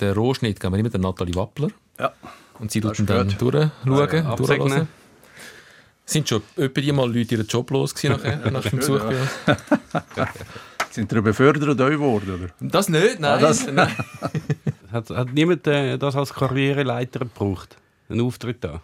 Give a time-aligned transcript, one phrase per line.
[0.00, 1.68] Den Rohschnitt geben wir immer der Nathalie Wappler.
[1.98, 2.12] Ja.
[2.58, 4.26] Und sie Das tut ist dann durchschauen, Ja, durchhören.
[4.26, 4.88] absegnen.
[6.06, 9.30] Sind schon etwa die mal Leute ihren Job los nachher, nach dem Besuch bei uns?
[10.90, 12.34] Sind ihr befördert euch geworden?
[12.34, 12.52] Oder?
[12.60, 13.32] Das nicht, nein.
[13.32, 13.90] Ah, das- nein.
[14.92, 17.76] Hat, hat niemand äh, das als Karriereleiter gebraucht?
[18.08, 18.80] Einen Auftritt da?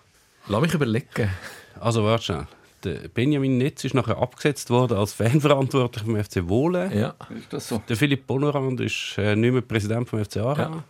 [0.49, 1.31] Lass mich überlegen.
[1.79, 2.47] Also warte schnell.
[2.83, 6.91] Der Benjamin Netz ist nachher abgesetzt worden als Fanverantwortlich vom FC Wohlen.
[6.99, 7.15] Ja.
[7.37, 7.81] Ist das so?
[7.89, 10.57] Der Philipp Bonorand ist äh, nicht mehr Präsident vom FC Aarau.
[10.63, 10.85] Ja.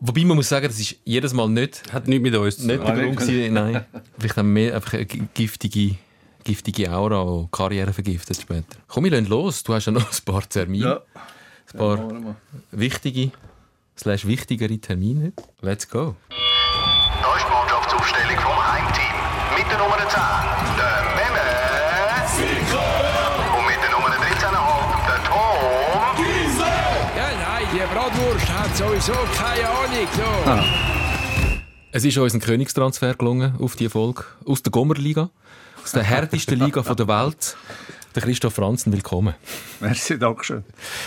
[0.00, 2.76] Wobei man muss sagen, das ist jedes Mal nicht, Hat nichts mit uns zu nicht
[2.76, 2.86] tun.
[2.86, 3.28] der Nein, Grund nicht.
[3.28, 3.84] gewesen, nein.
[4.18, 5.96] Vielleicht haben wir mehr einfach eine giftige,
[6.44, 8.78] giftige Aura, die Karriere vergiftet später.
[8.86, 9.62] Komm, wir lassen los.
[9.64, 10.84] Du hast ja noch ein paar Termine.
[10.84, 11.00] Ja.
[11.72, 12.36] Ein paar
[12.70, 13.32] wichtige,
[13.98, 15.32] slash wichtigere Termine.
[15.62, 16.14] Let's go.
[16.30, 19.14] Da ist die Mannschaftsaufstellung vom Heimteam.
[19.56, 20.08] Mit der Nummer 10,
[20.78, 20.97] der
[28.78, 30.06] sowieso keine Ahnung.
[30.16, 31.52] So.
[31.90, 35.30] Es ist uns ein Königstransfer gelungen auf die Folge aus der Gommerliga,
[35.82, 37.56] aus der härtesten Liga von der Welt.
[38.14, 39.34] Der Christoph Franzen, willkommen.
[39.80, 40.62] Merci, Dankeschön.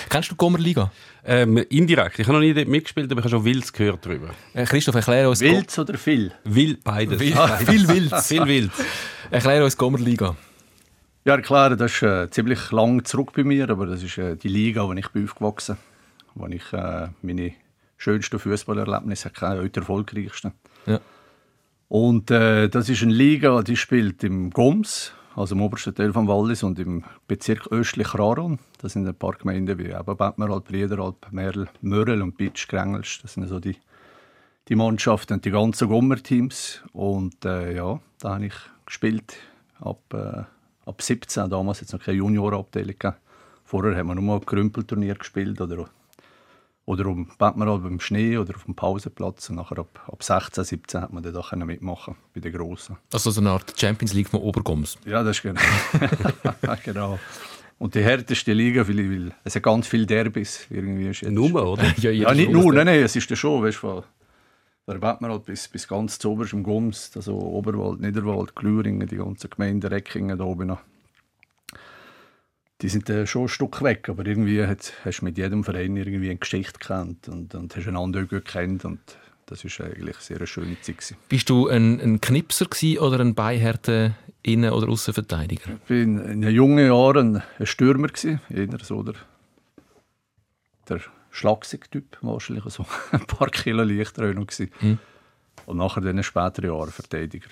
[0.10, 0.92] Kennst du die Gommerliga?
[1.24, 2.20] Ähm, indirekt.
[2.20, 4.32] Ich habe noch nie dort mitgespielt, aber ich habe schon Wilds gehört darüber.
[4.54, 6.34] Äh, Christoph, erklär uns Wild oder viel?
[6.44, 7.20] Wild, beides.
[7.22, 7.70] Wild- Beides.
[7.70, 8.28] viel Wilds.
[8.28, 8.72] Viel Wild.
[9.30, 10.36] Erklär uns die Gommerliga.
[11.24, 14.50] Ja, klar, das ist äh, ziemlich lang zurück bei mir, aber das ist äh, die
[14.50, 15.78] Liga, wo ich bin aufgewachsen
[16.34, 17.54] wo ich äh, meine
[18.02, 20.54] schönsten Fußballerlebnisse hatte, auch die erfolgreichsten.
[20.86, 21.00] Ja.
[21.88, 26.28] Und äh, das ist eine Liga, die spielt im Goms, also im obersten Teil von
[26.28, 28.60] Wallis und im Bezirk östlich Raron.
[28.82, 33.22] Das sind ein paar Gemeinden wie eben Bettmeralp, Riederalp, Merl, Mörel und Bitsch, Grengelsch.
[33.22, 33.78] Das sind so die,
[34.68, 36.82] die Mannschaften und die ganzen Gommer-Teams.
[36.94, 38.56] Und äh, ja, da habe ich
[38.86, 39.36] gespielt
[39.80, 40.44] ab, äh,
[40.90, 41.50] ab 17.
[41.50, 43.16] Damals hat es noch keine Juniorabteilung gegeben.
[43.64, 45.88] Vorher haben wir nur mal Krümpelturnier gespielt oder,
[46.92, 49.50] oder um Bettmeralp im Schnee oder auf dem Pausenplatz.
[49.50, 52.98] Und nachher ab, ab 16, 17 hat man dann da mitmachen bei den Grossen.
[53.14, 54.98] Also so eine Art Champions League von Obergoms.
[55.06, 55.62] Ja, das ist genau.
[56.84, 57.20] genau.
[57.80, 60.68] Und die härteste Liga, weil, weil es hat ganz viele Derbys.
[60.70, 61.84] Irgendwie ist jetzt- Nummer, oder?
[61.98, 64.04] Ja, Ja, nicht nur, nein, nein, es ist ja schon, weißt du, von
[64.88, 69.50] der Bettmeralp bis, bis ganz zu oberst im Gums, also Oberwald, Niederwald, Glüringen, die ganzen
[69.50, 70.82] Gemeinden, Reckingen da oben noch.
[72.82, 75.96] Die sind äh, schon ein Stück weg, aber irgendwie hat, hast du mit jedem Verein
[75.96, 79.00] irgendwie eine Geschichte gekannt und, und hast einander gut gekannt und
[79.46, 80.98] das ist eigentlich eine sehr schöne Zeit.
[80.98, 81.18] Gewesen.
[81.30, 85.74] Bist du ein, ein Knipser gewesen oder ein beihärter Innen- oder Außenverteidiger?
[85.74, 89.16] Ich bin in den jungen Jahren ein Stürmer gewesen, eher so der,
[90.90, 94.72] der Schlagsig-Typ, wahrscheinlich so ein paar Kilo leichter auch noch gewesen.
[94.82, 95.00] Mhm.
[95.66, 97.50] Und nachher dann in späteren Jahren Verteidiger.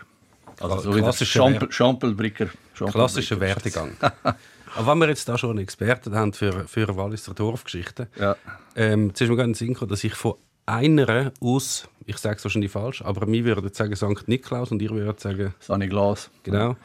[0.60, 2.46] Also so wie der klassischer Champel, Wer- Champelbricker.
[2.74, 2.92] Champelbricker.
[2.92, 3.92] Klassischer Werdegang.
[4.76, 8.36] Aber wenn wir jetzt da schon einen Experten haben für, für Walliser Dorfgeschichten, Ja.
[8.76, 10.36] ähm, zuerst mal Sinn gekommen, dass ich von
[10.66, 14.28] einer aus, ich sage es wahrscheinlich falsch, aber wir würden sagen St.
[14.28, 16.30] Niklaus und ihr würdet sagen, Sani Glas.
[16.44, 16.76] genau,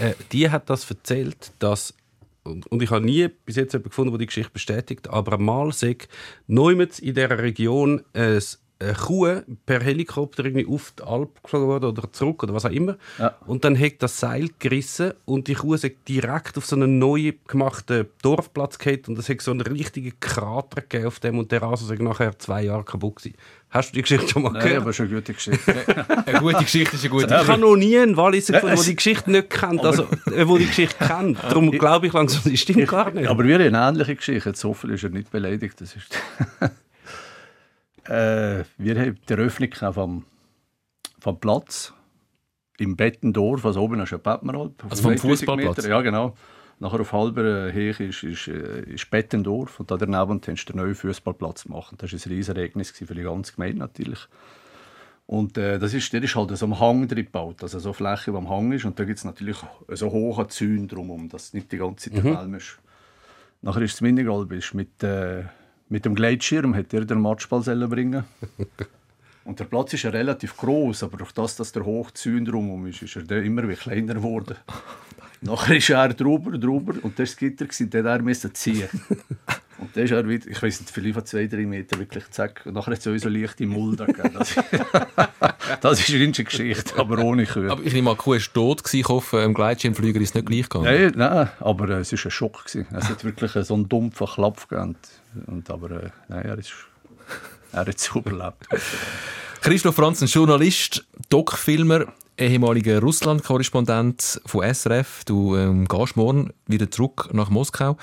[0.00, 1.94] äh, die hat das erzählt, dass
[2.42, 5.72] und und ich habe nie bis jetzt jemanden gefunden, der die Geschichte bestätigt, aber mal
[5.72, 6.08] sagt,
[6.46, 8.40] niemand in dieser Region eine
[8.92, 12.96] Kuh per Helikopter irgendwie auf die Alp geflogen worden oder zurück oder was auch immer.
[13.18, 13.34] Ja.
[13.46, 17.32] Und dann hat das Seil gerissen und die Kuh ist direkt auf so einen neu
[17.48, 21.62] gemachten Dorfplatz gehalten und es hat so einen richtigen Krater gegeben auf dem und der
[21.62, 23.36] Rasen ist nachher zwei Jahre kaputt gewesen.
[23.74, 24.82] Hast du die Geschichte schon mal Nein, gehört?
[24.82, 25.74] aber schon eine gute Geschichte.
[26.26, 28.94] Eine gute Geschichte ist eine gute Ich habe noch nie einen Walliser gefunden, der die
[28.94, 29.84] Geschichte nicht kennt.
[29.84, 31.42] Also, äh, wo die Geschichte kennt.
[31.42, 33.28] Darum glaube ich langsam, die stimmt gar nicht.
[33.28, 34.52] aber wir haben eine ähnliche Geschichte.
[34.54, 35.80] So viel ist er nicht beleidigt.
[35.80, 36.16] Das ist
[38.08, 40.24] äh, wir haben die Eröffnung vom,
[41.18, 41.92] vom Platz
[42.78, 44.84] im Bettendorf, also oben ist ein Bettmeralp.
[44.88, 45.86] Also vom 2000 Fußballplatz?
[45.86, 46.34] Ja, genau.
[46.80, 50.82] Nachher auf halber Höhe ist, ist, äh, ist Bettendorf und da daneben hast du den
[50.82, 51.94] neuen Fußballplatz gemacht.
[51.98, 54.28] Das war ein riesiges Ereignis für die ganze Gemeinde natürlich.
[55.26, 57.94] Und äh, das ist, der ist halt so am Hang drin gebaut, also so eine
[57.94, 58.84] Fläche, die am Hang ist.
[58.84, 59.56] Und da gibt es natürlich
[59.88, 62.30] so hohe Zäune drumherum, dass nicht die ganze Zeit mhm.
[62.30, 62.78] Wärme ist.
[63.62, 65.44] Nachher ist das Minigalb ist mit, äh,
[65.88, 68.24] mit dem Gleitschirm, hat er den Matchball selber bringen.
[69.44, 73.02] Und der Platz ist ja relativ groß, aber durch das, dass der Hochzäune drumherum ist,
[73.02, 74.56] ist er immer wie kleiner geworden.
[75.42, 78.88] Nachher ist er drüber, drüber und das Gitter gewesen, den er müssen ziehen.
[79.78, 82.62] Und dann ist er wieder, ich weiß nicht, vielleicht von zwei, drei Meter wirklich zack.
[82.64, 84.06] Und nachher hat es so leichte Mulde.
[84.32, 84.54] Das,
[85.80, 87.70] das ist eine Geschichte, aber ohne Kühe.
[87.70, 88.84] Aber ich nehme an, die Kuh war tot.
[88.84, 89.00] gewesen.
[89.00, 90.84] Ich hoffe, im Gleitschirmflüger ist es nicht gleich gegangen.
[90.84, 92.64] Nein, nein, aber äh, es war ein Schock.
[92.64, 92.86] Gewesen.
[92.96, 94.96] Es hat wirklich so einen dumpfen Klapp gegeben.
[95.46, 96.72] Und, aber äh, nein, er, ist,
[97.74, 98.68] er hat es überlebt.
[99.60, 102.06] Christoph Franzen, Journalist, Doc-Filmer.
[102.36, 105.24] ehemaliger Russland-Korrespondent von SRF.
[105.24, 107.96] Du ähm, gehst morgen wieder zurück nach Moskau.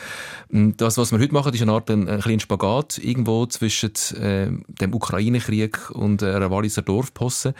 [0.51, 4.49] Ähm, das, was wir heute machen, ist eine Art ein, ein Spagat irgendwo zwischen äh,
[4.67, 7.53] dem Ukraine-Krieg und einer Walliser Dorfposse.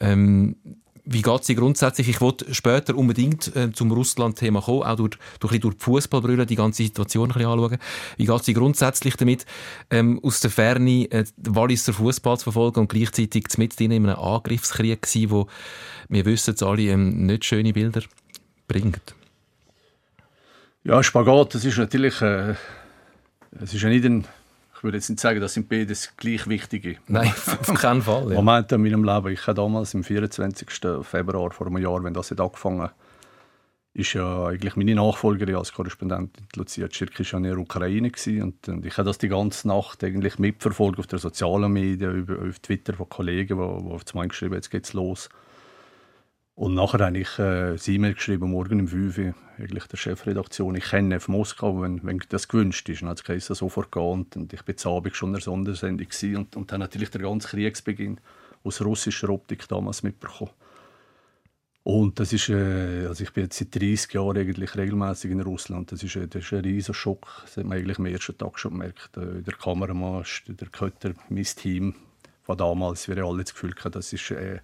[0.00, 0.56] Ähm,
[1.06, 2.08] wie geht es dir grundsätzlich?
[2.08, 6.56] Ich wollte später unbedingt äh, zum Russland-Thema kommen, auch durch, durch, durch die Fußballbrille die
[6.56, 7.78] ganze Situation ein bisschen anschauen.
[8.16, 9.44] Wie geht es dir grundsätzlich damit,
[9.90, 15.02] ähm, aus der Ferne äh, Walliser Fußball zu verfolgen und gleichzeitig mit in einem Angriffskrieg
[15.02, 15.46] gewesen, wo
[16.08, 18.02] wir wissen alle ähm, nicht schöne Bilder
[18.66, 19.14] bringt?
[20.84, 22.54] Ja, Spagat, das ist natürlich, äh,
[23.60, 24.26] es ist ja nicht ein
[24.84, 26.98] würde jetzt nicht sagen, das sind beides gleich wichtige.
[27.08, 28.28] Nein, auf keinen Fall.
[28.28, 28.34] Ja.
[28.34, 29.32] Momente in meinem Leben.
[29.32, 30.68] Ich habe damals am 24.
[31.02, 32.90] Februar vor einem Jahr, wenn das hat angefangen
[33.94, 38.42] ist ja eigentlich meine Nachfolgerin als Korrespondentin, Lucia Tschirk, ist ja in der Ukraine gewesen.
[38.42, 42.48] und, und ich habe das die ganze Nacht eigentlich mitverfolgt auf den sozialen Medien, über,
[42.48, 45.28] auf Twitter von Kollegen, die, die auf einmal geschrieben jetzt geht's los.
[46.56, 50.76] Und nachher habe ich äh, ein E-Mail geschrieben, morgen um 5 Uhr, eigentlich der Chefredaktion.
[50.76, 53.02] Ich kenne auf Moskau, wenn, wenn das gewünscht ist.
[53.02, 54.26] Und dann hat es sofort gehen.
[54.34, 56.06] Und ich war Abend schon in der Sondersendung
[56.36, 58.20] und, und dann natürlich der ganze Kriegsbeginn
[58.62, 60.52] aus russischer Optik damals mitbekommen.
[61.82, 65.90] Und das ist, äh, also ich bin jetzt seit 30 Jahren eigentlich regelmäßig in Russland.
[65.90, 67.42] Das ist, äh, das ist ein riesiger Schock.
[67.42, 69.16] Das hat man eigentlich am ersten Tag schon gemerkt.
[69.16, 71.94] Äh, der Kameramann, der Kötter, mein Team
[72.42, 74.60] von damals, wir alle das Gefühl hatten, das ist äh,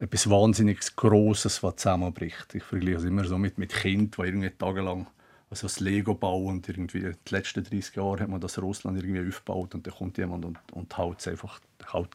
[0.00, 2.54] etwas wahnsinnig Grosses, was zusammenbricht.
[2.54, 5.06] Ich vergleiche es immer so mit, mit Kind, die irgendwie tagelang
[5.50, 9.26] also das Lego bauen und irgendwie die letzten 30 Jahre hat man das Russland irgendwie
[9.28, 11.60] aufgebaut und dann kommt jemand und, und haut es einfach,
[11.92, 12.08] haut,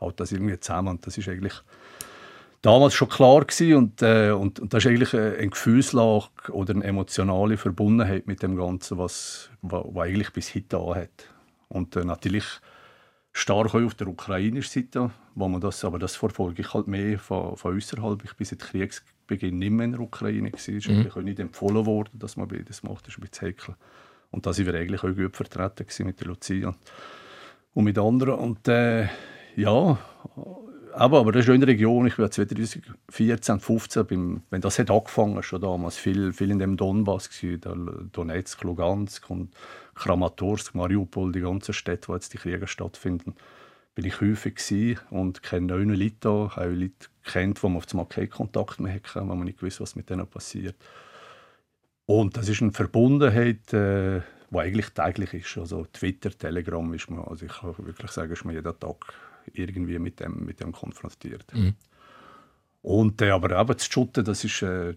[0.00, 1.54] haut das irgendwie zusammen und das ist eigentlich
[2.62, 6.84] damals schon klar gewesen und, äh, und, und das ist eigentlich eine Gefühlslage oder eine
[6.84, 11.28] emotionale Verbundenheit mit dem Ganzen, was, was, was eigentlich bis heute hat.
[11.68, 12.44] Und äh, natürlich
[13.36, 17.54] stark auf der ukrainischen Seite, wo man das, aber das verfolge ich halt mehr von,
[17.56, 18.24] von außerhalb.
[18.24, 21.00] Ich bin seit Kriegsbeginn nicht mehr in der Ukraine gewesen.
[21.00, 21.10] Mhm.
[21.10, 23.06] auch nicht empfohlen worden, dass man das macht.
[23.06, 23.76] Das ist ein bisschen heikel.
[24.30, 26.74] Und da sind wir eigentlich auch gut vertreten mit der Lucia
[27.74, 28.36] und mit anderen.
[28.36, 29.08] Und äh,
[29.54, 29.98] ja,
[30.96, 32.06] aber, aber das ist in der Region.
[32.06, 32.82] Ich war 2014,
[33.42, 38.64] 2015, beim, wenn das hat angefangen schon damals, viel, viel in dem Donbass, gewesen, Donetsk,
[38.64, 39.54] Lugansk und
[39.94, 43.34] Kramatorsk, Mariupol, die ganzen Städte, wo jetzt die Kriege stattfinden,
[43.94, 47.86] bin ich häufig gewesen und kenne neun Leute da, auch Leute kennt, wo man auf
[47.90, 50.76] einmal keinen Kontakt mehr hatte, wo man nicht gewusst, was mit denen passiert.
[52.06, 54.20] Und das ist eine Verbundenheit, äh,
[54.50, 55.58] die eigentlich täglich ist.
[55.58, 59.12] Also Twitter, Telegram ist man, also ich kann wirklich sagen, ist man jeden Tag
[59.52, 61.46] irgendwie mit dem, mit dem konfrontiert.
[61.54, 61.74] Mhm.
[62.82, 64.94] Und äh, aber eben das Schutten, das ist, äh,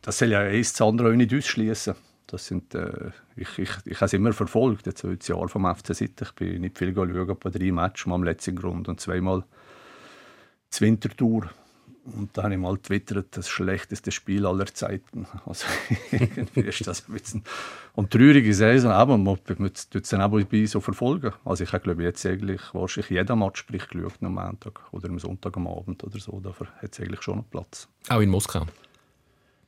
[0.00, 1.94] das soll ja eins das andere auch nicht ausschließen.
[2.26, 5.94] Das sind, äh, ich, ich, ich habe es immer verfolgt, jetzt das Jahr vom FC
[5.94, 6.24] Sitte.
[6.24, 9.44] Ich bin nicht viel schauen, bei drei Matches, am letzten Grund und zweimal
[10.70, 11.50] das Wintertour.
[12.04, 15.26] Und da habe ich mal twittert, das schlechteste Spiel aller Zeiten.
[15.46, 15.66] Also
[16.10, 17.44] irgendwie ist das ein bisschen...
[17.94, 21.32] Und traurige Saison, aber man muss es dann auch bei so verfolgen.
[21.44, 25.56] Also ich habe glaube jetzt eigentlich wahrscheinlich jeden Match geschaut am Montag oder am Sonntag
[25.56, 26.40] am Abend oder so.
[26.40, 27.88] Dafür hat es eigentlich schon einen Platz.
[28.08, 28.66] Auch in Moskau?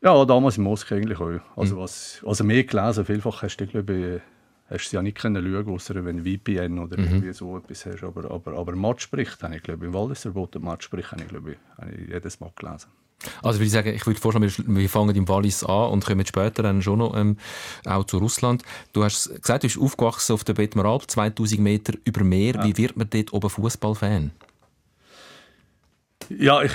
[0.02, 1.40] Ja, damals in Moskau eigentlich auch.
[1.56, 1.81] Also, mhm.
[1.81, 4.33] was, also mehr gelesen, vielfach hast du, glaube ich,
[4.70, 7.05] hast du ja nicht können schauen, außer wenn VPN oder mhm.
[7.05, 8.02] irgendwie so etwas hast.
[8.02, 11.58] Aber, aber, aber Matchbericht habe ich, glaube ich, im Walliser Matchbericht habe ich, glaube ich,
[11.78, 12.88] habe ich jedes Mal gelesen.
[13.43, 16.62] Also würde ich sagen, ich würde vorschlagen, wir fangen im Wallis an und kommen später
[16.62, 17.38] dann schon noch ähm,
[17.87, 18.62] auch zu Russland.
[18.93, 22.56] Du hast gesagt, du bist aufgewachsen auf der Betmaralp, 2000 Meter über Meer.
[22.56, 22.64] Ja.
[22.64, 24.32] Wie wird man dort oben Fußballfan?
[26.29, 26.72] Ja, ich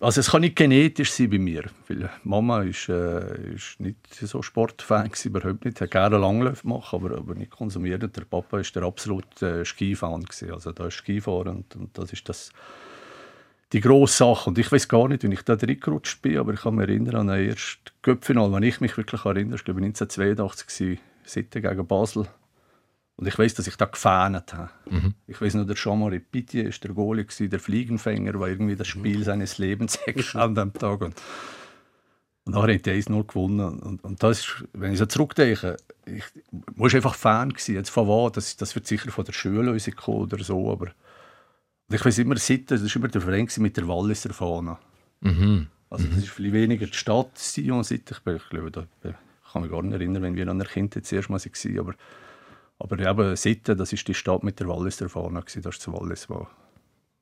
[0.00, 4.42] also es kann nicht genetisch sein bei mir, weil Mama ist, äh, ist nicht so
[4.42, 5.80] Sportfan gewesen, überhaupt nicht.
[5.80, 8.02] Hat gerne Langläufe gemacht, aber, aber nicht konsumiert.
[8.02, 10.52] Der Papa ist der absolute äh, Skifan gewesen.
[10.52, 12.50] Also da ist Skifahren und, und das ist das
[13.72, 14.50] die grosse Sache.
[14.50, 17.16] Und ich weiß gar nicht, wie ich da reingerutscht bin, aber ich kann mich erinnern
[17.16, 21.86] an den ersten Göppfinal, wenn ich mich wirklich erinnere, war glaube ich 1982 Sitte gegen
[21.86, 22.28] Basel.
[23.18, 24.70] Und ich weiß, dass ich da gefähnet habe.
[24.90, 25.14] Mhm.
[25.26, 29.18] Ich weiß nur, der Jean-Marie Pitié war der Goalie, der Fliegenfänger, der irgendwie das Spiel
[29.18, 29.24] mhm.
[29.24, 29.98] seines Lebens
[30.34, 31.00] an dem Tag.
[31.00, 31.14] Und,
[32.44, 33.78] und nachher hat er 1-0 gewonnen.
[33.78, 36.24] Und, und das ist, wenn ich so zurückdenke, ich
[36.74, 37.76] muss einfach Fan sein.
[37.76, 38.32] Jetzt von was?
[38.32, 40.70] Das, das wird sicher von der Schule kommen oder so.
[40.70, 40.88] Aber
[41.90, 44.76] ich weiß immer, Sitten, das war immer der Verein mit der Walliser Fahne.
[45.22, 45.68] Mhm.
[45.88, 46.22] Also das mhm.
[46.22, 47.80] ist viel weniger die Stadt Sion.
[47.80, 51.06] Ich, ich glaube, da ich kann mich gar nicht erinnern, wenn wir an der Kindheit
[51.06, 51.78] zuerst mal waren.
[51.78, 51.94] Aber
[52.78, 56.28] aber eben Sitten, das ist die Stadt mit der Walliser Fahne, das ist das Wallis,
[56.28, 56.46] wo,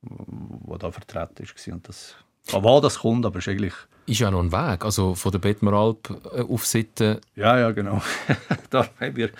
[0.02, 1.68] wo da vertreten ist.
[1.68, 3.75] Und das, von wo das kommt, aber ist eigentlich...
[4.06, 7.18] Ist ja noch ein Weg, also von der Bettmeralp äh, auf Sitten...
[7.37, 8.02] Ja, ja, genau.
[8.70, 9.30] da haben wir...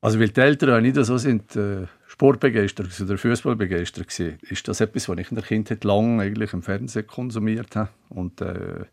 [0.00, 5.08] Also weil die Eltern nicht so sind, äh, sportbegeistert oder Fußballbegeistert war, ist das etwas,
[5.08, 8.84] was ich in der Kindheit lang eigentlich im Fernsehen konsumiert habe und äh,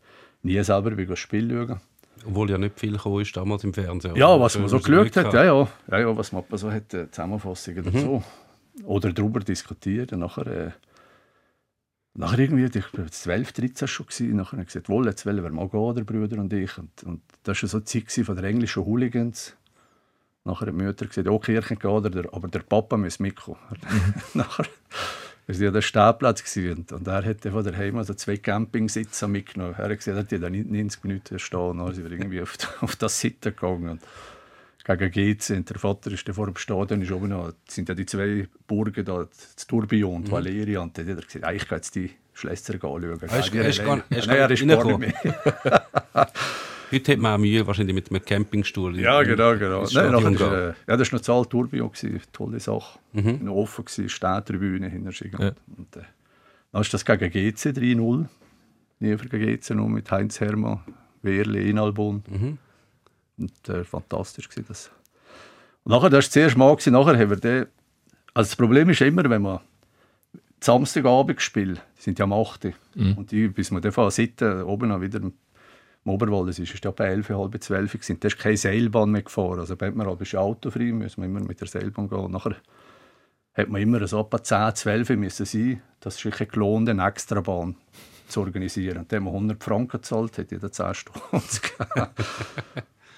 [0.42, 1.80] nie selber ein Spiel schauen.
[2.26, 4.16] Obwohl ja nicht viel gekommen ist damals im Fernsehen.
[4.16, 7.10] Ja, was man so geschaut hat, ja, ja, ja, ja, was man so hat, äh,
[7.10, 7.92] Zusammenfassungen mhm.
[7.92, 8.24] dazu.
[8.84, 10.12] Oder darüber diskutiert.
[10.12, 10.70] Nachher, äh,
[12.14, 15.42] nachher irgendwie, ich war 12, 13 schon, gewesen, nachher habe ich gesagt, wohl, jetzt wollen
[15.42, 16.76] wir mal gehen, der Brüder und ich.
[16.78, 19.56] Und, und das war so die Zeit von der englischen Hooligans
[20.44, 23.58] Nachher hat die Mutter gesagt, oh, Kirche gehen, aber der Papa muss mitkommen.
[23.70, 24.14] Mhm.
[24.34, 24.66] nachher
[25.46, 29.74] wir waren ja der Stehplatz und, und er hat von daheim also zwei Campingsitze mitgenommen.
[29.76, 31.78] Er hat gesagt, er hat 90 Minuten stehen.
[31.78, 33.90] Dann sind wir irgendwie auf, auf das Seite gegangen.
[33.90, 34.00] Und
[34.84, 35.50] gegen GC.
[35.50, 39.04] Und der Vater ist vor dem Stadion, ist oben noch, sind ja die zwei Burgen
[39.04, 40.32] da, das Tourbillon und mhm.
[40.32, 40.80] Valeria.
[40.80, 43.02] Und dann hat er gesagt, ich gehe jetzt die Schlösser anschauen.
[43.02, 45.12] Nein, er ist gar nicht mehr.
[46.92, 48.98] Heute hat man auch Mühe wahrscheinlich mit einem Campingstuhl.
[48.98, 49.84] Ja, genau, genau.
[49.92, 51.90] Nein, nachher ist, äh, ja, das war noch Zahl Tourbillon,
[52.32, 52.98] tolle Sache.
[53.12, 53.40] Mhm.
[53.42, 55.32] Noch offen Stehtribüne hinter sich.
[55.32, 55.52] Ja.
[55.76, 56.02] Und, äh,
[56.72, 58.26] dann ist das gegen GC 3-0.
[59.00, 60.80] Nie für GC noch mit Heinz Hermann,
[61.22, 62.22] Wehrli, Inalbon.
[62.28, 62.58] Mhm.
[63.38, 64.90] Und äh, fantastisch war das.
[65.84, 67.66] Und nachher, das war das erste Mal, gewesen, nachher haben wir den,
[68.32, 69.60] also das Problem ist immer, wenn man
[70.60, 72.72] Samstagabend gespielt, sind ja am 8.
[72.94, 73.18] Mhm.
[73.18, 75.20] Und die, bis man dann von Seite oben wieder
[76.04, 79.22] im Oberwald, es ist ja bei 11, halb 12 gewesen, da ist keine Seilbahn mehr
[79.22, 79.60] gefahren.
[79.60, 82.18] Also wenn man aber autofrei, müssen wir immer mit der Seilbahn gehen.
[82.18, 82.56] Und nachher
[83.54, 85.82] hat man immer so etwa 10, 12 müssen sein.
[86.00, 87.76] Das ist sich gelohnt, eine extra Bahn
[88.28, 88.98] zu organisieren.
[88.98, 91.42] Und dann haben wir 100 Franken gezahlt, hat jeder 10 Stunden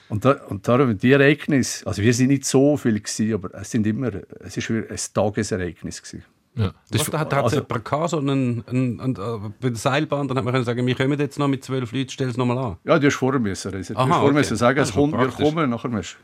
[0.08, 3.72] Und, da, und darum, die Ereignisse, also wir sind nicht so viel gewesen, aber es
[3.72, 6.24] sind immer, es ist ein Tagesereignis gewesen.
[6.56, 6.72] Ja.
[6.90, 9.76] Das Was, da hat es also, jemand gehabt, so einen, einen, einen, äh, bei der
[9.76, 12.36] Seilbahn, dann hat man können sagen, wir kommen jetzt noch mit zwölf Leuten, stell es
[12.38, 12.76] nochmal an.
[12.84, 13.74] Ja, du hast vorher müssen.
[13.74, 14.38] Also, du Aha, hast vorher okay.
[14.38, 16.16] müssen sagen, es kommt, wir kommen, nachher musst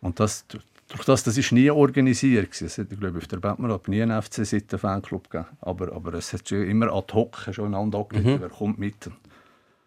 [0.00, 2.66] Und das, durch das, das ist nie organisiert gewesen.
[2.66, 5.48] Es hat, ich glaube, auf der Batman hat nie einen FC-Seite Fanclub gegeben.
[5.60, 8.40] Aber, aber es hat schon immer ad hoc, schon einander mhm.
[8.40, 9.10] wer kommt mit.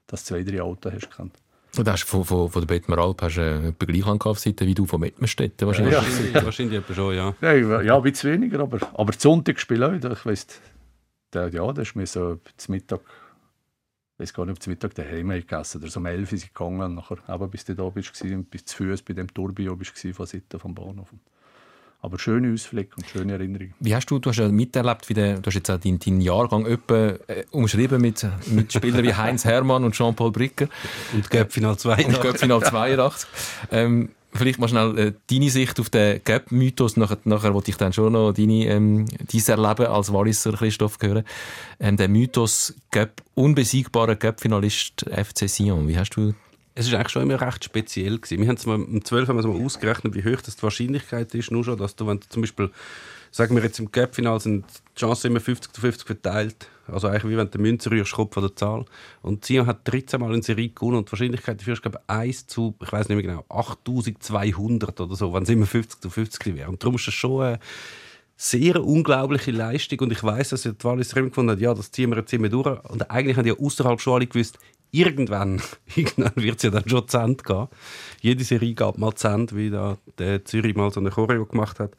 [0.08, 1.34] Dass du zwei, drei Autos hast gekannt.
[1.78, 4.66] Und hast von, von, von der Bettmer Alp hast du äh, gleich lang auf Seite
[4.66, 5.94] wie du von Mettmerstedt wahrscheinlich.
[5.94, 7.36] Ja, wahrscheinlich, wahrscheinlich schon, ja.
[7.42, 10.04] Ja, ja ein bisschen weniger, aber, aber Sonntag spiele ich.
[10.04, 10.48] Ich weiss,
[11.32, 13.02] der, ja, das ist mir so zum Mittag,
[14.18, 16.54] ich weiß gar nicht, ob zum Mittag daheim gegessen oder so um 11 Uhr sind
[16.54, 16.96] gegangen.
[16.96, 20.26] Nachher, eben, bis du da bist und bis zu Fuß bei dem Tourbio bist von
[20.26, 21.14] Seite vom Bahnhof.
[22.02, 23.74] Aber schöne Ausflüge und schöne Erinnerungen.
[23.80, 26.22] Wie hast du, du hast ja miterlebt, wie der, du hast jetzt auch deinen, deinen
[26.22, 30.70] Jahrgang etwa, äh, umschrieben mit, mit Spielern wie Heinz Hermann und Jean-Paul Bricker.
[31.14, 32.08] Und Göppfinal 82.
[32.08, 33.30] Und Göppfinal 82.
[33.72, 36.98] ähm, vielleicht mal schnell äh, deine Sicht auf den Göpp-Mythos.
[36.98, 41.24] Nachher, nachher wollte ich dann schon noch deine, ähm, dein Erleben als Walliser Christoph hören.
[41.80, 45.88] Ähm, der Mythos Göpp, unbesiegbarer Göpp-Finalist FC Sion.
[45.88, 46.34] Wie hast du
[46.76, 48.42] es ist eigentlich schon immer recht speziell gewesen.
[48.42, 51.34] Wir haben es mal um 12 haben wir mal ausgerechnet, wie hoch das die Wahrscheinlichkeit
[51.36, 52.72] ist, nur schon, dass du, wenn du zum Beispiel,
[53.32, 56.70] sagen wir jetzt im Gap-Final sind die Chancen immer 50 zu 50 verteilt.
[56.88, 58.86] Also eigentlich wie wenn du Münze rührst, Kopf von der Zahl.
[59.22, 62.10] Und Sion hat 13 Mal in Serie gewonnen und die Wahrscheinlichkeit dafür ist, glaube ich,
[62.14, 66.10] 1 zu, ich weiß nicht mehr genau, 8200 oder so, wenn es immer 50 zu
[66.10, 66.70] 50 wäre.
[66.70, 67.60] Und darum ist das schon eine
[68.36, 72.10] sehr unglaubliche Leistung und ich weiß, dass die Wallis immer gefunden hat, ja, das ziehen
[72.10, 72.84] wir jetzt immer durch.
[72.86, 74.58] Und eigentlich haben die ja außerhalb schon alle gewusst,
[74.92, 75.62] irgendwann,
[75.96, 77.68] irgendwann wird es ja dann schon zu Ende gehen.
[78.22, 81.80] Jede Serie gab mal zu Ende, wie da der Zürich mal so eine Choreo gemacht
[81.80, 81.92] hat.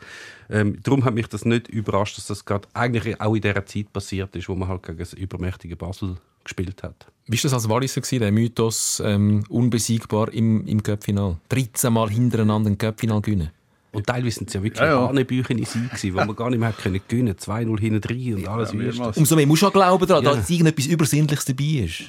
[0.48, 3.92] Ähm, darum hat mich das nicht überrascht, dass das gerade eigentlich auch in der Zeit
[3.92, 7.06] passiert ist, wo man halt gegen das übermächtige Basel gespielt hat.
[7.26, 11.36] Wie war das als Walliser, der Mythos ähm, unbesiegbar im, im Cup-Final?
[11.48, 13.50] 13 Mal hintereinander ein Cup-Final gewinnen?
[13.92, 15.08] Und teilweise sind es ja wirklich ja, ja.
[15.08, 18.72] Hanebücher in sich, wo man gar nicht mehr können gewinnen 2-0 hinten drin und alles
[18.72, 20.34] ja, Umso mehr musst du auch glauben daran, ja.
[20.36, 22.04] dass irgendetwas Übersinnliches dabei ist.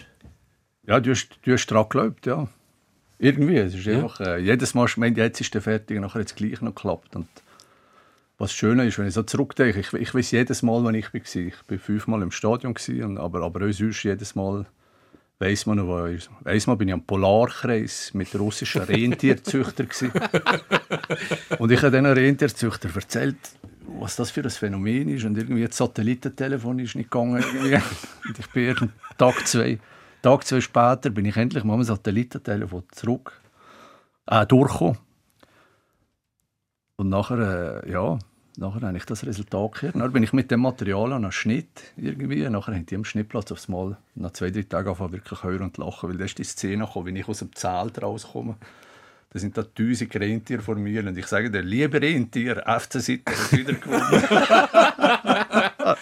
[0.91, 2.49] Ja, du hast, du hast daran geglaubt, ja.
[3.17, 3.55] Irgendwie.
[3.55, 3.93] Es ist ja.
[3.93, 6.75] einfach, äh, jedes Mal, ich meine, jetzt ist der fertig, nachher hat es gleich noch
[6.75, 7.15] geklappt.
[7.15, 7.29] Und
[8.37, 11.21] was schön ist, wenn ich so zurückdenke, ich, ich weiß jedes Mal, wann ich war.
[11.21, 14.65] Ich war fünfmal im Stadion, gewesen, aber, aber auch sonst jedes Mal
[15.39, 19.87] weiss man noch, wo ich, weiss man, bin ich am Polarkreis mit russischen Rentierzüchtern
[21.57, 23.37] Und ich habe diesen Rentierzüchter erzählt,
[23.97, 27.45] was das für ein Phänomen ist und irgendwie das Satellitentelefon ist nicht gegangen.
[28.27, 29.79] und ich bin Tag zwei
[30.21, 33.41] Tag zwei später bin ich endlich mal mit dem Satellitentelefon zurück,
[34.27, 34.97] äh, durchgekommen.
[36.97, 38.19] Und nachher, äh, ja,
[38.57, 39.95] nachher habe ich das Resultat gehört.
[39.95, 42.47] Dann bin ich mit dem Material an einem Schnitt irgendwie.
[42.49, 45.77] Nachher haben die am Schnittplatz aufs Mal nach zwei, drei Tagen angefangen wirklich hören und
[45.77, 48.57] lachen, weil da ist die Szene gekommen, wie ich aus dem Zelt rauskomme.
[49.31, 53.51] Da sind da tausend Rentiere vor mir und ich sage dir, liebe Rentier, FC-Seite hat
[53.53, 54.23] wieder gewonnen.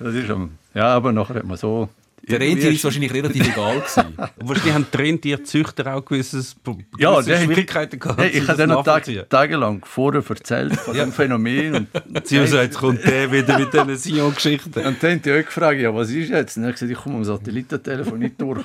[0.00, 0.28] das ist,
[0.74, 1.90] ja, aber nachher hat man so
[2.28, 4.16] Der Rentier ist wahrscheinlich relativ egal gewesen.
[4.36, 6.56] Wahrscheinlich haben die Rentierzüchter auch gewisses,
[6.98, 8.20] Ja, gewisse Schwierigkeiten gehabt.
[8.20, 9.24] Hey, ich habe das Tag, nachzuvollziehen.
[9.28, 11.74] tagelang vorher erzählt von dem Phänomen.
[11.74, 14.70] Und, Beziehungsweise jetzt kommt der wieder mit diesen Sion-Geschichten.
[14.86, 16.56] und dann haben die auch gefragt, ja, was ist jetzt?
[16.56, 18.64] Und dann habe ich gesagt, ich komme am Satellitentelefon nicht durch.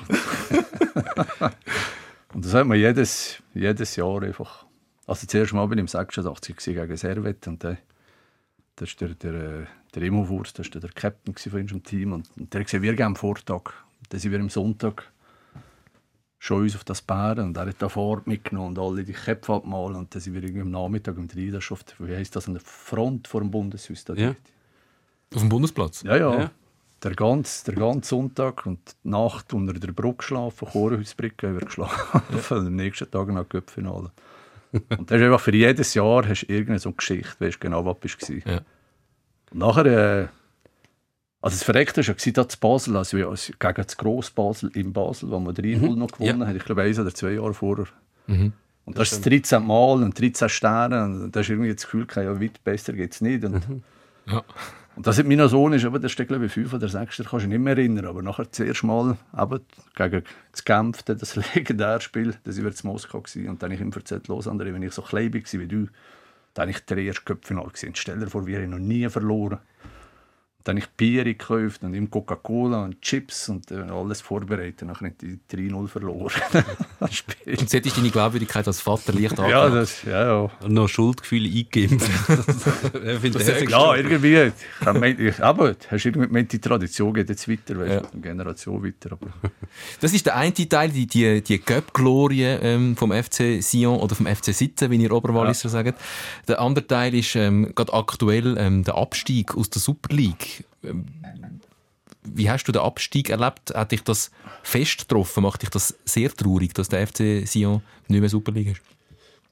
[2.34, 4.66] und das hat man jedes, jedes Jahr einfach.
[5.06, 7.78] Also zuerst mal bin ich im 86 gewesen gegen Servet und dann,
[8.74, 12.52] das ist der, der, der Immovurst, das war der Captain von unserem Team und, und
[12.52, 13.72] der hat gesagt, wir gehen am Vortag.
[14.08, 15.10] Dann sind wir am Sonntag
[16.38, 19.54] schon uns auf das Bären und er hat da Fahrt mitgenommen und alle die Köpfe
[19.54, 22.54] abmalen und dann sind wir irgendwie am Nachmittag um drei, das wie heisst das, an
[22.54, 24.04] der Front vor dem Bundeshaus.
[24.04, 24.34] Da Ja.
[25.34, 26.02] Auf dem Bundesplatz.
[26.02, 26.40] Ja, ja.
[26.40, 26.50] Ja.
[27.02, 31.66] Der, ganze, der ganze Sonntag und die Nacht unter der Brücke geschlafen, Chorhausbrücke haben wir
[31.66, 32.22] geschlafen.
[32.30, 34.10] Und am nächsten Tag noch Göppfinale.
[34.72, 38.00] und das ist einfach für jedes Jahr hast du irgendeine so Geschichte, weißt genau, was
[38.00, 38.46] du warst.
[38.46, 38.62] Ja.
[39.52, 40.28] Und nachher, äh,
[41.40, 44.70] also das Verreckte war ja da zu Basel, also wir- also gegen das Gross Basel
[44.74, 47.86] in Basel, wo wir 3-0 noch gewonnen haben, ich glaube eins oder zwei Jahre vorher.
[48.28, 48.52] Mhm.
[48.84, 52.06] Und das ist das 13 Mal und 13 Sterne und da ist irgendwie das Gefühl,
[52.06, 53.44] gehabt, ja, weit besser geht es nicht.
[53.44, 53.62] Und,
[54.26, 54.42] Ja.
[54.96, 57.22] und das hat mein Sohn ist, aber das ist glaube ich fünf oder sechs, da
[57.24, 59.60] kannst du dich nicht mehr erinnern, aber nachher das erste Mal eben
[59.96, 60.64] gegen das
[61.04, 63.48] dann das legendäre Spiel, das war in Moskau gewesen.
[63.48, 65.86] und dann habe ich ihm erzählt, los André, wenn ich so klein war wie du,
[66.54, 67.94] dann habe ich der erste Köpfinal gesehen.
[67.94, 69.58] Stell dir vor, wir haben noch nie verloren.
[70.64, 74.82] Dann habe ich Bier gekauft und ihm Coca-Cola und Chips und äh, alles vorbereitet.
[74.86, 76.32] Nachher haben die 3-0 verloren.
[77.00, 79.74] Und jetzt ist deine Glaubwürdigkeit als Vater leicht Ja, angenommen.
[79.74, 80.50] das, ja, ja.
[80.62, 82.08] Und noch Schuldgefühle eingeimpft.
[83.02, 84.36] Ich finde das echt Ja, irgendwie.
[84.36, 87.94] Ich ich, aber hast irgendwie gemeint, die Tradition geht jetzt weiter, weißt, Ja.
[88.00, 88.08] ja.
[88.12, 89.12] eine Generation weiter.
[89.12, 89.26] Aber
[90.00, 94.26] Das ist der eine Teil, die, die, die Göpp-Glorie ähm, vom FC Sion oder vom
[94.26, 95.98] FC Sitzen, wie ihr Oberwalliser sagt.
[96.48, 100.51] Der andere Teil ist ähm, gerade aktuell ähm, der Abstieg aus der Super League.
[100.84, 101.06] Ähm,
[102.24, 103.74] wie hast du den Abstieg erlebt?
[103.74, 104.30] Hat dich das
[104.62, 105.42] fest getroffen?
[105.42, 108.82] Macht dich das sehr traurig, dass der FC Sion nicht mehr Super League ist?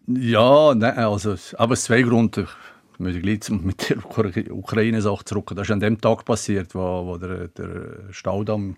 [0.07, 2.49] ja, nein, also, aber es zwei Gründe.
[2.95, 5.53] Ich muss gleich mit der Ukra- Ukraine-Sache zurück.
[5.55, 8.77] Das ist an dem Tag passiert, wo, wo der, der Staudamm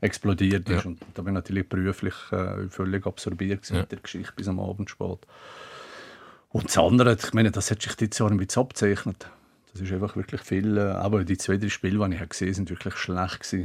[0.00, 0.84] explodiert ist.
[0.84, 0.90] Ja.
[0.90, 3.80] Und da bin ich natürlich beruflich äh, völlig absorbiert Ja.
[3.80, 5.18] mit der Geschichte bis am Abend spät.
[6.50, 9.30] Und das andere, ich meine, das hat sich dieses Jahr ein bisschen abzeichnet.
[9.72, 12.54] Das ist einfach wirklich viel, äh, aber die zwei, drei Spiele, die ich habe gesehen
[12.54, 13.56] sind wirklich schlecht.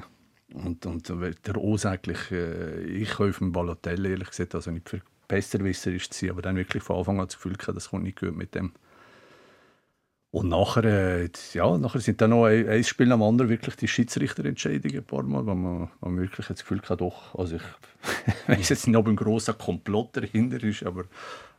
[0.53, 5.91] Und, und der ursächlich, äh, ich auf dem Balotelli, ehrlich gesagt, also nicht für Besserwisser
[5.91, 8.35] ist sein, aber dann wirklich von Anfang an das Gefühl gehabt, das kommt nicht gut
[8.35, 8.71] mit dem.
[10.31, 13.87] Und nachher, äh, ja, nachher sind dann noch ein, ein Spiel am anderen wirklich die
[13.87, 17.63] Schiedsrichterentscheidungen ein paar Mal, wo man, man wirklich das Gefühl hat, doch, also ich
[18.47, 21.05] weiß jetzt nicht, ob ein grosser Komplott dahinter ist, aber,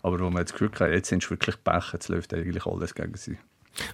[0.02, 2.94] aber wo man das Gefühl hat, jetzt sind sie wirklich Pech, jetzt läuft eigentlich alles
[2.94, 3.38] gegen sie.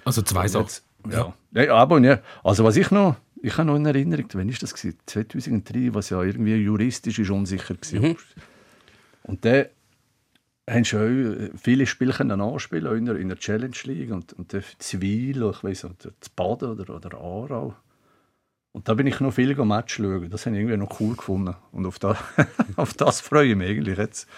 [0.05, 0.67] Also zwei Sachen.
[0.67, 1.35] Jetzt, ja.
[1.53, 1.75] ja.
[1.75, 2.21] aber ja.
[2.43, 4.99] Also was ich noch, ich habe noch in Erinnerung, wann ist das gewesen?
[5.07, 8.17] 2003, was ja irgendwie juristisch ist unsicher war.
[9.25, 9.67] Und dann
[10.69, 14.63] haben schon viele Spiele können anspielen, in der, in der Challenge League und, und der
[14.79, 17.75] Zivil, ich weiß nicht, das Baden oder, oder Aarau.
[18.73, 20.29] Und da bin ich noch viel Match schauen.
[20.31, 21.55] Das habe ich irgendwie noch cool gefunden.
[21.71, 22.19] Und auf das,
[22.77, 24.29] auf das freue ich mich eigentlich jetzt.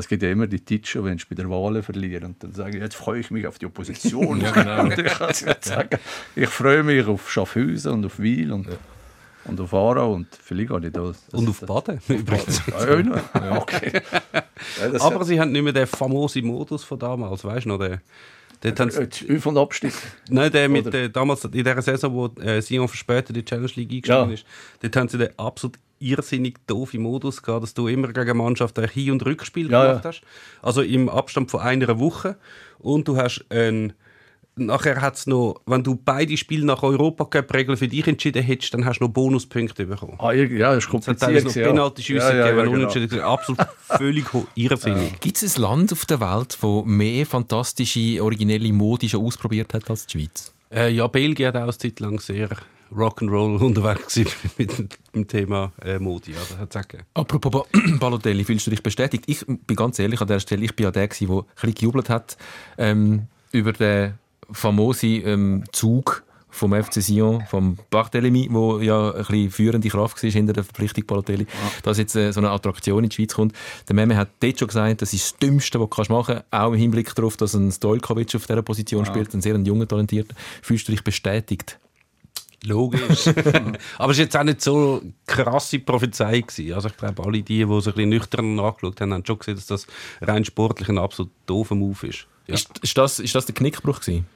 [0.00, 2.24] Es gibt ja immer die Titsche, wenn sie bei der Wahl verlieren.
[2.24, 4.40] Und dann sage ich, jetzt freue ich mich auf die Opposition.
[4.42, 4.82] Ja, genau.
[4.84, 5.98] und ich jetzt sagen,
[6.34, 8.66] ich freue mich auf Schaffhausen und auf Wiel und,
[9.44, 11.12] und auf Aarau und vielleicht gehe ich da.
[11.32, 12.62] Und auf Baden übrigens.
[12.66, 14.02] Ja, ja, ja, okay.
[14.80, 17.78] Ja, das- Aber sie haben nicht mehr den famosen Modus von damals, weißt du noch?
[17.78, 18.00] Den,
[18.60, 19.92] dort sie, Äh, und Abstieg.
[20.28, 23.70] nein, der mit äh, damals in der Saison, wo äh, Sion verspätet in die Challenge
[23.74, 24.34] League eingestiegen Ja.
[24.34, 24.44] ist,
[24.82, 28.88] dort haben sie den absolut irrsinnig doofen Modus gehabt, dass du immer gegen Mannschaften ein
[28.90, 30.22] Hin- und Rückspiel Ja, gemacht hast.
[30.62, 32.36] Also im Abstand von einer Woche.
[32.78, 33.92] Und du hast ein
[34.66, 38.84] Nachher hat es noch, wenn du beide Spiele nach Europacup-Regeln für dich entschieden hättest, dann
[38.84, 40.14] hast du noch Bonuspunkte bekommen.
[40.18, 41.44] Ah, ja, das ist Es hat kompliziert.
[41.44, 41.68] noch ja.
[41.68, 42.76] Penalty-Schüsse ja, ja, gegeben, ja, genau.
[42.76, 43.24] unentschieden war.
[43.32, 45.20] Absolut völlig irrsinnig.
[45.20, 49.88] Gibt es ein Land auf der Welt, das mehr fantastische, originelle Modi schon ausprobiert hat
[49.90, 50.52] als die Schweiz?
[50.72, 52.48] Äh, ja, Belgien hat auch eine Zeit lang sehr
[52.94, 54.16] Rock'n'Roll unterwegs
[54.58, 54.72] mit
[55.14, 56.32] dem Thema äh, Modi.
[56.32, 57.04] Ja, das hat's auch gegeben.
[57.14, 57.64] Apropos Ba-
[58.00, 59.24] Balotelli, fühlst du dich bestätigt?
[59.26, 62.08] Ich bin ganz ehrlich an der Stelle, ich bin ja der, der ein bisschen gejubelt
[62.08, 62.36] hat
[62.78, 64.14] ähm, über den
[64.52, 70.30] famosen ähm, Zug vom FC Sion, vom Barthélemy, wo ja ein bisschen führende Kraft war
[70.30, 71.46] hinter der Verpflichtung Balotelli,
[71.82, 73.54] dass jetzt äh, so eine Attraktion in die Schweiz kommt.
[73.88, 76.52] Der Meme hat dort schon gesagt, das ist das Dümmste, was du kannst machen kannst,
[76.52, 80.34] auch im Hinblick darauf, dass ein Stojkovic auf dieser Position spielt, ein sehr junger, talentierter.
[80.62, 81.78] Fühlst du dich bestätigt?
[82.64, 83.26] Logisch.
[83.98, 86.46] Aber es war jetzt auch nicht so krasse Prophezeiung.
[86.46, 86.74] Gewesen.
[86.74, 89.54] Also ich glaube, alle die, die so ein bisschen nüchtern nachgeschaut haben, haben schon gesehen,
[89.54, 89.86] dass das
[90.20, 92.26] rein sportlich ein absolut doofer Move ist.
[92.46, 92.54] Ja.
[92.54, 94.26] Ist, ist, das, ist das der Knickbruch gewesen?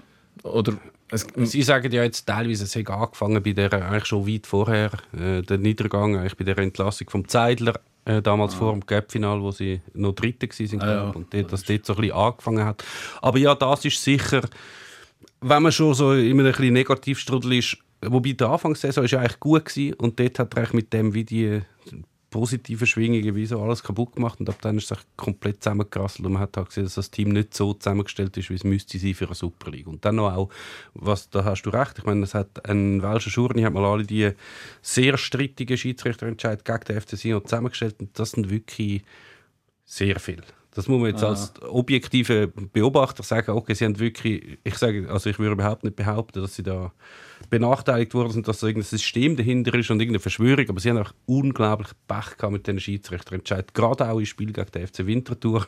[0.43, 0.75] Oder
[1.11, 4.91] es, Sie sagen ja jetzt teilweise, es hat angefangen bei der eigentlich schon weit vorher,
[5.19, 9.51] äh, der Niedergang, eigentlich bei der Entlassung vom Zeidler, äh, damals vor dem Gap-Final, wo
[9.51, 11.11] sie noch Dritte waren, Ah, ja.
[11.11, 12.85] und dort, dass dort so ein bisschen angefangen hat.
[13.23, 14.43] Aber ja, das ist sicher,
[15.41, 19.41] wenn man schon so einem ein bisschen Negativstrudel ist, wobei die Anfangssaison ist ja eigentlich
[19.41, 21.61] gut gewesen, und dort hat er eigentlich mit dem wie die
[22.35, 26.33] positiven Schwingungen wie so alles kaputt gemacht und ab dann ist es komplett zusammengerasselt und
[26.33, 29.15] man hat halt gesehen, dass das Team nicht so zusammengestellt ist, wie es müsste sein
[29.15, 29.87] für eine Super League.
[29.87, 30.51] Und dann noch auch,
[30.95, 34.03] was, da hast du recht, ich meine, es hat ein Welscher Schurni hat mal alle
[34.03, 34.33] die
[34.83, 39.05] sehr strittigen Schiedsrichterentscheid gegen den FC Sion zusammengestellt und das sind wirklich
[39.85, 40.43] sehr viel.
[40.73, 45.31] Das muss man jetzt als objektive Beobachter sagen, okay, sie haben wirklich, ich sage, also
[45.31, 46.93] ich würde überhaupt nicht behaupten, dass sie da
[47.51, 50.99] benachteiligt worden sind, dass da irgendein System dahinter ist und irgendeine Verschwörung, aber sie haben
[50.99, 53.75] auch unglaublich Pech gehabt mit den Schiedsrichterentscheid.
[53.75, 55.67] Gerade auch im Spiel gegen den FC Winterthur,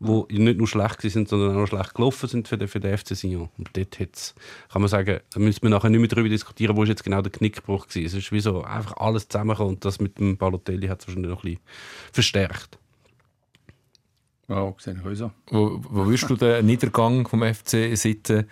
[0.00, 2.96] wo nicht nur schlecht sind, sondern auch noch schlecht gelaufen sind für den, für den
[2.96, 3.48] FC Sion.
[3.58, 4.34] Und dort hat's,
[4.72, 7.22] kann man sagen, da müssen wir nachher nicht mehr darüber diskutieren, wo ist jetzt genau
[7.22, 8.02] der Knickbruch war.
[8.02, 11.30] Es ist wie so einfach alles zusammengekommen und das mit dem Balotelli hat es wahrscheinlich
[11.30, 11.60] noch ein bisschen
[12.12, 12.78] verstärkt.
[14.48, 15.30] Ja, sehe ich auch so.
[15.50, 18.46] wo, wo würdest du den Niedergang vom FC Sitten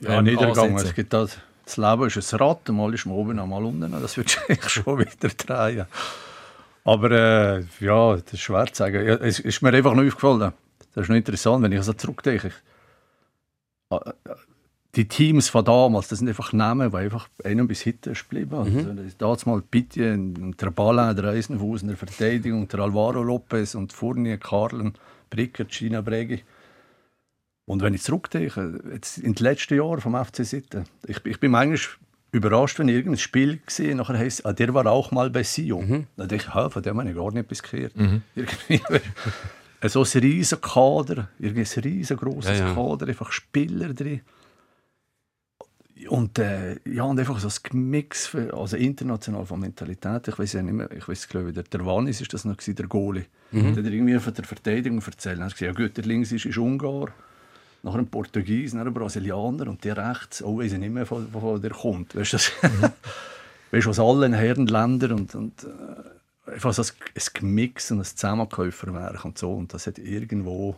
[0.00, 0.70] Ja, ähm, Niedergang.
[0.70, 0.88] ansetzen?
[0.88, 3.90] Es gibt das, das Leben ist ein Rad, mal ist man oben, mal unten.
[3.92, 5.86] Das wird sich schon wieder drehen.
[6.84, 9.06] Aber äh, ja, das ist schwer zu sagen.
[9.06, 10.52] Ja, es ist mir einfach noch aufgefallen.
[10.94, 12.52] Das ist noch interessant, wenn ich so zurückdenke.
[13.90, 14.30] Ah, äh,
[14.96, 18.54] Die Teams von damals, das sind einfach Namen, die einfach einem bis heute ist geblieben.
[18.54, 23.22] Also, das ist damals mal Pitti der Ballin, der Eisenfuß in der Verteidigung, der Alvaro
[23.22, 24.94] Lopez und Fournier, Karlen,
[25.28, 26.42] Bricker, Gina Bregi.
[27.68, 31.54] Und wenn ich zurückdenke, jetzt in den letzten Jahren vom FC Sitten, ich, ich bin
[31.54, 31.86] eigentlich
[32.32, 36.06] überrascht, wenn ich irgendein Spiel gesehen nachher heisst, ah, der war auch mal bei Sion.
[36.16, 37.92] Dann denke ich, ha, von dem habe ich gar nicht etwas gehört.
[38.34, 38.80] Irgendwie,
[39.86, 42.74] so ein riesen Kader, irgendwie ein riesengroßes Ja, ja.
[42.74, 44.22] Kader, einfach Spieler drin.
[46.08, 50.26] Und, äh, ja, und einfach so ein Mix, für, also international von Mentalität.
[50.26, 52.56] Ich weiß ja nicht mehr, ich weiß, glaube ich, der, der Wanis ist das noch
[52.56, 53.26] gewesen, der Goalie.
[53.52, 55.38] Der hat irgendwie von der Verteidigung erzählt.
[55.38, 57.12] Er hat gesagt, ja gut, der links ist, ist Ungar,
[57.82, 61.28] nachher ein Portugies, dann ein Brasilianer und der rechts, oh, weiß ich nicht mehr, von
[61.30, 62.14] von wo der kommt.
[62.14, 62.52] Weißt du, das,
[63.70, 69.24] weißt, aus allen Herrenländern und, und äh, einfach so ein, ein Gemix und ein Zusammenkäuferwerk
[69.24, 69.52] und so.
[69.52, 70.76] Und das hat irgendwo,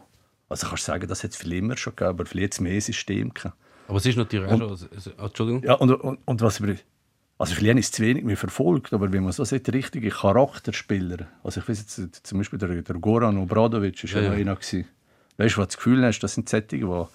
[0.48, 2.80] also kannst du sagen, das hat es viel immer schon gegeben, aber vielleicht jetzt mehr
[2.80, 3.56] System gehabt.
[3.88, 5.64] Aber es ist natürlich auch schon, also, Entschuldigung.
[5.64, 6.76] Ja, und, und, und was wir,
[7.38, 11.26] also vielleicht ist es zu wenig mehr verfolgt, aber wenn man so sieht, richtige Charakterspieler,
[11.42, 14.30] also ich weiß jetzt zum Beispiel der, der Goran Obradovic ist ja, ja.
[14.30, 14.86] einer gewesen.
[15.40, 17.06] Weißt du, was du das Gefühl hast, das sind Sättige, die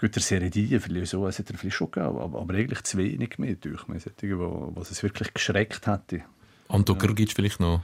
[0.00, 2.96] Gut, der Seredie, vielleicht so, es hat er vielleicht schon gegeben, aber, aber eigentlich zu
[2.96, 4.00] wenig mehr, durch mir.
[4.00, 6.22] Sättige, wo, was es wirklich geschreckt hätte.
[6.68, 7.82] Anto Grgic vielleicht noch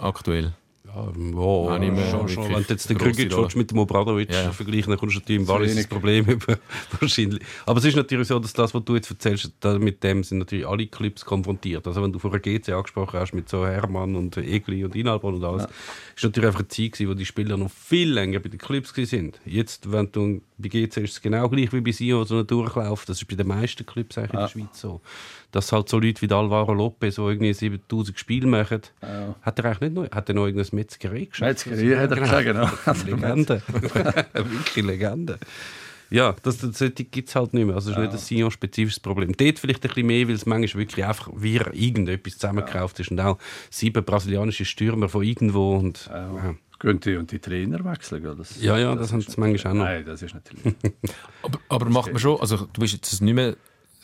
[0.00, 0.54] aktuell.
[0.86, 2.44] Ja, wow, mehr schon, schon.
[2.44, 3.48] Wenn du jetzt den Rolle.
[3.54, 4.52] mit dem Obradovic Ja.
[4.52, 5.86] vergleichen, dann kommst du natürlich im Wallis das.
[5.86, 6.58] Problem über,
[7.00, 7.42] wahrscheinlich.
[7.64, 10.66] Aber es ist natürlich so, dass das, was du jetzt erzählst, mit dem sind natürlich
[10.66, 11.86] alle Clubs konfrontiert.
[11.86, 15.44] Also wenn du vorher GC angesprochen hast, mit so Hermann und Egli und Inalbon und
[15.44, 15.66] alles,
[16.14, 19.06] ist natürlich einfach eine Zeit gewesen, wo die Spieler noch viel länger bei den gewesen
[19.06, 19.40] sind.
[19.46, 23.06] Jetzt, wenn du bei GC ist es genau gleich wie bei Sion, so ein Durchlauf.
[23.06, 25.00] Das ist bei den meisten Clubs eigentlich in der Schweiz so.
[25.54, 28.80] Dass halt so Leute wie Alvaro Lopez, die irgendwie 7000 Spiele machen,
[29.40, 31.66] hat er eigentlich nicht noch, hat er noch irgendein Metzgerei geschafft?
[31.66, 32.68] Metzgerei hat er gesagt, genau.
[33.06, 33.62] Legende.
[34.32, 35.38] Wirklich Legende.
[36.10, 37.76] Ja, das, das, das gibt es halt nicht mehr.
[37.76, 39.32] Also das ist nicht ein Sion-spezifisches Problem.
[39.36, 43.12] Dort vielleicht ein bisschen mehr, weil es manchmal wirklich einfach wie irgendetwas zusammengekauft ist.
[43.12, 43.38] Und auch
[43.70, 45.76] sieben brasilianische Stürmer von irgendwo.
[45.76, 46.56] Und, ja.
[46.80, 48.22] Könnte und die Trainer wechseln.
[48.22, 48.34] gell?
[48.36, 49.84] Das, Ja, ja, das haben sie manchmal auch noch.
[49.84, 50.74] Nein, das ist natürlich.
[51.42, 53.54] Aber, aber macht man schon, also du bist jetzt nicht mehr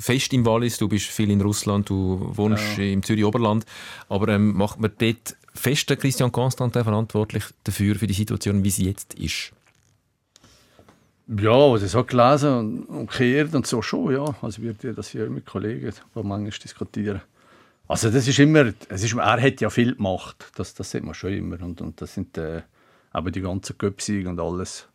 [0.00, 3.64] fest im Wallis, du bist viel in Russland, du wohnst im Zürich Oberland,
[4.08, 8.86] aber ähm, macht man dort fest Christian Constantin verantwortlich dafür, für die Situation, wie sie
[8.86, 9.52] jetzt ist?
[11.28, 14.34] Ja, was ich so gelesen und, und gehört und so schon, ja.
[14.42, 17.20] Also wird ja das hier mit Kollegen, die manchmal diskutieren.
[17.86, 21.14] Also das ist immer, es ist, er hat ja viel gemacht, das, das sieht man
[21.14, 21.60] schon immer.
[21.62, 22.62] Und, und das sind äh,
[23.14, 24.88] eben die ganzen Göpsiege und alles.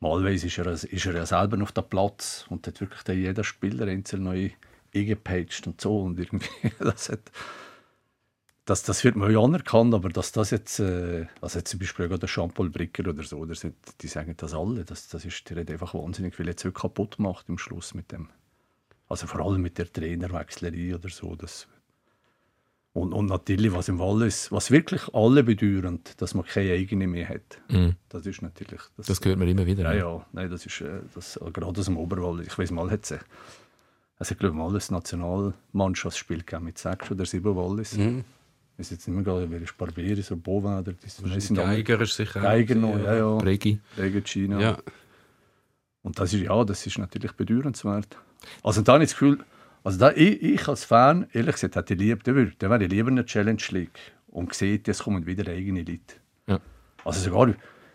[0.00, 3.86] Malweise ist er, ist er ja selber auf dem Platz und hat wirklich jeder Spieler
[3.86, 4.50] einzeln neu
[4.94, 6.00] eingepatcht und so.
[6.02, 7.32] Und irgendwie, das hat,
[8.64, 12.08] das, das wird man ja anerkannt, aber dass das jetzt, äh, also jetzt zum Beispiel
[12.08, 15.58] der Jean-Paul Bricker oder so, das sind, die sagen das alle, das, das ist, der
[15.58, 18.28] einfach wahnsinnig viel jetzt kaputt gemacht im Schluss mit dem.
[19.08, 21.34] Also vor allem mit der Trainerwechslerei oder so.
[21.34, 21.66] Das,
[22.92, 27.28] und, und natürlich, was im Wallis, was wirklich alle bedauern, dass man keine eigene mehr
[27.28, 27.60] hat.
[27.68, 27.94] Mhm.
[28.08, 28.80] Das ist natürlich...
[28.96, 29.84] Das, Das hört man immer wieder.
[29.84, 29.98] ja, ne?
[29.98, 32.48] ja, nein, das ist äh, das, äh, gerade aus dem Oberwallis.
[32.48, 33.18] Ich weiß mal, hat es
[34.18, 37.96] also ich glaube mal ein Nationalmannschaftsspiel gegeben mit sechs oder sieben Wallis.
[37.96, 38.24] Mhm.
[38.72, 42.00] Ich weiß jetzt nicht mehr, genau, wer ist Barberis oder Bovin oder das, sind Geiger
[42.00, 43.36] ist sicher Geiger noch, ja, ja.
[43.36, 43.80] Bregi.
[43.96, 44.60] Gegen China.
[44.60, 44.78] Ja.
[46.02, 48.16] Und das ist, ja, das ist natürlich bedauernswert.
[48.62, 49.44] Also da habe ich das Gefühl,
[49.88, 52.84] also da, ich, ich als Fan, ehrlich gesagt, hätte ich lieb, der, würde, der wäre
[52.84, 56.16] lieber in der Challenge League und sieht, jetzt kommen wieder eigene Leute.
[56.46, 56.60] Ja.
[57.06, 57.54] Also sogar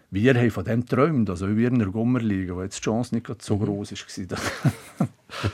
[0.09, 3.29] wir haben von dem geträumt, also wir in der Gummerliga, wo jetzt die Chance nicht
[3.43, 3.65] so Mhm.
[3.65, 5.09] groß war, dass,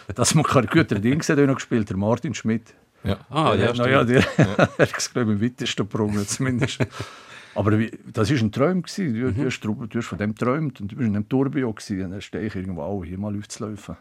[0.15, 2.73] dass man keine guten Dinge hat, noch gespielt, der Martin Schmidt.
[3.03, 3.17] Ja.
[3.29, 3.89] Ah, ja, ja, stimmt.
[3.89, 6.79] ja, der er hat es, glaube ich, am weitesten gebrungen, zumindest.
[7.55, 8.83] Aber wie, das war ein Traum.
[8.83, 9.13] Gewesen.
[9.13, 12.05] Du, du, hast, du hast von dem geträumt und du bist in einem Tourbillon gewesen,
[12.05, 13.97] und dann stehe ich irgendwo, oh, hier mal aufzulaufen.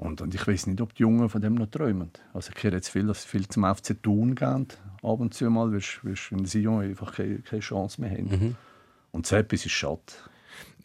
[0.00, 2.10] Und, und ich weiß nicht, ob die Jungen von dem noch träumen.
[2.32, 4.66] Also ich höre jetzt viel, dass viel zum FC Thun gehen.
[5.02, 8.56] Ab und zu mal, wirst wirst in Sion einfach keine, keine Chance mehr haben.
[9.12, 10.00] Und so etwas ist schade.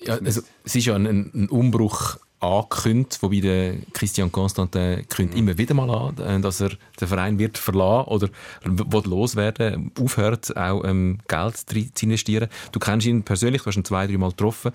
[0.02, 5.58] Ja, also, es ist ja ein, ein Umbruch angekündigt, wobei der Christian Constantin kündigt immer
[5.58, 8.30] wieder mal an, äh, dass er den Verein wird verlassen oder
[8.64, 12.50] will loswerden, aufhört, auch ähm, Geld zu investieren.
[12.72, 14.72] Du kennst ihn persönlich, du hast ihn zwei, drei Mal getroffen.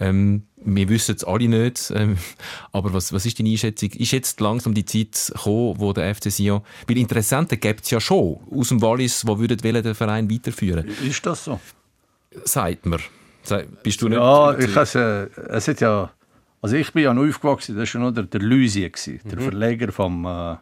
[0.00, 2.16] Ähm, wir wissen es alle nicht, ähm,
[2.72, 3.90] aber was, was ist deine Einschätzung?
[3.90, 8.00] Ist jetzt langsam die Zeit gekommen, wo der FC Sion, weil Interessenten gibt es ja
[8.00, 11.60] schon aus dem Wallis, die würden den Verein weiterführen Ist das so?
[12.44, 12.98] Sagt mir.
[13.42, 16.10] Sei- Bist du nicht Ja, ich has, äh, es hat ja,
[16.64, 19.38] also ich bin ja noch aufgewachsen, das war ja noch der, der Luisie, gewesen, der
[19.38, 20.56] Verleger vom, äh,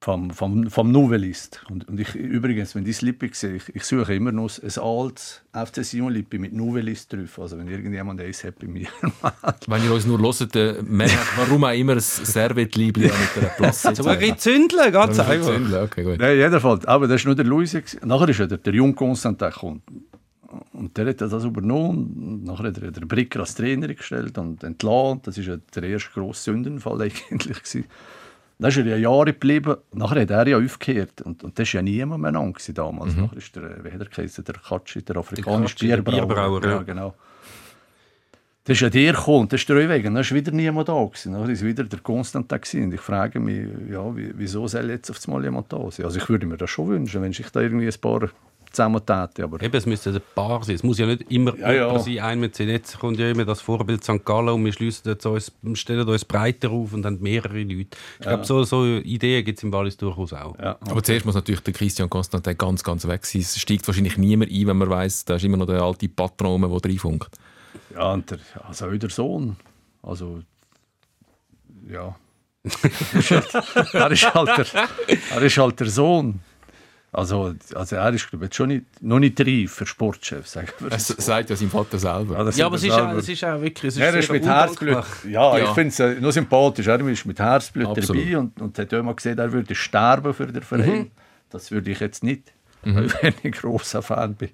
[0.00, 1.64] vom, vom, vom Novelist.
[1.70, 5.42] Und, und ich, übrigens, wenn ich Lippi sehe, ich, ich suche immer noch ein altes
[5.52, 7.38] FC Sion Lippi mit Novelist drauf.
[7.38, 8.88] Also wenn irgendjemand eins hat bei mir.
[9.68, 13.94] Wenn ihr uns nur hört, äh, merkt, warum auch immer ein Servetliebli mit einer Plasse.
[13.94, 15.82] So ein bisschen zündeln, ganz einfach.
[15.84, 16.18] Okay, gut.
[16.18, 16.84] Nein, jedenfalls.
[16.84, 17.80] Aber das war nur der Luisie.
[17.80, 18.00] gewesen.
[18.08, 19.82] Nachher ist ja der, der junge Konstantin gekommen.
[20.72, 22.16] Und der hat das übernommen.
[22.16, 25.20] Und nachher hat er den Bricker als Trainer gestellt und entlassen.
[25.24, 27.58] Das war der erste grosse Sündenfall eigentlich.
[27.62, 27.84] Gewesen.
[28.58, 29.76] Dann ist er ja Jahre geblieben.
[29.92, 31.20] Nachher hat er ja aufgehört.
[31.22, 33.14] Und, und das war ja niemand mehr an damals.
[33.16, 36.26] Nachher ist der, wie hat er geheißen, der Katschi, der afrikanische Katschi, der Bierbrauer.
[36.26, 36.70] Bierbrauer, ja.
[36.70, 37.14] ja, genau.
[38.64, 40.14] Das ist ja der gekommen, das ist der Wegen.
[40.14, 41.34] Dann ist wieder niemand da gewesen.
[41.34, 42.84] Dann ist wieder der Konstantin gewesen.
[42.84, 46.04] Und ich frage mich, ja, wie- wieso soll jetzt auf einmal jemand da sein?
[46.06, 48.28] Also ich würde mir das schon wünschen, wenn sich da irgendwie ein paar
[48.76, 49.42] zusammentäten.
[49.44, 50.74] Aber Eben, es müsste ein Paar sein.
[50.76, 51.98] Es muss ja nicht immer Ja, ja.
[51.98, 52.18] sein.
[52.20, 54.24] Ein mit Jetzt kommt ja immer das Vorbild St.
[54.24, 57.96] Gallen und wir schliessen jetzt uns, stellen uns breiter auf und dann mehrere Leute.
[58.20, 60.58] Ich glaube, so, so Ideen gibt es im Wallis durchaus auch.
[60.58, 60.76] ja.
[60.80, 63.40] Aber zuerst muss natürlich der Christian Constantin ganz, ganz weg sein.
[63.42, 66.60] Es steigt wahrscheinlich niemand ein, wenn man weiss, da ist immer noch der alte Patron,
[66.60, 67.36] der reinfunkt.
[67.94, 69.56] ja, und der, also auch der Sohn.
[70.02, 70.40] Also,
[71.88, 72.14] ja.
[73.92, 74.66] er, ist halt der,
[75.30, 76.40] er ist halt der Sohn.
[77.16, 80.92] Also, also er ist glaube ich, schon nicht, noch nicht reif für Sportchef, sagen wir.
[80.92, 82.44] Es sagt ja sein Vater selber.
[82.44, 83.88] das Ja, aber es sind ist, auch, es ist auch wirklich.
[83.88, 85.02] Es ist Er ist mit Herzblut.
[85.24, 85.64] Ja, Ja.
[85.64, 86.86] ich finde es äh, noch sympathisch.
[86.86, 88.22] Er ist mit Herzblut Absolut.
[88.22, 91.10] dabei und, und hat immer gesehen, er würde sterben für den Verein.
[91.48, 92.52] Das würde ich jetzt nicht,
[92.82, 94.50] wenn ich ein grosser Fan bin.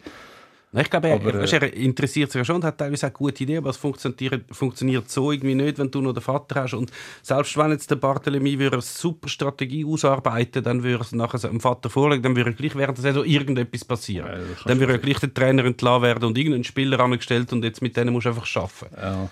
[0.74, 3.06] Nein, Ich glaube, er, Aber, äh, weisst, er interessiert sich ja schon und hat teilweise
[3.06, 6.62] auch gute Ideen, aber es funktioniert, funktioniert so irgendwie nicht, wenn du noch den Vater
[6.62, 6.72] hast.
[6.72, 6.90] Und
[7.22, 11.61] selbst wenn jetzt der Barthélemy würde eine super Strategie ausarbeiten, dann würde es nachher dem
[11.61, 14.26] Vater vorlegen, dann würde gleich während der Saison irgendetwas passieren.
[14.28, 17.94] Ja, dann würde gleich der Trainer entlassen werden und irgendein Spieler angestellt und jetzt mit
[17.94, 18.96] denen musst du einfach arbeiten.
[18.96, 19.30] Ja,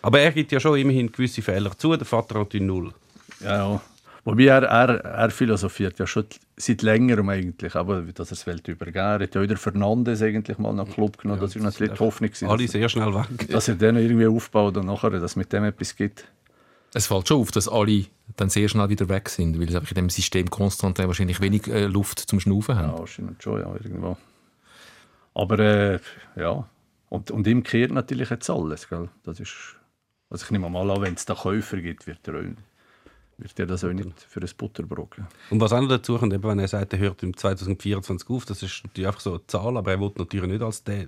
[0.00, 2.94] Aber er gibt ja schon immerhin gewisse Fehler zu, der Vater natürlich null.
[3.40, 3.82] ja, ja.
[4.24, 6.26] Wobei er, er, er philosophiert ja schon
[6.56, 8.98] seit längerem eigentlich, aber dass er es will übergeben.
[8.98, 11.40] Er hat ja wieder Fernandes eigentlich mal nach Club genommen.
[11.40, 13.48] das war natürlich die Hoffnung, gewesen, Alle dass, sehr schnell weg.
[13.50, 16.26] dass er den irgendwie aufbaut und nachher, dass mit dem etwas gibt.
[16.94, 19.90] Es fällt schon auf, dass alle dann sehr schnell wieder weg sind, weil sie einfach
[19.90, 22.92] in dem System Constantin wahrscheinlich wenig äh, Luft zum Schnaufen haben.
[22.92, 24.16] Ja, wahrscheinlich schon, ja, irgendwo.
[25.34, 25.98] Aber äh,
[26.36, 26.66] ja,
[27.10, 28.88] und, und ihm kehrt natürlich jetzt alles.
[28.88, 29.08] Gell?
[29.22, 29.76] Das ist,
[30.30, 32.44] also ich nehme mal an, wenn es da Käufer gibt, wird er, auch,
[33.38, 35.28] wird er das auch nicht für ein Butterbrot geben.
[35.50, 38.44] Und was auch noch dazu kommt, eben, wenn er sagt, er hört im 2024 auf,
[38.44, 41.06] das ist natürlich einfach so eine Zahl, aber er will natürlich nicht als der,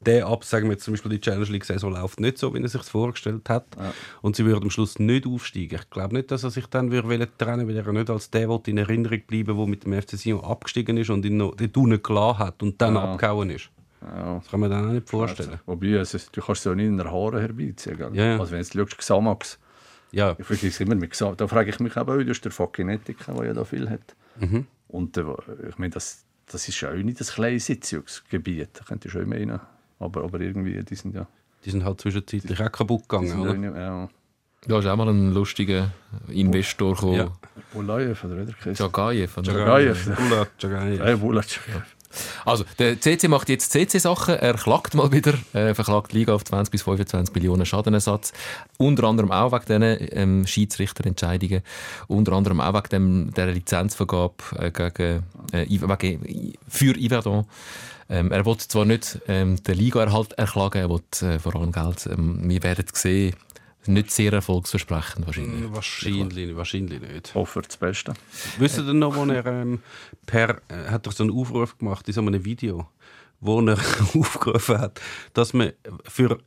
[0.00, 2.68] der ab, sagen wir jetzt zum Beispiel die Challenge League-Saison läuft nicht so, wie er
[2.68, 3.64] sich vorgestellt hat.
[4.20, 5.80] Und sie würden am Schluss nicht aufsteigen.
[5.82, 8.60] Ich glaube nicht, dass er sich dann würde trennen weil er nicht als der will
[8.66, 12.02] in Erinnerung bleiben der mit dem FC Sion abgestiegen ist und ihn noch dort unten
[12.02, 13.70] gelassen hat und dann abgehauen ist.
[14.02, 14.34] Ja.
[14.34, 15.60] Das kann man dann auch nicht vorstellen.
[15.66, 17.98] Wobei, also, du kannst es ja nicht in den Haaren herbeiziehen.
[17.98, 18.38] Ja, ja.
[18.38, 19.58] Also wenn du jetzt schaust, Xamax,
[20.12, 20.96] Ja, ich vergesse immer
[21.36, 24.16] da frage ich mich aber auch, das ist der Fakinetica, der ja da viel hat.
[24.38, 24.66] Mhm.
[24.88, 25.24] Und äh,
[25.68, 29.28] ich meine, das, das ist ja auch nicht das kleine Sitzungsgebiet, da könnte ich schon
[29.28, 29.60] meinen.
[29.98, 31.26] Aber, aber irgendwie, die sind ja...
[31.64, 33.40] die sind halt zwischenzeitlich auch kaputt Die gegangen.
[33.40, 33.54] Oder?
[33.54, 34.08] nicht, ja.
[34.66, 35.90] Da ist auch mal ein lustiger
[36.28, 37.14] Investor gekommen.
[37.14, 37.32] Ja.
[37.72, 38.72] Bulayev oder wie der?
[38.74, 39.38] Jagayev.
[39.38, 39.52] oder?
[39.52, 41.22] Jagayev.
[41.22, 41.96] Ulla Jagayev.
[42.44, 44.36] Also, der CC macht jetzt CC-Sachen.
[44.36, 48.32] Er klagt mal wieder, äh, verklagt Liga auf 20 bis 25 Millionen Schadenersatz.
[48.78, 51.62] Unter anderem auch wegen diesen ähm, Schiedsrichterentscheidungen.
[52.08, 57.46] Unter anderem auch wegen dem, der Lizenzvergabe äh, gegen, äh, wegen, für Yverdon.
[58.08, 62.08] Ähm, er will zwar nicht ähm, den Liga-Erhalt erklagen, er will äh, vor allem Geld.
[62.10, 63.36] Ähm, wir werden sehen,
[63.86, 65.72] nicht sehr erfolgsversprechend wahrscheinlich.
[65.72, 67.34] Wahrscheinlich, wahrscheinlich nicht.
[67.34, 68.14] Hoffe das Beste.
[68.58, 69.80] Wisst ihr denn noch, wo er ähm,
[70.26, 72.88] per, äh, hat er so einen Aufruf gemacht in so einem Video,
[73.40, 73.78] wo er
[74.14, 75.00] aufgerufen hat,
[75.32, 75.72] dass man
[76.06, 76.38] für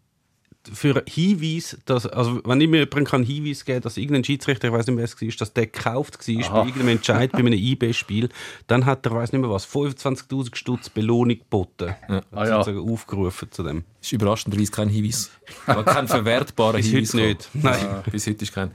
[0.72, 4.70] für Hinweis, dass, also wenn ich mir jemanden kann Hinweis geben kann, dass irgendein Schiedsrichter,
[4.70, 6.52] ich weiß nicht mehr, wer es war, dass der gekauft war Aha.
[6.62, 8.30] bei irgendeinem Entscheid bei einem IB-Spiel,
[8.68, 11.96] dann hat er, weiß nicht mehr was, 25'000 Stutz Belohnung geboten.
[12.08, 12.22] Ja.
[12.32, 12.64] Ah, ja.
[12.64, 13.84] Sozusagen aufgerufen zu dem.
[14.00, 15.32] Das ist überraschenderweise kein Hinweis.
[15.68, 17.14] Aber kein verwertbarer Bis Hinweis.
[17.14, 17.54] heute nicht.
[17.54, 17.80] gekommen.
[17.82, 18.72] Ja, bis heute ist kein.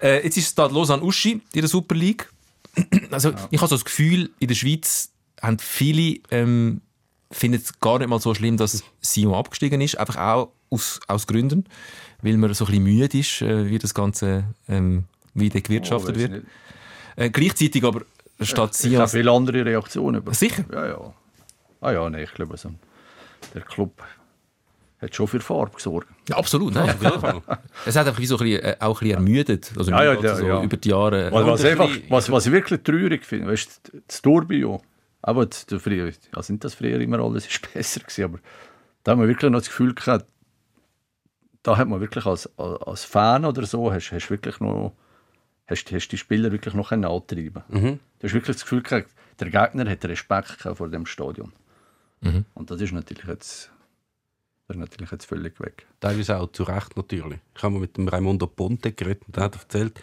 [0.00, 2.28] Äh, jetzt ist es da Lausanne Uschi in der Super League.
[3.10, 5.10] Also, ich habe so das Gefühl, in der Schweiz
[5.40, 6.82] haben viele ähm,
[7.30, 9.98] finden es gar nicht mal so schlimm, dass Sion abgestiegen ist.
[9.98, 11.64] Einfach auch aus, aus Gründen,
[12.22, 16.18] weil man so ein bisschen müde ist, äh, wie das Ganze ähm, wie gewirtschaftet Oh,
[16.18, 16.44] wird.
[17.16, 18.02] Äh, gleichzeitig aber
[18.40, 18.98] statt Ich Sion.
[19.00, 20.22] habe viele andere Reaktionen.
[20.32, 20.64] Sicher?
[20.72, 21.14] Ja, ja.
[21.80, 22.70] Ah ja, nein, ich glaube, so,
[23.54, 24.02] der Club
[25.00, 26.08] hat schon für Farbe gesorgt.
[26.28, 26.94] Ja, absolut, nein.
[27.84, 29.72] Es hat einfach wie so ein bisschen, äh, auch ein bisschen ermüdet.
[29.76, 31.30] Also Ja, ja, ja, so über die Jahre.
[31.30, 34.80] Was, was, ein einfach, was, was ich wirklich traurig finde, weißt das Tourbillon,
[35.26, 38.38] aber das früher, ja, sind das früher immer alles ist besser gewesen, aber
[39.02, 40.24] da haben wir wirklich noch das Gefühl gehabt,
[41.64, 44.94] da hat man wirklich als, als Fan oder so, hast, hast wirklich noch,
[45.66, 47.98] hast, hast die Spieler wirklich noch antreiben Mhm.
[48.20, 49.10] Du hast wirklich das Gefühl gehabt,
[49.40, 51.52] der Gegner hat Respekt vor dem Stadion.
[52.20, 52.44] Mhm.
[52.54, 53.72] Und das ist natürlich jetzt,
[54.68, 55.86] das ist natürlich jetzt völlig weg.
[56.00, 57.38] Teilweise auch zu Recht natürlich.
[57.56, 60.00] Ich habe mal mit dem Raimondo Ponte geredet und der hat erzählt,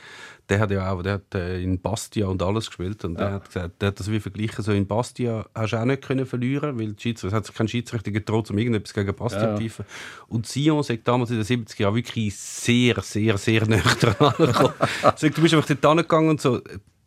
[0.48, 3.46] der hat ja auch der hat, äh, in Bastia und alles gespielt und der hat
[3.46, 6.80] gesagt, der hat das wie verglichen, so in Bastia hast du auch nicht können verlieren,
[6.80, 9.56] weil die Schiedsrichter, es hat sich kein Schiedsrichter getraut, um irgendetwas gegen Bastia Ja.
[9.56, 9.86] zu pfeifen.
[10.28, 14.74] Und Sion sagt damals in den 70er Jahren wirklich sehr, sehr, sehr dran angekommen.
[15.16, 16.62] sagt, du bist einfach dort hingegangen und so,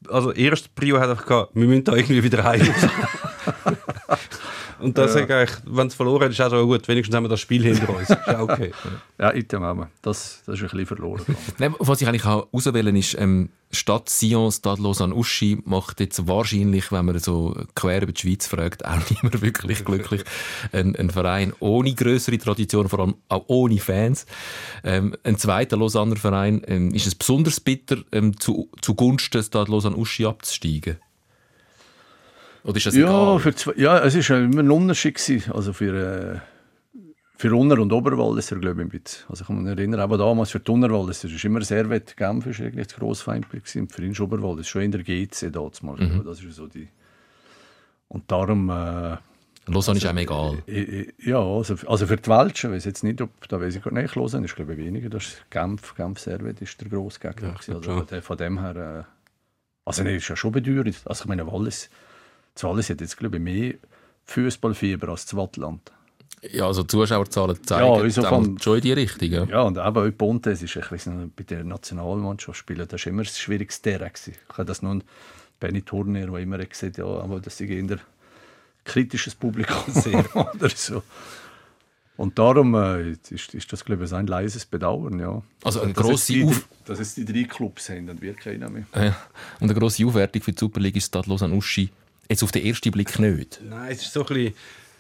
[0.09, 2.61] also erste Prio hat einfach gehabt, wir müssen da irgendwie wieder heim.
[4.79, 7.29] Und das sage ich, wenn es verloren hat, ist auch so gut, wenigstens haben wir
[7.29, 8.11] das Spiel hinter uns.
[8.11, 8.73] Ist auch okay.
[9.19, 9.91] Ja, haben wir.
[10.03, 11.23] Das, das ist ein bisschen verloren.
[11.59, 16.27] Nein, was ich eigentlich auch auswählen ist, ähm, Stadt Sion, Stadt Lausanne Uschi macht jetzt
[16.29, 20.23] wahrscheinlich, wenn man so quer über die Schweiz fragt, auch niemand wirklich glücklich.
[20.73, 24.27] Ein, ein Verein ohne größere Tradition, vor allem auch ohne Fans.
[24.85, 29.97] Ähm, ein zweiter Lausanner Verein, ähm, ist es besonders bitter, ähm, zu, zugunsten Stadt Lausanne
[29.97, 30.99] Uschi abzusteigen?
[32.67, 33.39] Oder ist das Ja, egal?
[33.39, 35.15] für zwei, ja, es war immer ein Unterschied.
[35.15, 35.53] Gewesen.
[35.53, 36.99] Also für, äh,
[37.37, 39.25] für Unter- und Oberwalliser, glaube ich, ein bisschen.
[39.29, 42.61] Also ich kann mich erinnern, aber damals für die Unterwalliser ist immer Servet Genf ist
[42.61, 43.89] eigentlich das Grossfeindbild gewesen.
[43.89, 45.81] Für ihn ist Oberwallis schon in der GC damals.
[45.83, 46.23] Mhm.
[46.25, 46.89] Das ist so die...
[48.09, 48.69] Und darum...
[48.71, 49.17] Äh,
[49.69, 50.63] Lausanne ist einem egal.
[50.67, 53.93] ich- ja, also, also für die Welschen, weiß jetzt nicht, ob da weiß ich gar
[53.93, 55.09] nicht, hören, ist glaube ich weniger.
[55.09, 57.53] Das ist Genf, Genf Servet ist der grosse Gegner.
[57.55, 57.81] ich gewesen.
[57.81, 59.05] glaub also von dem- her...
[59.07, 59.13] Äh,
[59.85, 61.01] also nee, ist ja schon bedeutet.
[61.05, 61.91] Also ich meine, Wallis,
[62.65, 63.75] Wallis hat jetzt glaube ich mehr
[64.27, 65.93] Fußballfieber als das Wattland.
[66.53, 69.29] Ja, also die Zuschauerzahlen zeigen Ja, wieso auch vom- schon in die Richtung.
[69.31, 69.45] Ja.
[69.45, 73.13] Ja, und eben auch Pontes ist, ich weiß nicht, bei der Nationalmannschaft spielen, das war
[73.13, 74.11] immer das schwierigste Terrain.
[74.27, 75.03] Ich habe das nun
[75.59, 77.99] Benny Turner, der immer gesagt ja, aber das ist eher
[78.85, 79.77] kritisches Publikum
[80.55, 81.03] oder so.
[82.17, 85.43] Und darum äh, ist, ist das, glaube ich, ein leises Bedauern, ja.
[85.65, 88.87] Also eine grosse die, Auf- Dass es die drei Clubs haben und wir keiner mehr.
[88.95, 89.17] Ja.
[89.61, 91.91] Und eine grosse Aufwertung für die Superliga ist Stadt Lausanne Uschi.
[92.29, 93.61] Jetzt auf den ersten Blick nicht.
[93.69, 94.55] Nein, es ist so ein bisschen,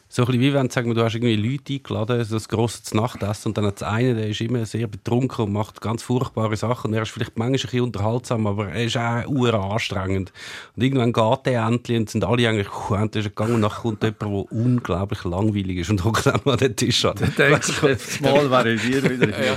[0.09, 2.49] so ein bisschen wie wenn du, sagen wir, du hast irgendwie Leute eingeladen, so das
[2.49, 6.05] grosses Nachtessen und dann hat der eine, der ist immer sehr betrunken und macht ganz
[6.05, 10.33] furchtbare Sachen er ist vielleicht manchmal ein bisschen unterhaltsam, aber er ist auch ur anstrengend.
[10.77, 14.03] Und irgendwann geht der endlich und sind alle eigentlich puh, endlich gegangen und dann kommt
[14.05, 17.17] jemand, der unglaublich langweilig ist und hockt dann an den Tisch an.
[17.37, 19.11] Denkst du, jetzt mal wäre ich wieder.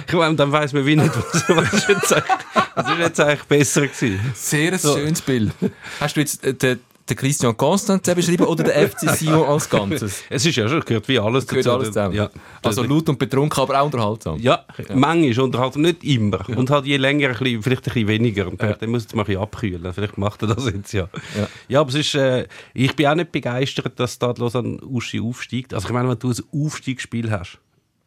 [0.07, 3.19] Ich meine, dann weiss man wie nicht, was, was, ist, jetzt eigentlich, was ist jetzt
[3.19, 4.19] eigentlich besser gewesen.
[4.33, 5.51] Sehr ein schönes Bild.
[5.99, 6.79] Hast du jetzt äh, den,
[7.09, 10.23] den Christian Constantin beschrieben oder den FC Sion als Ganzes?
[10.29, 11.75] Es ist ja schon, gehört wie alles Gehört dazu.
[11.75, 12.15] alles zusammen.
[12.15, 12.29] Ja.
[12.63, 14.39] Also laut und betrunken, aber auch unterhaltsam.
[14.39, 16.47] Ja, manchmal unterhalten, nicht immer.
[16.49, 18.47] Und halt je länger, ein bisschen, vielleicht ein bisschen weniger.
[18.47, 19.93] Und dann muss es mal ein bisschen abkühlen.
[19.93, 21.09] Vielleicht macht er das jetzt ja.
[21.37, 21.47] Ja.
[21.67, 25.73] Ja, aber es ist, äh, ich bin auch nicht begeistert, dass Stadlos an Uschi aufsteigt.
[25.73, 27.59] Also ich meine, wenn du ein Aufstiegsspiel hast,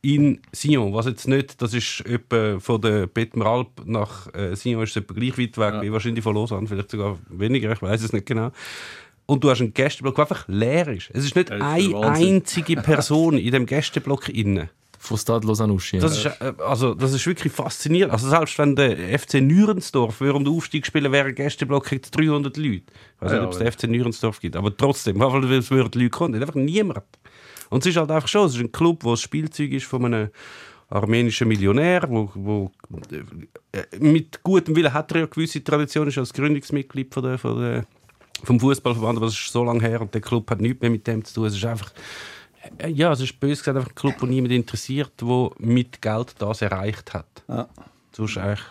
[0.05, 4.91] in Sion, was jetzt nicht, das ist etwa von der Betmeralp nach äh, Sion ist
[4.91, 8.13] es etwa gleich weit weg wie wahrscheinlich von Lausanne, vielleicht sogar weniger, ich weiß es
[8.13, 8.51] nicht genau.
[9.27, 11.09] Und du hast einen Gästeblock, der einfach leer ist.
[11.13, 14.71] Es ist nicht ist eine einzige Person in dem Gästeblock inne.
[14.99, 15.99] von Stade Lausanne-Uschi.
[15.99, 18.13] Das ist, äh, also, das ist wirklich faszinierend.
[18.13, 22.69] Also selbst wenn der FC Nürensdorf während der Aufstieg spielen wäre, Gästeblock kriegt 300 Leute.
[22.69, 25.91] Ich weiß Ja, nicht, ob es den FC Nürensdorf gibt, aber trotzdem, weil es würden
[26.01, 27.03] Leute kommen, nicht einfach niemand.
[27.73, 30.05] Und es ist halt einfach schon, es ist ein Club, wo das Spielzeug ist von
[30.05, 30.29] einem
[30.91, 32.71] armenischen Millionär, wo, wo
[33.73, 37.59] äh, mit gutem Willen hat er ja gewisse Tradition, ist als Gründungsmitglied von der, von
[37.59, 37.87] der,
[38.45, 41.07] vom Fußballverband, aber das ist so lange her und der Club hat nichts mehr mit
[41.07, 41.47] dem zu tun.
[41.47, 41.93] Es ist einfach
[42.77, 46.35] äh, ja, es ist bös gesagt einfach ein Club, der niemand interessiert, der mit Geld
[46.39, 47.43] das erreicht hat.
[47.49, 47.69] Ja.
[48.13, 48.67] Sonst eigentlich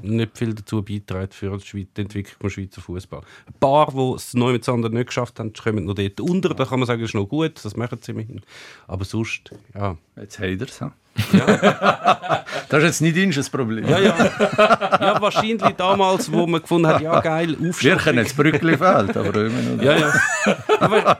[0.00, 3.20] nicht viel dazu beiträgt für die, Entwicklung des Schweizer Fußball.
[3.46, 6.54] Ein paar, die es neu mit anderen nicht geschafft haben, kommen noch dort unter.
[6.54, 8.40] Da kann man sagen, das ist noch gut, das machen sie immerhin.
[8.86, 9.96] Aber sonst, ja.
[10.16, 10.92] Jetzt Haters, ha?
[12.68, 13.86] das ist jetzt nicht unser Problem.
[13.86, 14.16] Ja, ja.
[14.98, 17.98] ja, wahrscheinlich damals, wo man gefunden hat, ja geil, Wir Aufstieg.
[17.98, 19.82] können jetzt Brückli fehlt, aber immer noch.
[19.82, 20.12] Ja, ja.
[20.80, 21.18] Aber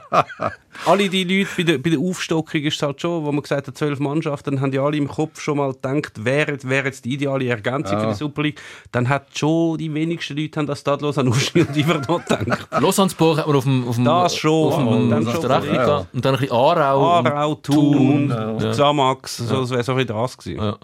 [0.85, 3.67] alle die Leute bei der, bei der Aufstockung ist es halt schon, wo man gesagt
[3.67, 7.05] hat, zwölf Mannschaften, haben die alle im Kopf schon mal gedacht, wer jetzt, wer jetzt
[7.05, 8.61] die ideale Ergänzung für die Super League.
[8.91, 12.67] Dann hat schon die wenigsten Leute haben das stadlos an Uschi und Iverdon gedacht.
[12.71, 15.73] Lausanne-Sport hat man auf dem, auf dem, Das schon, auf dem, und dann auf schon
[15.73, 16.07] ja.
[16.13, 17.25] Und dann ein bisschen Aarau.
[17.25, 18.71] Aarau, Thun, Ja.
[18.71, 20.61] Xamax, so, das wäre so ein bisschen das gewesen.
[20.61, 20.77] Ja.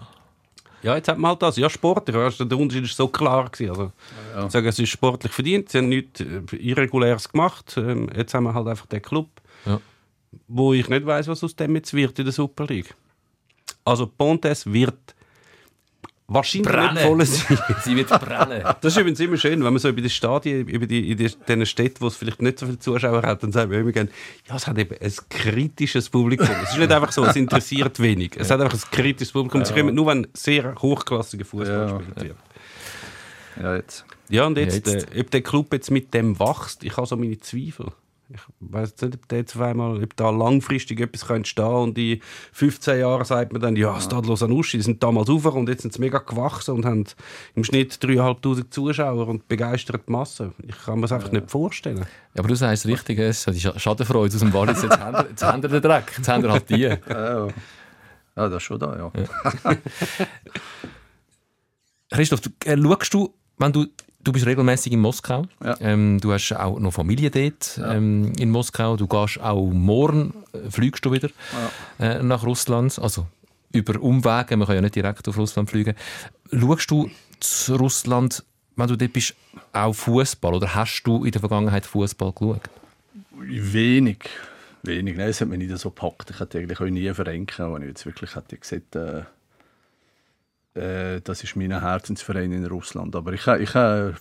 [0.82, 1.56] Ja, jetzt hat man halt das.
[1.56, 2.16] Ja, sportlich.
[2.16, 3.70] Also der Unterschied ist so klar gewesen.
[3.70, 3.92] Also,
[4.46, 5.68] ich sage, es ist sportlich verdient.
[5.68, 7.74] Sie haben nichts äh, Irreguläres gemacht.
[7.76, 9.28] Ähm, jetzt haben wir halt einfach den Club,
[9.66, 9.80] Ja.
[10.48, 12.94] wo ich nicht weiß, was aus dem jetzt wird in der Super League.
[13.84, 15.14] Also Pontes wird
[16.28, 16.94] wahrscheinlich Brennen.
[16.94, 17.58] nicht voll sein.
[17.84, 18.62] Sie wird brennen.
[18.80, 21.28] Das ist übrigens immer schön, wenn man so über die Stadien, über die, in die,
[21.28, 24.10] diesen Städten, wo es vielleicht nicht so viele Zuschauer hat, dann sagen wir immer gerne,
[24.48, 26.48] ja, es hat eben ein kritisches Publikum.
[26.62, 28.36] Es ist nicht einfach so, es interessiert wenig.
[28.36, 29.64] Es hat einfach ein kritisches Publikum.
[29.64, 31.96] Sie kommen nur, wenn sehr hochklassiger Fußball Ja.
[31.98, 32.36] gespielt wird.
[33.60, 34.04] Ja, jetzt.
[34.28, 35.12] Ja, und jetzt, Ja, jetzt.
[35.12, 37.90] Äh, ob der Club jetzt mit dem wächst, ich habe so meine Zweifel.
[38.32, 42.20] Ich weiß nicht, ob, der jetzt einmal, ob da langfristig etwas könnte stehen und in
[42.52, 45.92] 15 Jahren sagt man dann, ja, Stadlos Anuschi, die sind damals auf und jetzt sind
[45.94, 47.04] sie mega gewachsen und haben
[47.56, 50.52] im Schnitt 3'500 Zuschauer und begeistert die Masse.
[50.68, 51.98] Ich kann mir das einfach nicht vorstellen.
[51.98, 54.80] Ja, aber du sagst richtig, es ist die Scha- Schadenfreude aus dem Wallis.
[54.82, 56.12] Jetzt haben wir, jetzt haben wir den Dreck.
[56.16, 56.82] Jetzt haben wir halt die.
[58.36, 59.10] Ja, ja, das ist schon da, ja.
[62.10, 63.86] Christoph, du, äh, schaust du, wenn du,
[64.22, 65.76] du bist regelmäßig in Moskau, Ja.
[65.80, 70.70] ähm, du hast auch noch Familie dort ähm, in Moskau, du gehst auch morgen, äh,
[70.70, 71.30] fliegst du wieder
[71.98, 73.26] äh, nach Russland, also
[73.72, 75.94] über Umwege, man kann ja nicht direkt auf Russland fliegen.
[76.52, 77.08] Schaust du
[77.38, 78.44] zu Russland,
[78.76, 79.34] wenn du dort bist,
[79.72, 82.62] auch Fußball oder hast du in der Vergangenheit Fußball geschaut?
[83.38, 84.18] Wenig.
[84.82, 85.16] Wenig.
[85.16, 86.30] Nein, es hat mich nicht so gepackt.
[86.30, 89.22] Ich hätte eigentlich auch nie verrenken, wenn ich jetzt wirklich hätte gesagt, äh,
[90.74, 93.16] äh, das ist mein Herzensverein in Russland.
[93.16, 94.14] Aber ich, ich ein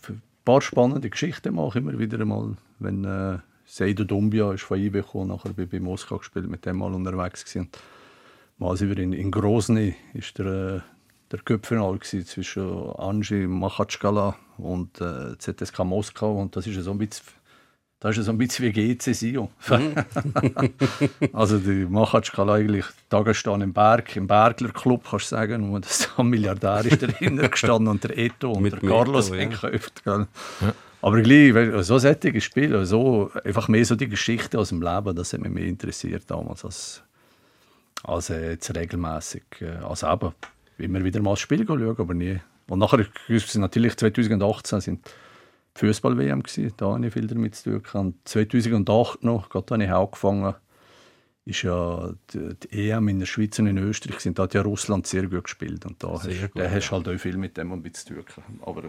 [0.45, 5.27] paar spannende Geschichten mache immer wieder einmal, wenn äh, Seido Dumbia ist von IB gekommen,
[5.27, 7.69] nachher bin ich bei Moskau gespielt, mit dem mal unterwegs gewesen.
[8.57, 10.81] Mal sind wir in, in Grozny, ist der, äh,
[11.31, 17.25] der gewesen zwischen Anji Machatschkala und äh, ZSK Moskau und das ist so ein bisschen
[17.99, 19.49] das ist ja so ein bisschen wie GC Sion.
[21.33, 26.07] also die Machatschkala eigentlich Tagesstand im Berg, im Bergler Club, kannst du sagen, und so
[26.17, 29.45] ein Milliardär ist dahinter gestanden und der Eto und Mit der Carlos Eto, ja.
[29.49, 30.03] gekauft.
[30.05, 30.27] Gell?
[31.01, 35.13] Aber gleich, weißt, so sättige Spiele, so, einfach mehr so die Geschichte aus dem Leben,
[35.15, 37.03] das hat mich mehr interessiert damals als,
[38.03, 39.43] als äh, jetzt regelmäßig.
[39.59, 40.33] Äh, also eben,
[40.77, 42.39] immer wieder mal das Spiel schauen, aber nie.
[42.67, 43.05] Und nachher,
[43.55, 44.99] natürlich 2018 sind
[45.75, 46.43] Fußball-WM
[46.77, 47.95] da habe ich viel damit zu tun gehabt.
[47.95, 50.53] Und 2008 noch, gerade als ich angefangen
[51.45, 54.35] ist ja die, die EM in der Schweiz und in Österreich gewesen.
[54.35, 56.91] da hat ja Russland sehr gut gespielt und da Sehr hast, gut, da hast du
[56.95, 58.43] halt auch viel mit dem ein bisschen zu tun.
[58.65, 58.83] Aber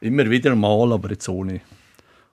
[0.00, 1.60] immer wieder mal, aber jetzt ohne,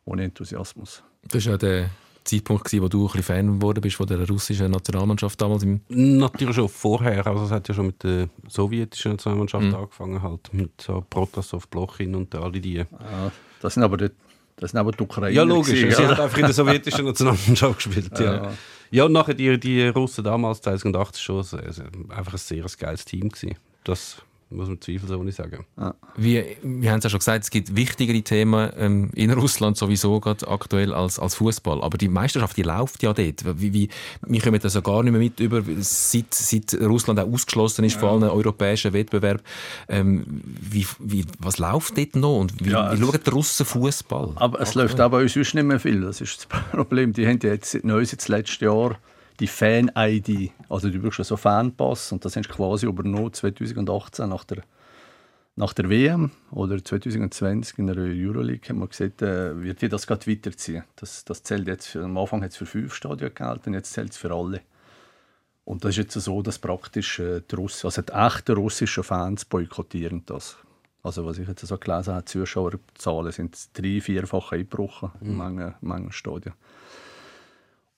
[0.05, 1.03] ohne Enthusiasmus.
[1.27, 1.89] Das war ja der
[2.23, 5.81] Zeitpunkt, gewesen, wo du ein bisschen Fan geworden bist von der russischen Nationalmannschaft damals im
[5.89, 7.25] Natürlich schon vorher.
[7.25, 9.75] Also es hat ja schon mit der sowjetischen Nationalmannschaft Mhm.
[9.75, 12.75] angefangen, halt mit so Protasov, Blochin und alle die.
[12.75, 13.31] Ja,
[13.61, 14.09] das sind aber die,
[14.57, 15.29] das sind aber die Ukrainer.
[15.29, 15.73] Ja, logisch.
[15.79, 16.11] gewesen, Sie oder?
[16.11, 18.19] hat einfach in der sowjetischen Nationalmannschaft gespielt.
[18.19, 18.51] Ja, Ja.
[18.91, 19.05] ja.
[19.05, 23.29] und nachher die, die Russen damals, 2008, schon sehr, sehr, einfach ein sehr geiles Team
[23.29, 23.55] gewesen.
[23.83, 24.17] Das
[24.51, 25.65] muss man zweifelsohne sagen.
[26.17, 30.19] Wie, wir haben es ja schon gesagt, es gibt wichtigere Themen ähm, in Russland sowieso
[30.19, 31.81] gerade aktuell als, als Fußball.
[31.81, 33.43] Aber die Meisterschaft, die läuft ja dort.
[33.59, 33.89] Wie, wie,
[34.25, 37.97] wir kommen das ja gar nicht mehr mit über, seit, seit Russland auch ausgeschlossen ist
[37.97, 39.41] von allen europäischen Wettbewerben.
[39.87, 44.33] Ähm, wie, wie, was läuft dort noch und wie, Ja, wie schauen die Russen Fußball?
[44.35, 46.01] Aber es läuft aber bei uns sonst nicht mehr viel.
[46.01, 47.13] Das ist das Problem.
[47.13, 48.97] Die haben ja jetzt neu seit letzten Jahr
[49.41, 50.51] die Fan-ID.
[50.69, 54.63] Also du brauchst so Fanpass und das hast du quasi übernommen 2018 nach der,
[55.55, 60.05] nach der WM oder 2020 in der Euroleague haben wir gesagt, äh, wird die das
[60.05, 60.83] gerade weiterziehen.
[60.95, 64.11] Das, das zählt jetzt für, am Anfang hat es für fünf Stadien gehalten, jetzt zählt
[64.11, 64.61] es für alle.
[65.65, 69.45] Und das ist jetzt so, dass praktisch äh, die, Russen, also die echten russischen Fans
[69.45, 70.55] boykottieren das.
[71.03, 75.27] Also was ich jetzt so gelesen habe, die Zuschauerzahlen sind drei-, vierfach eingebrochen mhm.
[75.27, 76.53] in manchen, manchen Stadien.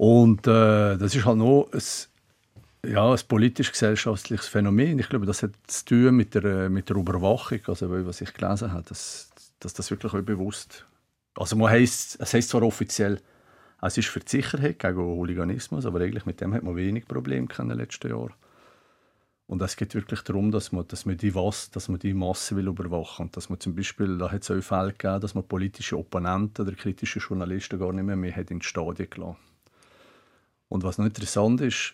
[0.04, 5.00] Und äh, das ist halt noch ein, ja, ein politisch-gesellschaftliches Phänomen.
[5.00, 8.74] Ich glaube, das hat zu tun mit der, mit der Überwachung, also was ich gelesen
[8.74, 9.32] habe, dass,
[9.62, 10.86] dass das wirklich bewusst...
[11.36, 13.22] Also man heisst, es heisst zwar offiziell,
[13.82, 17.48] es ist für die Sicherheit gegen Hooliganismus, aber eigentlich mit dem hat man wenig Probleme
[17.58, 18.34] in den letzten Jahren.
[19.48, 22.58] Und es geht wirklich darum, dass man, dass man die was, dass man die Masse
[22.58, 25.48] will überwachen und dass man zum Beispiel, da hat es auch Fälle gegeben, dass man
[25.48, 29.53] politische Opponenten oder kritische Journalisten gar nicht mehr, mehr hat ins Stadion gelassen.
[30.74, 31.94] Und was noch interessant ist,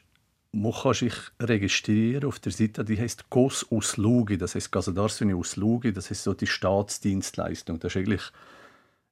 [0.53, 5.91] man kann sich registrieren auf der Seite, die heißt Gos Uslugi, das heißt Gazadarsvini Uslugi,
[5.91, 7.82] das ist so die Staatsdienstleistung.
[7.82, 8.21] Das ist eigentlich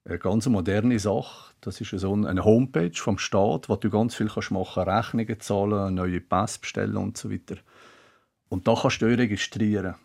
[0.05, 1.53] eine ganz moderne Sache.
[1.59, 5.39] Das ist so eine Homepage vom Staat, wo du ganz viel kannst machen kannst, Rechnungen
[5.41, 7.57] zahlen, neue Pass bestellen und so weiter.
[8.47, 9.95] Und da kannst du dich registrieren.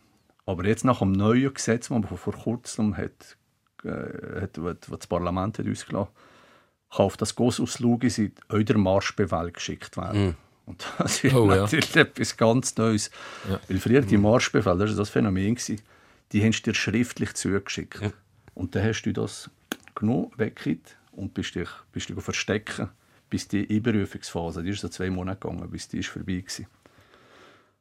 [0.45, 3.37] Aber jetzt nach dem neuen Gesetz, das man vor kurzem hat,
[3.85, 4.59] äh, hat,
[4.91, 6.32] das Parlament hat ausgelassen kann
[6.93, 10.29] auf das Gossausluggeseite auch der Marschbefehl geschickt werden.
[10.29, 10.35] Mm.
[10.65, 12.03] Und das ist oh, natürlich ja.
[12.03, 13.11] etwas ganz Neues.
[13.49, 13.59] Ja.
[13.69, 15.57] Weil früher die Marschbefehl, das war das Phänomen,
[16.33, 18.01] die hast du dir schriftlich zugeschickt.
[18.01, 18.13] Ja.
[18.55, 19.51] Und dann hast du das
[19.95, 22.91] genommen, weggekriegt und bist dich, bist dich verstecken,
[23.31, 26.67] bis die Einberufungsphase, die ist so zwei Monate gegangen, bis die ist vorbei war.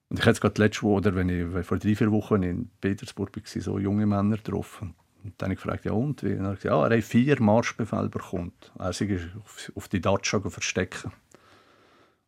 [0.09, 3.31] Und ich hatte gerade letzte Woche, oder wenn ich vor drei, vier Wochen in Petersburg
[3.35, 4.95] war, so junge Männer getroffen.
[5.23, 6.23] Und dann habe ich gefragt, ja und?
[6.23, 6.33] Wie?
[6.33, 8.53] Und er hat gesagt, ja, er hat vier Marschbefehle bekommen.
[8.79, 9.11] Er sich
[9.43, 11.11] auf, auf die Datscha verstecken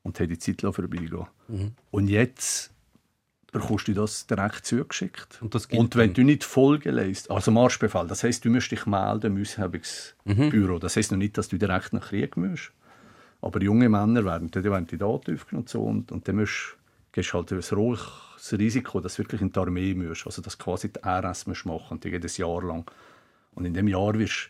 [0.04, 1.72] und hat die Zeit vorbeigehen mhm.
[1.91, 2.72] Und jetzt
[3.52, 5.41] bekommst du das direkt zugeschickt.
[5.41, 9.38] Und, und wenn du nicht Folge leist, also Marschbefehl, das heißt, du musst dich melden
[9.38, 10.74] im Aushebungsbüro.
[10.74, 10.80] Mhm.
[10.80, 12.72] Das heißt noch nicht, dass du direkt nach Krieg musst.
[13.41, 16.78] Aber junge Männer werden, die werden die Daten aufgenommen und so und, und dann musst,
[17.12, 17.72] gehst halt das,
[18.44, 21.66] das Risiko, dass du wirklich in die Armee musst, also dass quasi die RS musst
[21.66, 22.89] machen und die geht ein Jahr lang.
[23.54, 24.50] Und in dem Jahr wirst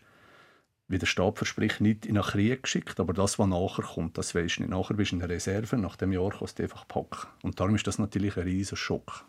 [0.88, 4.36] wie der Stab verspricht, nicht in einen Krieg geschickt, aber das, was nachher kommt, das
[4.36, 4.72] weisst du nicht.
[4.72, 7.28] Nachher bist du in der Reserve, nach dem Jahr kannst du einfach packen.
[7.42, 9.26] Und darum ist das natürlich ein riesiger Schock.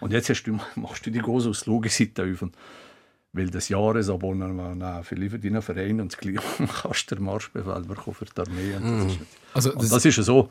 [0.00, 2.44] Und jetzt du, machst du die große Ausflugeseite auf.
[3.34, 6.42] Weil das Jahresabonnement für deinen Verein und das Gleiche
[6.82, 8.74] kannst du den Marschbefehl bekommen für die Armee.
[8.74, 9.08] Und das, mm.
[9.08, 9.18] ist,
[9.54, 10.50] also, das, das ist so,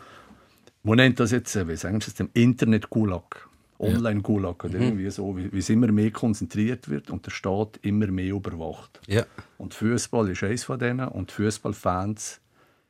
[0.84, 3.48] man nennt das jetzt, wie sagen Sie das, Internet-Gulag.
[3.82, 4.84] Online-Gulag oder mhm.
[4.84, 9.02] irgendwie so, wie, wie es immer mehr konzentriert wird und der Staat immer mehr überwacht.
[9.08, 9.26] Ja.
[9.58, 12.42] Und Fußball ist eines von denen und Fußballfans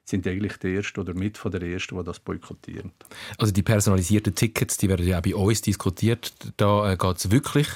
[0.04, 2.92] sind eigentlich die Ersten oder mit von der Ersten, die das boykottieren.
[3.38, 6.34] Also die personalisierten Tickets, die werden ja auch bei uns diskutiert.
[6.58, 7.68] Da äh, geht es wirklich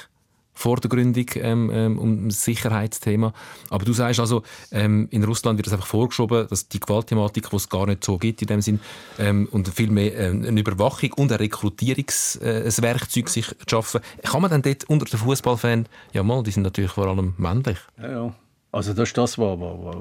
[0.56, 3.34] vor der Gründung ähm, ähm, um Sicherheitsthema.
[3.68, 4.42] Aber du sagst also,
[4.72, 8.16] ähm, in Russland wird es einfach vorgeschoben, dass die Gewaltthematik, die es gar nicht so
[8.16, 8.80] gibt in dem Sinn,
[9.18, 14.00] ähm, und vielmehr ähm, eine Überwachung und ein Rekrutierungswerkzeug äh, sich schaffen.
[14.22, 17.78] Kann man denn dort unter den Fußballfans, ja mal, die sind natürlich vor allem männlich.
[17.98, 18.34] Ja, ja.
[18.72, 19.96] Also das ist das, was, was,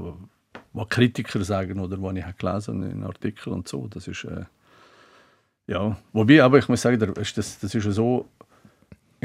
[0.72, 3.88] was Kritiker sagen oder was ich gelesen habe in Artikeln und so.
[3.88, 4.46] Das ist äh,
[5.68, 8.26] ja, wobei, aber ich muss sagen, das, das ist so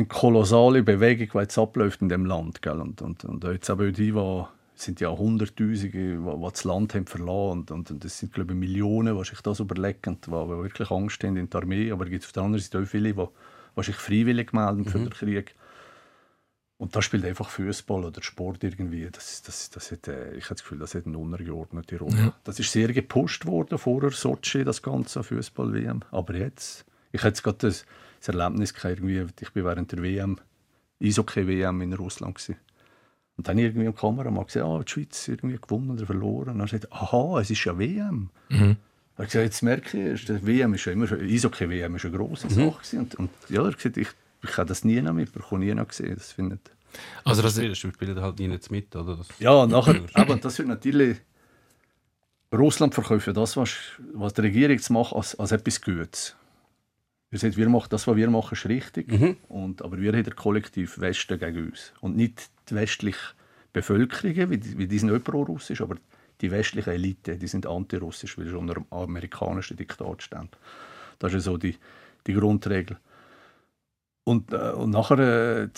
[0.00, 2.62] eine kolossale Bewegung, die jetzt abläuft in dem Land.
[2.62, 2.80] Gell?
[2.80, 4.44] Und, und, und jetzt aber die, die
[4.74, 9.16] sind ja Hunderttausende, die, das Land haben verloren und, und das sind glaube ich Millionen,
[9.16, 11.90] die sich das überlegen, die, die wirklich Angst haben in der Armee.
[11.90, 13.24] Aber es gibt auf der anderen Seite auch viele, die,
[13.76, 15.04] die sich freiwillig melden für mhm.
[15.04, 15.54] den Krieg.
[16.78, 19.06] Und da spielt einfach Fußball oder Sport irgendwie.
[19.12, 22.16] Das, das, das hat, äh, ich habe das Gefühl, das hat eine untergeordnete Rolle.
[22.16, 22.32] Ja.
[22.44, 26.00] Das ist sehr gepusht worden vorher, Sochi, das ganze Fußball-WM.
[26.10, 27.84] Aber jetzt, ich hätte gerade das
[28.20, 30.36] das Erlebnis irgendwie, ich war während der WM,
[31.02, 32.56] Eishockey-WM in Russland gewesen.
[33.36, 36.50] Und dann irgendwie am Kameramann gesehen, ah, die Schweiz irgendwie gewonnen oder verloren.
[36.50, 38.28] Und dann gesagt, aha, es ist ja WM.
[38.50, 38.76] Mhm.
[39.16, 42.50] Er gesagt, jetzt merke ich, die WM ist ja immer, Eishockey-WM ist eine grosse mhm.
[42.50, 42.98] Sache gewesen.
[42.98, 44.08] Und, und ja, er gesagt, ich,
[44.42, 46.14] ich habe das nie noch mitbekommen, nie noch gesehen.
[46.14, 46.70] Das findet.
[47.24, 49.16] Also das spielen, spielen halt nie nicht mit, oder?
[49.16, 51.18] Das ja, nachher, aber das wird natürlich
[52.52, 53.70] Russland verkaufen das, was,
[54.12, 56.36] was die Regierung jetzt macht, als, als etwas Gutes.
[57.30, 59.10] Wir sagen, wir machen, das, was wir machen, ist richtig.
[59.10, 59.36] Mhm.
[59.48, 61.92] Und, aber wir haben den Kollektiv Westen gegen uns.
[62.00, 63.34] Und nicht die westliche
[63.72, 65.96] Bevölkerung, wie die, wie die sind nicht pro-russisch, aber
[66.40, 70.48] die westliche Elite, die sind antirussisch, weil sie unter dem amerikanischen Diktat stehen.
[71.18, 71.76] Das ist so die,
[72.26, 72.96] die Grundregel.
[74.24, 75.68] Und, äh, und nachher, äh,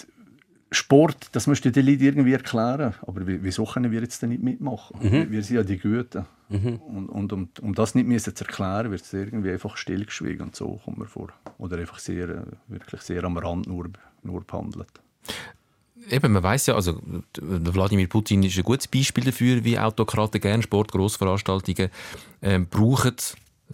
[0.71, 2.95] Sport, das müsst ihr den Leuten irgendwie erklären.
[3.03, 4.99] Aber wieso können wir jetzt nicht mitmachen?
[5.01, 5.31] Mhm.
[5.31, 6.25] Wir sind ja die Guten.
[6.53, 6.77] Mhm.
[6.77, 10.57] Und, und um, um, das nicht müssen zu erklären, wird es irgendwie einfach stillgeschwiegen und
[10.57, 11.29] so kommt man vor.
[11.59, 13.89] Oder einfach sehr, wirklich sehr am Rand nur,
[14.23, 15.01] nur behandelt.
[16.11, 17.01] Eben, man weiß ja, also
[17.41, 21.91] Wladimir Putin ist ein gutes Beispiel dafür, wie Autokraten gerne Sport, Grossveranstaltungen
[22.41, 23.17] äh, brauchen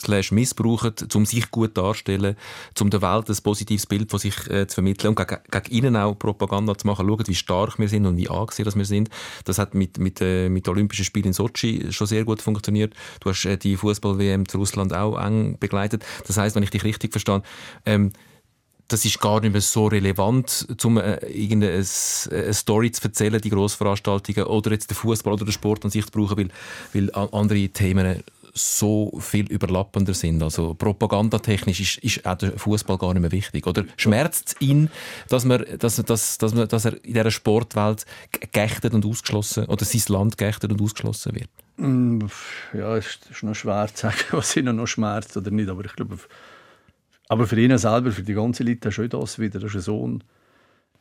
[0.00, 2.36] slash missbrauchen, um sich gut darzustellen,
[2.80, 5.96] um der Welt ein positives Bild von sich äh, zu vermitteln und gegen, gegen ihnen
[5.96, 7.06] auch Propaganda zu machen.
[7.06, 9.10] Schauen, wie stark wir sind und wie angesehen wir sind.
[9.44, 12.94] Das hat mit, mit, äh, mit Olympischen Spielen in Sochi schon sehr gut funktioniert.
[13.20, 16.04] Du hast äh, die Fußball-WM zu Russland auch eng begleitet.
[16.26, 17.42] Das heißt, wenn ich dich richtig verstehe,
[17.86, 18.12] ähm,
[18.88, 23.50] das ist gar nicht mehr so relevant, um äh, irgendeine eine Story zu erzählen, die
[23.50, 26.48] Grossveranstaltungen oder jetzt den Fußball oder den Sport an sich zu brauchen, weil,
[26.94, 28.22] weil andere Themen
[28.58, 30.42] so viel überlappender sind.
[30.42, 33.66] Also propagandatechnisch ist, ist auch der Fußball gar nicht mehr wichtig.
[33.66, 34.90] Oder schmerzt es ihn,
[35.28, 38.04] dass, man, dass, dass, dass, man, dass er in dieser Sportwelt
[38.52, 41.48] geächtet und ausgeschlossen oder sein Land geächtet und ausgeschlossen wird?
[41.76, 42.26] Mm,
[42.74, 45.68] ja, es ist noch schwer zu sagen, was ihn noch schmerzt oder nicht.
[45.68, 46.18] Aber ich glaube,
[47.28, 49.60] aber für ihn selber, für die ganze Leute, ist das wieder.
[49.60, 50.24] Das ist so ein,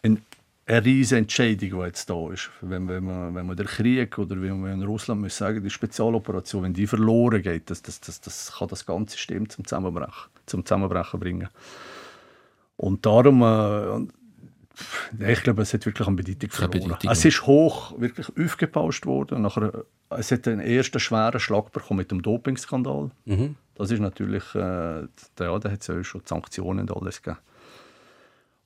[0.03, 0.22] ein,
[0.68, 2.49] eine riesige Entscheidung, die jetzt da ist.
[2.61, 5.70] Wenn, wenn, man, wenn man den Krieg oder wie man in Russland muss sagen, die
[5.70, 10.30] Spezialoperation, wenn die verloren geht, das, das, das, das kann das ganze System zum Zusammenbrechen,
[10.45, 11.47] zum Zusammenbrechen bringen.
[12.76, 16.82] Und darum, äh, ich glaube, es hat wirklich an Bedeutung verloren.
[16.82, 17.11] Bedeutung.
[17.11, 19.43] Es ist hoch wirklich aufgepauscht worden.
[19.43, 23.09] Nachher, es hat einen ersten schweren Schlag bekommen mit dem Dopingskandal.
[23.24, 23.55] Mhm.
[23.76, 25.07] Das ist natürlich, äh, ja,
[25.59, 27.41] da hat es ja schon Sanktionen und alles gegeben.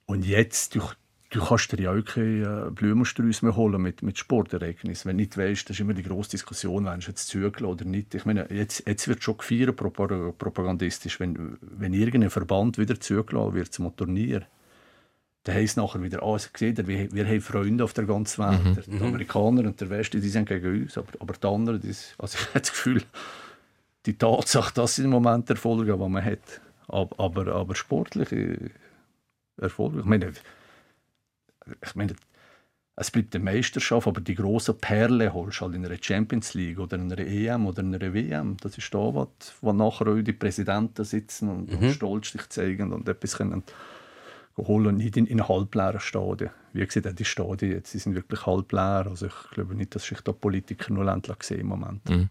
[0.07, 0.81] Und jetzt, du,
[1.31, 5.09] du kannst dir ja auch keine äh, Blumensträuße mehr holen mit, mit Sportereignissen.
[5.09, 7.85] Wenn du nicht weißt, das ist immer die grosse Diskussion, wenn du jetzt zügeln oder
[7.85, 8.13] nicht.
[8.13, 13.73] Ich meine, jetzt, jetzt wird schon gefeiert propagandistisch, wenn, wenn irgendein Verband wieder zugelassen wird
[13.73, 14.45] zum Turnier
[15.43, 18.87] dann heisst es nachher wieder, ah, seht wir, wir haben Freunde auf der ganzen Welt.
[18.87, 18.91] Mhm.
[18.91, 19.03] Die mhm.
[19.07, 22.47] Amerikaner und der Westen, die sind gegen uns, aber, aber die anderen, die, also ich
[22.49, 23.03] habe das Gefühl,
[24.05, 28.71] die Tatsache, dass sie im Moment Erfolge, die man hat, aber, aber, aber sportliche
[29.57, 30.31] Erfolge, ich meine,
[31.83, 32.15] ich meine,
[32.95, 36.77] es bleibt eine Meisterschaft, aber die grossen Perle holst du halt in einer Champions League
[36.77, 38.57] oder in einer EM oder in einer WM.
[38.61, 39.27] Das ist da, wo,
[39.61, 41.77] wo nachher auch die Präsidenten sitzen und, mhm.
[41.77, 43.63] und stolz sich zeigen und etwas können
[44.57, 46.51] holen und nicht in, in halbleeren Stadien.
[46.73, 49.07] Wie gesagt, die Stadien jetzt, die sind wirklich halbleer.
[49.09, 52.07] Also ich glaube nicht, dass sich da Politiker nur endlich sehen im Moment.
[52.09, 52.29] Mhm.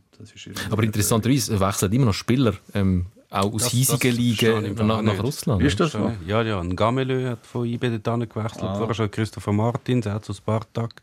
[0.70, 5.62] Aber interessanterweise wechseln immer noch Spieler ähm, auch aus hiesigen Ligen nach, nach, Russland.
[5.62, 6.12] Wie ist das so?
[6.26, 6.60] Ja, ja.
[6.60, 8.64] Ein Gamelö hat von IB dorthin gewechselt.
[8.64, 8.74] Ah.
[8.74, 11.00] Vorher schon Christopher Martins, er hat zu Spartak.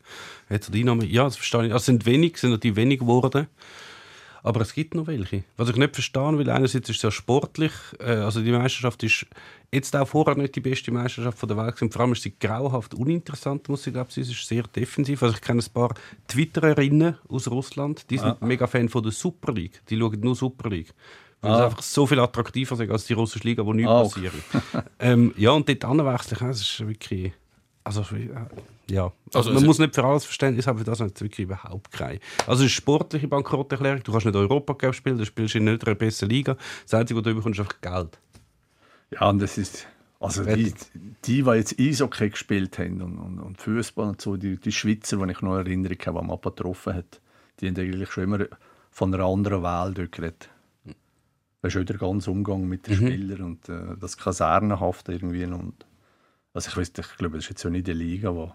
[0.50, 1.02] Hat zu Dynamo.
[1.02, 1.72] Ja, das verstehe ich.
[1.72, 3.46] Also, es sind wenig, sind natürlich wenig geworden.
[4.42, 5.44] Aber es gibt noch welche.
[5.56, 9.26] Was ich nicht verstehe, weil einerseits ist es ja sportlich, äh, also die Meisterschaft ist
[9.72, 11.92] jetzt auch vorher nicht die beste Meisterschaft der Welt gewesen.
[11.92, 15.22] Vor allem ist sie grauhaft uninteressant, muss ich glaube Sie ist sehr defensiv.
[15.22, 15.94] Also ich kenne ein paar
[16.28, 18.38] Twittererinnen aus Russland, die sind ah.
[18.40, 19.82] mega Fan von der Super League.
[19.88, 20.94] Die schauen nur Super League.
[21.40, 21.56] Weil ah.
[21.56, 24.30] es einfach so viel attraktiver ist als die russische Liga, wo nichts ah, okay.
[24.30, 24.84] passiert.
[24.98, 27.32] ähm, ja, und dort anwechseln, das ist wirklich...
[27.88, 28.04] Also,
[28.90, 29.12] ja.
[29.32, 32.18] Also, man muss nicht für alles Verständnis haben, für das hat wirklich überhaupt kein.
[32.46, 34.02] Also, es ist sportliche Bankrotterklärung.
[34.02, 36.56] Du kannst nicht Europacup spielen, du spielst in nicht einer besseren Liga.
[36.84, 38.18] Das Einzige, was du bekommst, ist einfach Geld.
[39.10, 39.86] Ja, und das ist.
[40.20, 40.74] Also die,
[41.24, 45.16] die, die jetzt Eishockey gespielt haben und, und, und Fußball und so, die, die Schweizer,
[45.16, 47.20] die ich noch Erinnerung habe, die man getroffen hat,
[47.60, 48.44] die haben eigentlich schon immer
[48.90, 50.50] von einer anderen Welt geredet.
[51.62, 53.06] Das ist auch der ganze Umgang mit den mhm.
[53.06, 55.44] Spielern und äh, das Kasernenhaft irgendwie.
[55.44, 55.86] Und,
[56.54, 58.50] also ich, weiss, ich glaube, das ist jetzt ja nicht die Liga, die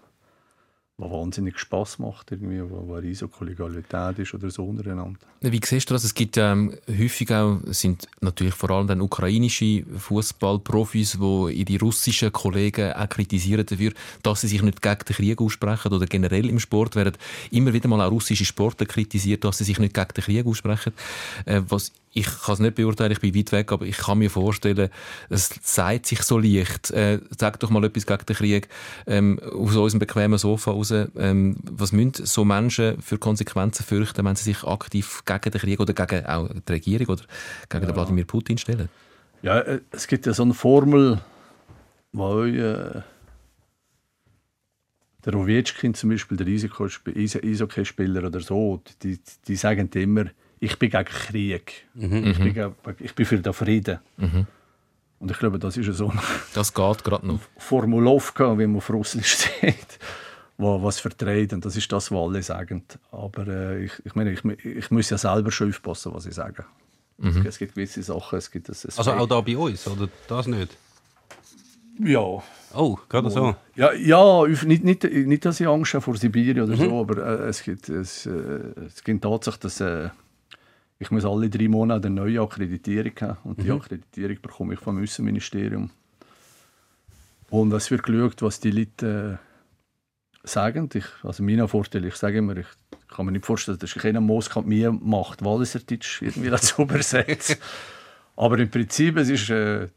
[0.98, 5.20] was wahnsinnig Spaß macht, irgendwie, wo, wo Risikokollegialität ist oder so untereinander.
[5.42, 6.04] Wie siehst du das?
[6.04, 12.32] Es gibt ähm, häufig auch, sind natürlich vor allem dann ukrainische Fußballprofis, die ihre russischen
[12.32, 13.92] Kollegen auch kritisieren dafür,
[14.22, 17.18] dass sie sich nicht gegen den Krieg aussprechen oder generell im Sport werden
[17.50, 20.94] immer wieder mal auch russische Sportler kritisiert, dass sie sich nicht gegen den Krieg aussprechen.
[21.46, 24.30] Äh, was ich kann es nicht beurteilen, ich bin weit weg, aber ich kann mir
[24.30, 24.90] vorstellen,
[25.30, 26.92] es sagt sich so leicht.
[26.92, 28.70] Äh, sag doch mal etwas gegen den Krieg
[29.08, 30.92] ähm, aus unserem bequemen Sofa raus.
[30.92, 35.80] Ähm, was müssen so Menschen für Konsequenzen fürchten, wenn sie sich aktiv gegen den Krieg
[35.80, 37.24] oder gegen auch die Regierung oder
[37.70, 37.96] gegen ja.
[37.96, 38.90] Wladimir Putin stellen?
[39.42, 41.20] Ja, äh, es gibt ja so eine Formel,
[42.12, 43.02] wo äh,
[45.26, 50.26] der Ovechkin zum Beispiel, der Eishockeyspieler oder so, die, die sagen immer,
[50.64, 51.86] ich bin gegen Krieg.
[51.94, 52.28] Mhm.
[52.28, 52.54] Ich, bin mhm.
[52.54, 54.00] gegen, ich bin für den Frieden.
[54.18, 54.48] Mhm.
[55.20, 56.12] Und ich glaube, das ist so
[56.54, 57.40] Das geht gerade noch.
[57.58, 60.00] Formulovka, wie man auf Russisch sagt,
[60.58, 61.54] wo was vertreibt.
[61.54, 62.84] Und das ist das, was alle sagen.
[63.12, 66.66] Aber äh, ich, ich meine, ich, ich muss ja selber schon aufpassen, was ich sage.
[67.18, 67.46] Mhm.
[67.46, 68.38] Es gibt gewisse Sachen.
[68.38, 70.78] Es gibt das, also auch da bei uns, oder das nicht?
[72.00, 72.42] Ja.
[72.74, 73.56] Oh, gerade so?
[73.76, 76.90] Ja, ja nicht, nicht, nicht, dass ich Angst habe vor Sibirien oder mhm.
[76.90, 78.32] so, aber äh, es, gibt, es, äh,
[78.88, 80.10] es gibt Tatsache, dass äh,
[81.00, 83.38] ich muss alle drei Monate eine neue Akkreditierung haben.
[83.44, 83.78] Und die mhm.
[83.78, 85.90] Akkreditierung bekomme ich vom Außenministerium.
[87.50, 89.40] Und es wird geschaut, was die Leute
[90.44, 90.90] äh, sagen.
[90.94, 92.68] Ich, also mein Vorteil, ich sage immer, ich
[93.10, 97.60] kann mir nicht vorstellen, dass keiner Moskau mir macht Walliserdeutsch irgendwie dazu übersetzt.
[98.36, 99.88] Aber im Prinzip, es ist, äh,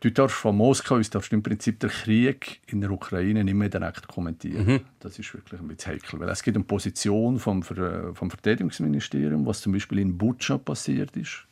[0.00, 3.54] du darfst von Moskau aus darfst du im Prinzip den Krieg in der Ukraine nicht
[3.54, 4.66] mehr direkt kommentieren.
[4.66, 4.80] Mhm.
[5.00, 9.60] Das ist wirklich ein bisschen heikel, weil es gibt eine Position vom, vom Verteidigungsministerium, was
[9.60, 11.44] zum Beispiel in Butscha passiert ist.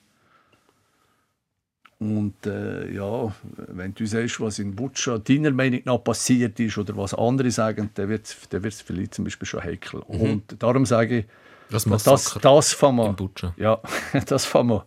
[1.98, 3.34] Und äh, ja,
[3.68, 7.88] wenn du sagst, was in Butscha deiner Meinung nach passiert ist oder was andere sagen,
[7.94, 10.00] dann wird es dann wird's vielleicht zum Beispiel schon heikel.
[10.00, 11.24] Und darum sage ich,
[11.70, 13.54] Das das, das mir, Butscha.
[13.56, 13.80] ja,
[14.26, 14.86] das von mir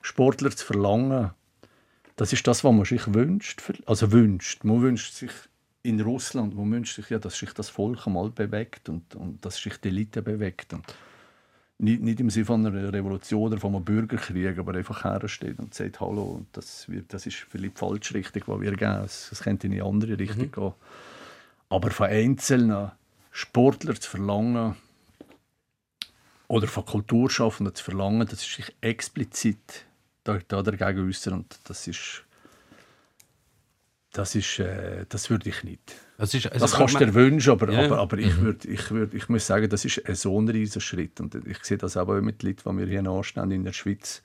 [0.00, 1.30] Sportler zu verlangen,
[2.16, 3.62] das ist das, was man sich wünscht.
[3.86, 4.64] Also wünscht.
[4.64, 5.30] Man wünscht sich
[5.82, 9.56] in Russland, man wünscht sich ja, dass sich das Volk einmal bewegt und, und dass
[9.56, 10.72] sich die Elite bewegt.
[10.72, 10.84] Und
[11.78, 15.74] nicht, nicht im Sinne von einer Revolution oder von einem Bürgerkrieg, aber einfach hersteht und
[15.74, 19.02] sagt, hallo, und das, wird, das ist vielleicht die falsche Richtung, die wir gehen.
[19.04, 20.72] Es, es könnte in eine andere Richtung gehen.
[21.68, 22.92] Aber von einzelnen
[23.30, 24.76] Sportlern zu verlangen,
[26.48, 29.86] oder von Kulturschaffenden zu verlangen, dass sie sich explizit
[30.24, 31.34] da, da dagegen äußern.
[31.34, 32.24] Und das ist.
[34.12, 35.92] Das, ist, äh, das würde ich nicht.
[36.18, 37.84] Es ist, es Das kannst du dir wünschen, aber, Ja.
[37.86, 40.80] aber, aber ich, würd, ich, würd, ich muss sagen, das ist ein so ein riesiger
[40.80, 41.20] Schritt.
[41.20, 44.22] Und ich sehe das auch mit Leuten, die wir hier nachstehen in der Schweiz,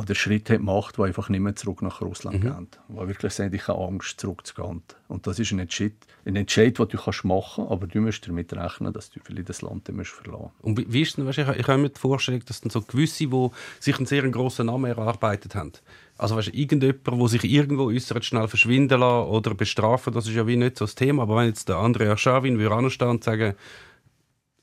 [0.00, 2.68] die den Schritt haben gemacht die einfach nicht mehr zurück nach Russland gehen.
[2.88, 4.82] Die wirklich sagen, ich habe Angst, zurückzugehen.
[5.08, 5.92] Und das ist ein Entscheid,
[6.24, 9.48] ein Entscheid den du kannst machen kannst, aber du musst damit rechnen, dass du vielleicht
[9.48, 10.64] das Land dann musst verlassen musst.
[10.64, 12.80] Und wie, ist denn, weißt, du, ich, ich habe mir die Vorstellung, dass dann so
[12.80, 13.48] gewisse, die
[13.80, 15.72] sich einen sehr grossen Namen erarbeitet haben,
[16.18, 20.34] also weißt, du, irgendjemand, der sich irgendwo äußert, schnell verschwinden lassen oder bestrafen, das ist
[20.34, 21.22] ja wie nicht so das Thema.
[21.22, 23.54] Aber wenn jetzt der Andrea Schavin würde anstehen und sagen,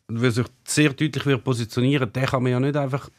[0.09, 3.09] will sich sehr deutlich würde positionieren, den kann man ja nicht einfach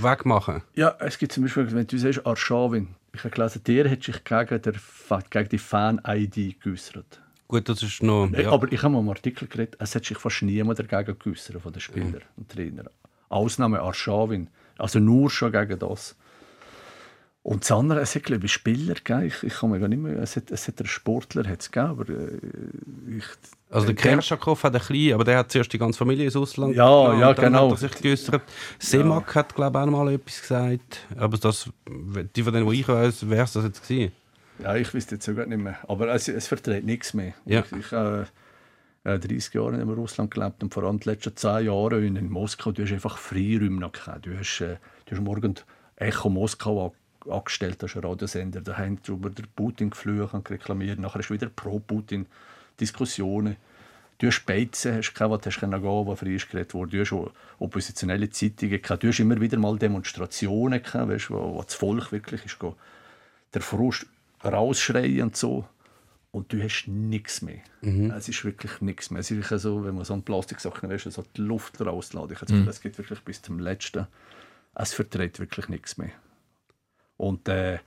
[0.00, 0.62] wegmachen.
[0.74, 4.24] Ja, es gibt zum Beispiel, wenn du sagst, Arschawin, ich habe gelesen, der hat sich
[4.24, 4.74] gegen, der,
[5.30, 7.20] gegen die Fan-ID geäußert.
[7.48, 8.28] Gut, das ist noch...
[8.28, 8.52] Nein, Ja.
[8.52, 11.72] Aber ich habe mal einen Artikel geredet, es hat sich fast niemand dagegen geäußert von
[11.72, 12.88] den Spielern und Trainern.
[13.28, 14.48] Ausnahme Arschawin.
[14.78, 16.16] Also nur schon gegen das.
[17.44, 20.00] Und das andere, es hat glaube ich Spieler gegeben, ich, ich kann mir gar nicht
[20.00, 22.38] mehr, es hat, es hat einen Sportler hat's gegeben, aber äh,
[23.18, 23.24] ich,
[23.70, 26.36] Also der der- Kerschakow hat ein bisschen, aber der hat zuerst die ganze Familie ins
[26.36, 27.66] Ausland Ja, gelassen ja, genau.
[27.70, 28.42] hat er sich geäußert.
[28.78, 31.06] Semak hat, glaube ich, auch mal etwas gesagt.
[31.18, 31.68] Aber das,
[32.34, 34.12] die von denen, die ich weiß, wäre es das jetzt gewesen.
[34.62, 35.76] Ja, ich weiß jetzt sogar nicht mehr.
[35.86, 37.34] Aber es, es verträgt nichts mehr.
[37.44, 37.60] Ja.
[37.60, 38.26] Ich, ich habe
[39.04, 42.72] äh, 30 Jahre in Russland gelebt und vor allem die letzten 10 Jahre in, Moskau.
[42.72, 44.24] Du hast einfach Freiräume noch gehabt.
[44.24, 45.56] Du hast, äh, du hast morgen
[45.96, 46.94] Echo Moskau
[47.28, 48.60] angestellt, das ist ein Radiosender.
[48.60, 50.98] Da haben darüber der Putin geflucht und reklamiert.
[50.98, 52.26] Nachher ist wieder pro Putin
[52.80, 53.56] Diskussionen.
[54.18, 56.92] Du hast Beizen, hast du hast können gehen, wo frei ist geredet wurde.
[56.92, 59.02] Du hast oppositionelle Zeitungen gehabt.
[59.02, 62.56] Du hast immer wieder mal Demonstrationen gehabt, weißt, wo, wo das Volk wirklich ist,
[63.52, 64.06] der Frust
[64.44, 65.66] rausschreien und so.
[66.30, 67.60] Und du hast nichts mehr.
[68.16, 69.20] Es ist wirklich nichts mehr.
[69.20, 71.80] Es ist wirklich so, wenn man so an Plastiksachen weißt, so die Luft.
[71.80, 72.68] Ich mhm.
[72.68, 74.06] Es geht wirklich bis zum Letzten.
[74.74, 76.10] Es verträgt wirklich nichts mehr.
[77.16, 77.78] Und äh,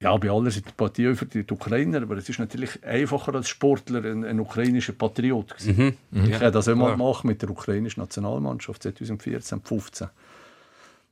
[0.00, 4.24] ja, bei aller Sympathie für die Ukrainer, aber es ist natürlich einfacher als Sportler ein,
[4.24, 5.56] ein ukrainischer Patriot.
[5.56, 5.96] gewesen.
[6.10, 6.98] Ich habe das einmal klar.
[6.98, 10.08] gemacht mit der ukrainischen Nationalmannschaft 2014, 15.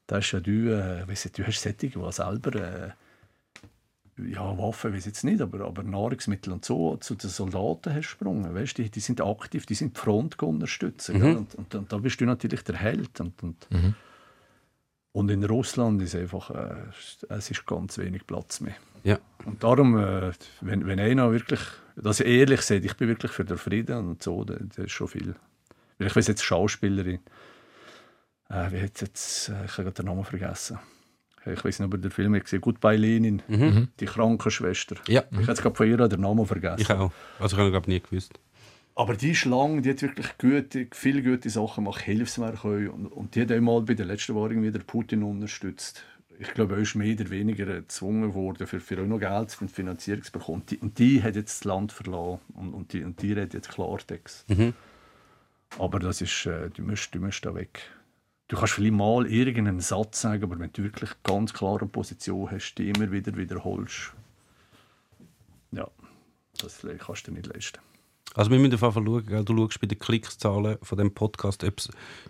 [0.08, 2.90] Da ist ja du, äh, weiss nicht, du hast solche, die selber äh,
[4.28, 8.54] ja, Waffen weiß jetzt nicht, aber, aber Nahrungsmittel und so zu den Soldaten hast gesprungen.
[8.54, 11.20] Weißt, die, die sind aktiv, die sind die Front unterstützen.
[11.20, 11.36] gell?
[11.36, 13.20] Und, und, und da bist du natürlich der Held.
[13.20, 13.66] Und, und,
[15.12, 16.74] und in Russland ist einfach, äh,
[17.28, 18.76] es ist ganz wenig Platz mehr.
[19.02, 19.18] Ja.
[19.44, 21.60] Und darum, äh, wenn, wenn einer wirklich,
[21.96, 24.92] dass er ehrlich sagt, ich bin wirklich für den Frieden und so, das, das ist
[24.92, 25.34] schon viel.
[25.98, 27.20] Weil ich weiß jetzt Schauspielerin,
[28.50, 30.78] äh, wie hat jetzt, äh, ich habe gerade den Namen vergessen.
[31.46, 33.42] Ich weiß nicht, ob ihr den Film gesehen Goodbye Lenin,
[33.98, 34.96] die Krankenschwester.
[35.08, 35.24] Ja.
[35.30, 36.82] Ich habe jetzt gerade von ihr den Namen vergessen.
[36.82, 37.10] Ich auch.
[37.38, 38.38] Also ich habe glaube nie gewusst.
[38.94, 42.92] Aber die Schlange, die hat wirklich gute, viele gute Sachen gemacht, Hilfswerk auch.
[42.92, 46.04] und, und die hat einmal bei der letzten Wahl den Putin unterstützt.
[46.38, 49.66] Ich glaube, er ist mehr oder weniger gezwungen worden, für, für auch noch Geld für
[49.66, 50.62] die Finanzierung zu bekommen.
[50.68, 53.68] Die, und die hat jetzt das Land verlassen und, und, die, und die redet jetzt
[53.68, 54.46] Klartext.
[55.78, 57.80] Aber das ist, äh, du, musst, du musst da weg.
[58.48, 62.74] Du kannst vielleicht mal irgendeinen Satz sagen, aber wenn du wirklich ganz klare Position hast,
[62.74, 64.12] die immer wieder wiederholst,
[65.72, 65.88] ja,
[66.60, 67.78] das kannst du dir nicht leisten.
[68.34, 71.64] Also wir müssen auf jeden Fall schauen, du schaust bei den Klickszahlen von dem Podcast,
[71.64, 71.88] ob es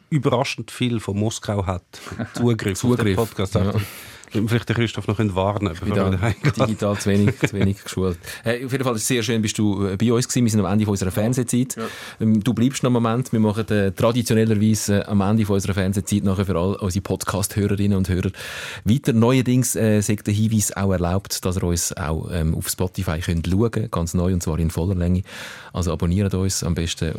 [0.09, 1.83] überraschend viel von Moskau hat.
[2.35, 3.55] Zugriff, auf den Zugriff, Podcast.
[3.55, 3.73] ja.
[4.31, 6.57] Vielleicht den Christoph noch warnen bevor Wieder wieder heimgeht.
[6.57, 8.19] digital zu wenig, zu wenig geschult.
[8.43, 10.45] Hey, auf jeden Fall ist es sehr schön, bist du äh, bei uns gewesen.
[10.45, 11.77] Wir sind am Ende unserer Fernsehzeit.
[12.21, 13.33] Ähm, Du bleibst noch einen Moment.
[13.33, 18.09] Wir machen äh, traditionellerweise äh, am Ende unserer Fernsehzeit nachher für all unsere Podcast-Hörerinnen und
[18.09, 18.31] Hörer
[18.85, 19.13] weiter.
[19.13, 23.49] Neuerdings äh, sagt der Hinweis auch erlaubt, dass ihr uns auch ähm, auf Spotify könnt
[23.49, 25.23] schauen könnt, ganz neu und zwar in voller Länge.
[25.73, 27.15] Also abonniert uns am besten äh,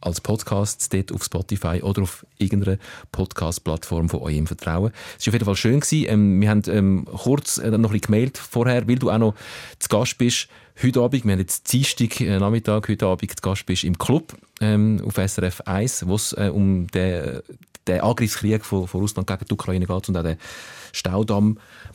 [0.00, 2.78] als Podcast dort auf Spotify oder auf irgendeiner
[3.12, 4.92] Podcast-Plattform von eurem Vertrauen.
[5.18, 5.80] Es war auf jeden Fall schön.
[5.80, 6.06] Gewesen.
[6.08, 9.34] Ähm, wir haben ähm, kurz äh, noch ein gemeldet vorher, weil du auch noch
[9.78, 10.48] zu Gast bist.
[10.82, 14.36] Heute Abend, wir haben jetzt Dienstag äh, Nachmittag, heute Abend zu Gast bist im Club
[14.60, 17.40] ähm, auf SRF 1, wo es äh, um den,
[17.86, 20.38] den Angriffskrieg von, von Russland gegen die Ukraine geht und auch den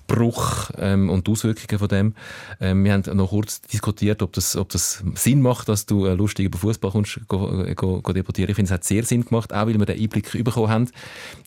[0.06, 2.14] Staudammbruch ähm, und die Auswirkungen von dem.
[2.60, 6.14] Ähm, wir haben noch kurz diskutiert, ob das, ob das Sinn macht, dass du äh,
[6.14, 8.50] lustig über Fußball kommst, go, go, go debattieren.
[8.50, 10.90] Ich finde, es hat sehr Sinn gemacht, auch weil wir den Einblick bekommen haben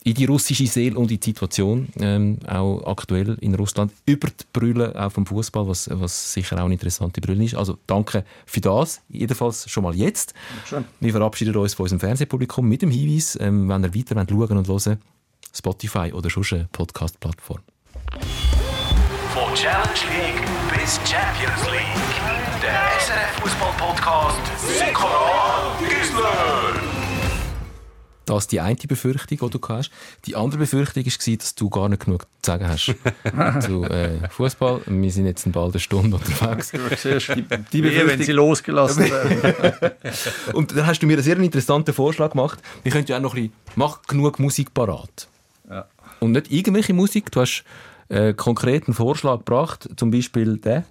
[0.03, 4.45] in die russische Seele und in die Situation, ähm, auch aktuell in Russland, über die
[4.53, 7.55] Brille auch vom Fußball, was, was sicher auch eine interessante Brille ist.
[7.55, 10.33] Also danke für das, jedenfalls schon mal jetzt.
[10.65, 10.85] Schön.
[10.99, 14.67] Wir verabschieden uns von unserem Fernsehpublikum mit dem Hinweis, ähm, wenn ihr weiter schauen und
[14.67, 14.99] hören
[15.51, 17.59] Spotify oder sonst eine Podcast-Plattform.
[18.11, 20.43] Von Challenge League
[20.73, 22.61] bis Champions League.
[22.61, 26.81] Der SRF Fußball Podcast Sikora Gisler.
[28.25, 29.91] Das ist die eine Befürchtung, die du hast.
[30.25, 32.85] Die andere Befürchtung war, dass du gar nicht genug zu sagen hast
[33.65, 34.81] zu äh, Fußball.
[34.85, 36.71] Wir sind jetzt bald eine Stunde unterwegs.
[37.35, 39.91] Die, die Wehe, wenn sie losgelassen werden.
[40.53, 42.59] Und dann hast du mir einen sehr interessanten Vorschlag gemacht.
[42.83, 45.27] Wir könnten ja auch noch ein bisschen, mach genug Musik parat.
[45.69, 45.87] Ja.
[46.19, 47.63] Und nicht irgendwelche Musik, du hast
[48.09, 50.83] äh, konkret einen Vorschlag gebracht, zum Beispiel den.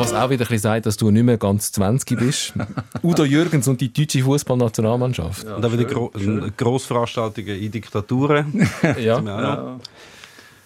[0.00, 2.52] Was auch wieder ein bisschen sagt, dass du nicht mehr ganz 20 bist.
[3.02, 5.44] Udo Jürgens und die deutsche Fußballnationalmannschaft.
[5.44, 6.10] Und dann wieder Gro
[6.56, 8.68] Grossveranstaltungen in Diktaturen.
[8.98, 9.22] Ja.
[9.24, 9.40] Wir auch.
[9.40, 9.78] Ja,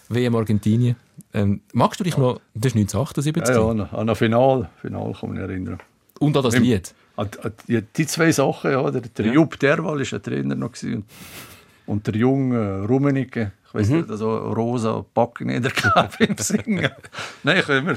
[0.09, 0.97] WM Argentinien.
[1.33, 5.13] Ähm, magst du dich noch, das ist 1978, ja, ja, an, an ein Final, Final
[5.13, 5.79] kann ich mich erinnern.
[6.21, 6.95] und an das Im- Lied.
[7.17, 10.73] An, an die, die zwei Sachen, ja, der, der Jupp Derwal war ein Trainer noch
[10.73, 11.05] gewesen,
[11.87, 16.91] und der junge Rummenigge, ich weiß nicht, also rosa Backen niedergeklebt beim Singen.
[17.43, 17.95] Nein, ich immer,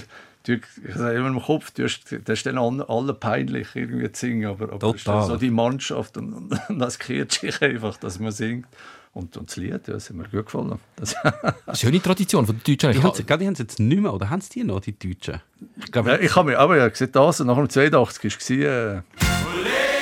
[0.48, 0.54] du-
[0.88, 4.26] ich sage immer im Kopf, du hast, das ist dann alle, alle peinlich irgendwie zu
[4.28, 5.28] singen, aber, aber das ist dann Total.
[5.30, 6.34] so die Mannschaft und,
[6.70, 8.68] und das gehört sich einfach, dass man singt.
[9.14, 10.78] Und, und das Lied, ja, das hat mir gut gefallen.
[10.96, 11.16] Das,
[11.80, 12.92] Schöne Tradition von den Deutschen.
[12.92, 15.42] Die haben die haben sie jetzt nicht mehr, oder haben sie die noch, die Deutschen?
[15.84, 18.58] Ich glaube, Ja, ich habe mich, aber ja, gesehen, das, und nach dem 82 war
[18.58, 19.02] äh,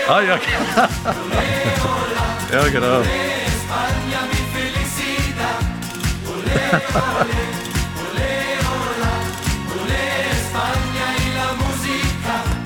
[0.07, 0.37] Ah ja,
[2.53, 3.01] ja genau.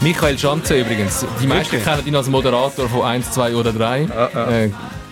[0.01, 1.25] Michael Schanze übrigens.
[1.41, 1.83] Die meisten Wirklich?
[1.83, 4.03] kennen ihn als Moderator von 1, 2 oder 3.
[4.03, 4.69] Äh,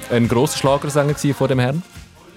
[0.10, 1.84] ein grosser Schlagersänger vor dem Herrn.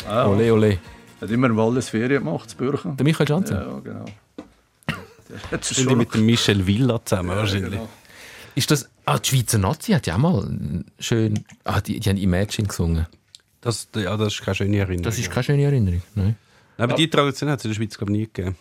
[0.09, 0.78] Ah, Ole, ole.
[1.20, 2.96] Hat immer im Wallis Ferien gemacht, zu Bürchen.
[2.96, 3.55] Der Michael Schanze.
[3.55, 4.05] Ja, genau.
[5.53, 7.70] Jetzt ist sind mit dem Michel Villa zusammen wahrscheinlich.
[7.72, 7.88] genau.
[8.57, 8.88] Ist das...
[9.05, 10.48] Ah, die Schweizer Nazi hat ja auch mal
[10.98, 11.44] schön...
[11.62, 13.07] Ah, die, die haben Imagine gesungen.
[13.61, 15.05] Das, ja, das ist keine schöne Erinnerung.
[15.05, 16.03] Das ist keine schöne Erinnerung.
[16.16, 16.36] Nein.
[16.78, 18.57] Nein, aber die Tradition hat es in der Schweiz glaube ich nie gegeben.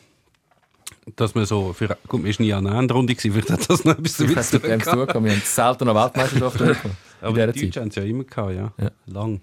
[1.16, 3.84] Dass man so, für, gut, man war nie an einer Endrunde, gewesen, vielleicht hat das
[3.86, 5.00] noch etwas Ich damit weiß zu nicht, wem tun es gehabt.
[5.12, 5.24] zugehört.
[5.26, 6.62] Wir haben selten eine Weltmeisterschaft
[7.22, 7.62] Aber die.
[7.66, 8.74] Deutschen haben es ja immer gehabt, ja.
[8.78, 8.92] Ja.
[9.08, 9.42] Lang.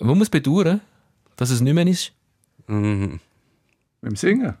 [0.00, 0.80] Man muss bedauern,
[1.36, 2.12] dass es nicht mehr ist.
[2.66, 3.20] Mhm.
[4.02, 4.54] Mit dem Singen.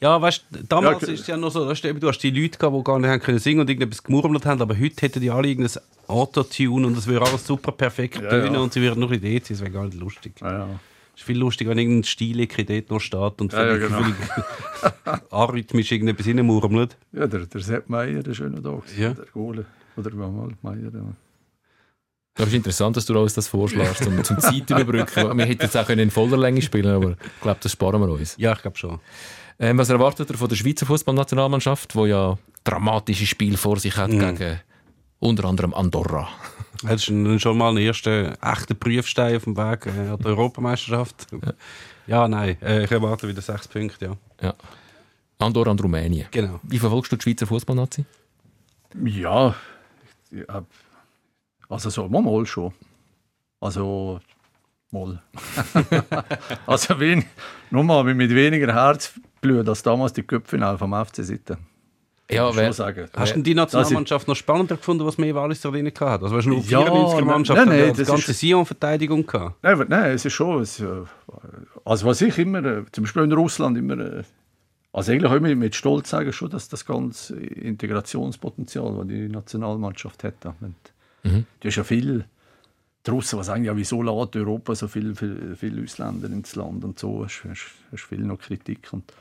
[0.00, 2.58] Ja, weißt du, damals Ja, ist es ja noch so, steht, du hast die Leute
[2.58, 5.30] gehabt, die gar nicht haben können singen und irgendetwas gemurmelt haben, aber heute hätten die
[5.30, 8.60] alle irgendein Autotune und es würde alles super perfekt Ja, tönen ja.
[8.60, 10.32] und sie würden nur in die EC, das wäre gar nicht lustig.
[10.40, 10.80] Ja, ja.
[11.14, 14.00] Es ist viel lustiger, wenn irgendein Stilecke dort noch steht und Ja, ja, genau.
[15.30, 16.96] arrhythmisch irgendetwas reinmurmelt.
[17.12, 18.82] ja der, der Sepp Meier, der schöne Tag.
[18.96, 19.10] Ja.
[19.12, 19.66] Der Gole.
[19.96, 20.90] Oder mal Meier.
[20.92, 21.00] Ja.
[22.34, 25.36] Es ist interessant, dass du uns das vorschlägst, um zum Zeit zu überbrücken.
[25.36, 28.08] Wir hätten jetzt auch können in voller Länge spielen aber ich glaube, das sparen wir
[28.08, 28.34] uns.
[28.38, 28.98] Ja, ich glaube schon.
[29.58, 34.10] Ähm, was erwartet ihr von der Schweizer Fußballnationalmannschaft, die ja dramatische Spiel vor sich hat
[34.10, 34.60] gegen
[35.18, 36.28] unter anderem Andorra?
[36.82, 40.26] Das ist ein- schon mal ein erster echter Prüfstein auf dem Weg äh, an die
[40.26, 41.26] Europameisterschaft.
[42.06, 44.16] Ja, nein, äh, ich erwarte wieder sechs Punkte, ja.
[44.40, 44.54] Ja.
[45.38, 46.26] Andorra und Rumänien.
[46.30, 46.60] Genau.
[46.62, 48.04] Wie verfolgst du die Schweizer Fußballnazi?
[49.04, 49.54] Ja,
[51.68, 52.72] also so, mal, mal schon.
[53.60, 54.20] Also,
[54.90, 55.22] mal.
[56.66, 57.24] also, wen,
[57.70, 61.58] nur mal mit weniger Herzblut als damals die Köpfinale vom FC Sitten.
[62.32, 63.08] Ja, Muss ich schon sagen.
[63.14, 66.24] Hast du die Nationalmannschaft noch spannender gefunden, was mehr Wallis drin hatte?
[66.24, 69.56] Also hast du nur Ja, 94er Mannschaft nein, nein, die ganze ist- Sion-Verteidigung gehabt?
[69.62, 70.86] Nein, nein, es ist schon, es, äh,
[71.84, 74.22] Also was ich immer, äh, zum Beispiel in Russland immer, äh,
[74.92, 80.34] also eigentlich auch mit Stolz sagen schon, dass das ganze Integrationspotenzial, das die Nationalmannschaft hat,
[81.24, 81.44] mhm.
[81.60, 82.24] du hast ja viel
[83.06, 86.84] die Russen, die sagen, ja, wieso lädt Europa so viele viel, viel Ausländer ins Land
[86.84, 89.12] und so, hast, hast, hast viel noch Kritik und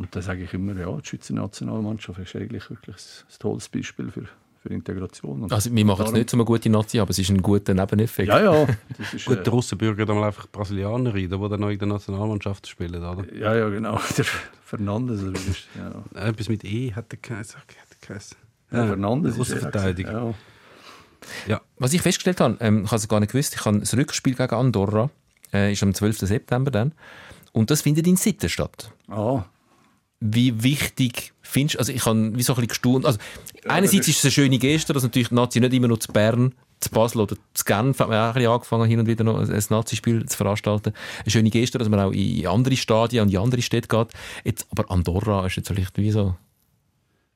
[0.00, 4.10] und da sage ich immer, ja, die Schweizer Nationalmannschaft ist eigentlich wirklich ein, tolles Beispiel
[4.10, 4.22] für,
[4.62, 5.42] für Integration.
[5.42, 7.74] Und also wir machen es nicht zu einer guten Nazi, aber es ist ein guter
[7.74, 8.28] Nebeneffekt.
[8.28, 8.66] Ja, ja.
[8.96, 12.66] Das ist, Gut, der Russenbürger dann einfach Brasilianer rein, die dann noch in der Nationalmannschaft
[12.66, 13.26] spielen, oder?
[13.34, 14.00] Ja, ja, genau.
[14.16, 14.24] Der
[14.64, 15.20] Fernandes.
[15.20, 16.28] Ist, ja.
[16.28, 17.60] Etwas mit E hat der geheißen.
[18.72, 20.12] Ja, ja, Fernandes ist Verteidiger.
[20.12, 20.34] Ja.
[21.46, 21.60] Ja.
[21.78, 24.34] Was ich festgestellt habe, ähm, ich habe es gar nicht gewusst, ich habe das Rückspiel
[24.34, 25.10] gegen Andorra,
[25.52, 26.20] äh, ist am 12.
[26.20, 26.92] September dann,
[27.52, 28.92] und das findet in Sitten statt.
[29.06, 29.44] Ah
[30.20, 33.18] wie wichtig findest du, also ich habe wie so ein bisschen gestaunt, also
[33.66, 36.54] einerseits ist es eine schöne Geste, dass natürlich die Nazi nicht immer nur zu Bern,
[36.80, 39.38] zu Basel oder zu Genf hat man auch ein bisschen angefangen, hin und wieder noch
[39.38, 40.94] ein Nazi-Spiel zu veranstalten.
[41.20, 44.08] Eine schöne Geste, dass man auch in andere Stadien und in andere Städte geht.
[44.44, 46.36] Jetzt, aber Andorra ist jetzt vielleicht wie so ja,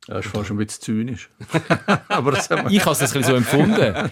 [0.07, 1.31] das ist fast ein bisschen zynisch.
[2.09, 4.11] aber das ich habe es ein bisschen so empfunden.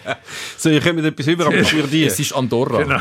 [0.57, 2.05] so, ich komme mit etwas über, aber für die.
[2.05, 2.83] Es ist Andorra.
[2.83, 3.01] Genau.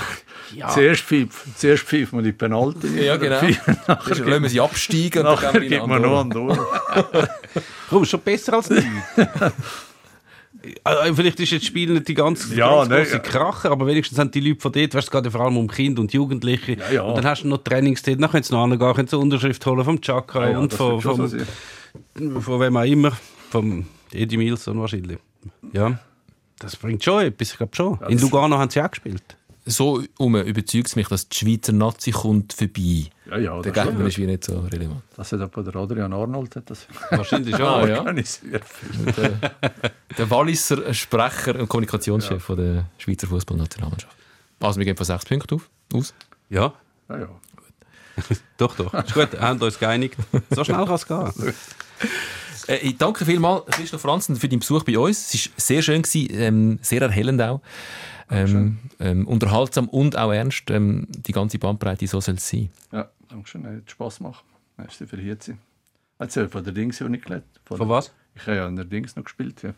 [0.56, 0.68] Ja.
[0.68, 3.06] Zuerst pfeift zuerst pfeift man die Penalty.
[3.06, 3.42] Ja, genau.
[3.88, 6.68] Nachher lassen wir sie absteigen und dann gibt man noch Andorra.
[7.89, 8.84] Komm, schon besser als nie.
[10.84, 13.88] Also, vielleicht ist jetzt das Spiel nicht die ganz, ja, ganz ne, große Kracher, aber
[13.88, 16.74] wenigstens sind die Leute von dort, weißt, es geht vor allem um Kinder und Jugendliche.
[16.74, 17.02] Ja, ja.
[17.02, 19.84] Und dann hast du noch Trainingszeit, dann können sie noch angehen, können sie Unterschrift holen
[19.84, 21.38] vom Chakra und von, vom, so
[22.39, 23.12] von wem auch immer,
[23.50, 25.20] vom Eddie Milson wahrscheinlich.
[25.74, 26.00] Ja,
[26.60, 28.00] das bringt schon etwas, ich glaube schon.
[28.08, 29.38] In Lugano haben sie auch gespielt.
[29.66, 33.06] So um überzeugt es mich, dass die Schweizer Nazi kommt vorbei.
[33.30, 33.62] Ja, ja.
[33.62, 35.04] Der Gegner ist wie nicht so relevant.
[35.16, 38.04] Das hat aber der Adrian Arnold hat das wahrscheinlich schon ah, ja.
[38.04, 39.52] der,
[40.18, 42.56] der Walliser Sprecher und Kommunikationschef ja.
[42.56, 44.16] der Schweizer Fußballnationalmannschaft.
[44.60, 46.14] Also wir gehen von sechs Punkten auf, aus.
[46.50, 46.74] Ja.
[47.10, 47.30] Ja, ja.
[48.57, 48.93] doch, doch.
[48.93, 50.16] Ist gut, wir haben uns geeinigt.
[50.49, 51.53] So schnell kann es gehen.
[52.68, 55.34] Äh, ich danke vielmals, Christoph Franzen, für deinen Besuch bei uns.
[55.34, 57.62] Es war sehr schön, gewesen, ähm, sehr erhellend auch.
[58.30, 60.70] Ähm, ähm, unterhaltsam und auch ernst.
[60.70, 62.70] Ähm, die ganze Bandbreite, so soll es sein.
[62.91, 63.66] Ja, danke schön.
[63.66, 64.45] Hat Spass gemacht.
[64.78, 65.59] Merci für hier zu sein.
[66.18, 68.14] Erzähl von der Dings, ich nicht gelernt Von, von was?
[68.36, 69.64] Ich habe ja in der Dings noch gespielt.
[69.64, 69.74] Ja.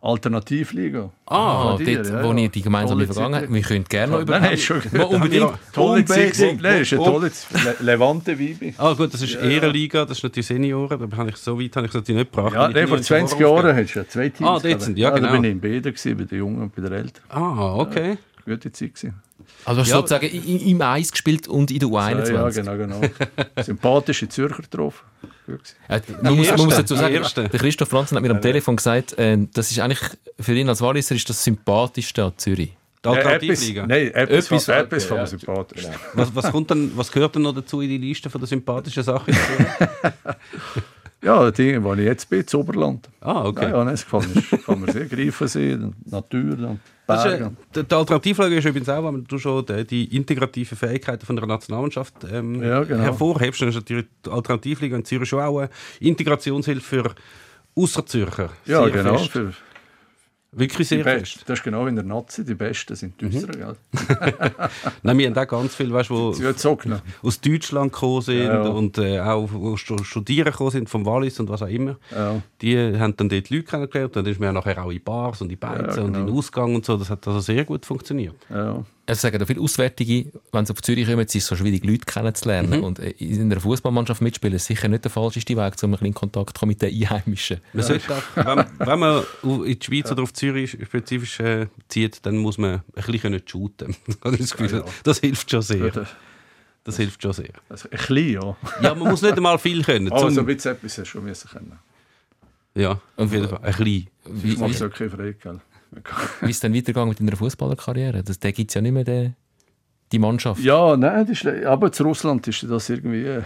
[0.00, 1.10] Alternativliga.
[1.26, 2.38] Ah, dort, ja, wo ja.
[2.38, 3.52] ihr die gemeinsame Vergangenheit...
[3.52, 4.38] Wir können gerne noch über...
[4.38, 4.80] Nein, schon...
[4.80, 5.50] Unbedingt.
[5.72, 6.38] Tolle Zeit.
[6.60, 7.46] Nein, ist ein tolles
[7.80, 8.74] Levante-Vibe.
[8.78, 9.40] Ah gut, das ist ja.
[9.40, 12.54] Ehrenliga, das ist natürlich Senioren, aber habe ich so weit habe ich das nicht gebracht.
[12.54, 14.48] Ja, nee, vor 20 Jahren hast du ja zwei Teams.
[14.48, 15.26] Ah, dort sind, ja genau.
[15.26, 17.24] Ja, da bin ich in Bäder, bei den Jungen und bei den Älteren.
[17.30, 18.18] Ah, okay.
[18.48, 19.22] Ja, gute Zeit gewesen.
[19.64, 22.32] Also hast du ja, sozusagen im Eis gespielt und in der U21?
[22.32, 23.00] Ja, genau, genau.
[23.62, 25.04] Sympathische Zürcher drauf.
[25.88, 29.18] Äh, man, muss, man muss dazu sagen, der Christoph Franzen hat mir am Telefon gesagt,
[29.18, 30.00] äh, das ist eigentlich
[30.38, 32.72] für ihn als Walliser ist das sympathischste an Zürich.
[33.04, 33.86] Die Alternativliga?
[33.86, 35.90] Nein, etwas, etwas, etwas vom ja, sympathischen.
[35.92, 36.02] Genau.
[36.14, 39.04] Was, was, kommt dann, was gehört denn noch dazu in die Liste von der sympathischen
[39.04, 39.34] Sachen?
[41.22, 43.08] ja, die, wo ich jetzt bin, das Oberland.
[43.20, 43.70] Ah, okay.
[43.70, 44.24] Ja, ja das kann,
[44.64, 46.78] kann man sehr greifen sehen, Natur.
[47.06, 47.40] Das ist,
[47.74, 52.14] die Alternativlage ist übrigens auch, wenn du schon die, die integrativen Fähigkeiten von der Nationalmannschaft
[52.30, 53.02] ähm, ja, genau.
[53.02, 57.14] hervorhebst, dann ist natürlich die Alternativliga in Zürich schon auch eine Integrationshilfe für
[57.74, 58.50] Außerzürcher.
[58.66, 59.16] Ja, genau.
[59.18, 59.52] Für,
[60.50, 61.44] Wirklich sehr fest.
[61.46, 63.32] Das ist genau wie in der Nazi, die Besten sind die mhm.
[65.02, 66.46] Nein, wir haben auch ganz viele, weißt, die
[67.22, 68.68] aus Deutschland gekommen sind ja, ja.
[68.70, 71.98] und äh, auch studieren gekommen sind, vom Wallis und was auch immer.
[72.10, 72.40] Ja.
[72.62, 75.42] Die haben dann dort Leute kennengelernt und dann ist man ja nachher auch in Bars
[75.42, 76.04] und in Beizen genau.
[76.04, 76.38] und in genau.
[76.38, 76.96] Ausgang und so.
[76.96, 78.36] Das hat also sehr gut funktioniert.
[78.48, 78.84] Ja.
[79.10, 82.04] Es sagen da viele Auswärtige, wenn sie auf Zürich kommen, es ist so schwierig, Leute
[82.04, 82.80] kennenzulernen.
[82.80, 82.84] Mhm.
[82.84, 86.58] Und äh, in einer Fußballmannschaft mitspielen ist sicher nicht der falscheste Weg, um in Kontakt
[86.58, 87.62] zu kommen mit den Einheimischen.
[87.72, 92.26] Man sollte auch, wenn, wenn, man in die Schweiz oder auf Zürich spezifisch äh, zieht,
[92.26, 93.96] dann muss man ein bisschen shooten.
[94.20, 96.06] das, Gefühl, das hilft schon sehr.
[96.84, 97.54] Das hilft schon sehr.
[97.70, 98.56] Also ein bisschen, ja.
[98.82, 100.12] Ja, man muss nicht einmal viel können.
[100.12, 101.78] Also ein bisschen etwas schon müssen können.
[102.74, 103.60] Ja, auf jeden Fall.
[103.62, 104.08] Ein bisschen.
[104.26, 105.60] Wie, ich mache es okay frei, gell?
[106.40, 108.22] Wie ist es dann weitergegangen mit deiner Fußballerkarriere?
[108.22, 109.34] Da gibt es ja nicht mehr den,
[110.12, 110.60] die Mannschaft.
[110.62, 113.24] Ja, nein, das ist, aber zu Russland ist das irgendwie.
[113.24, 113.42] Äh,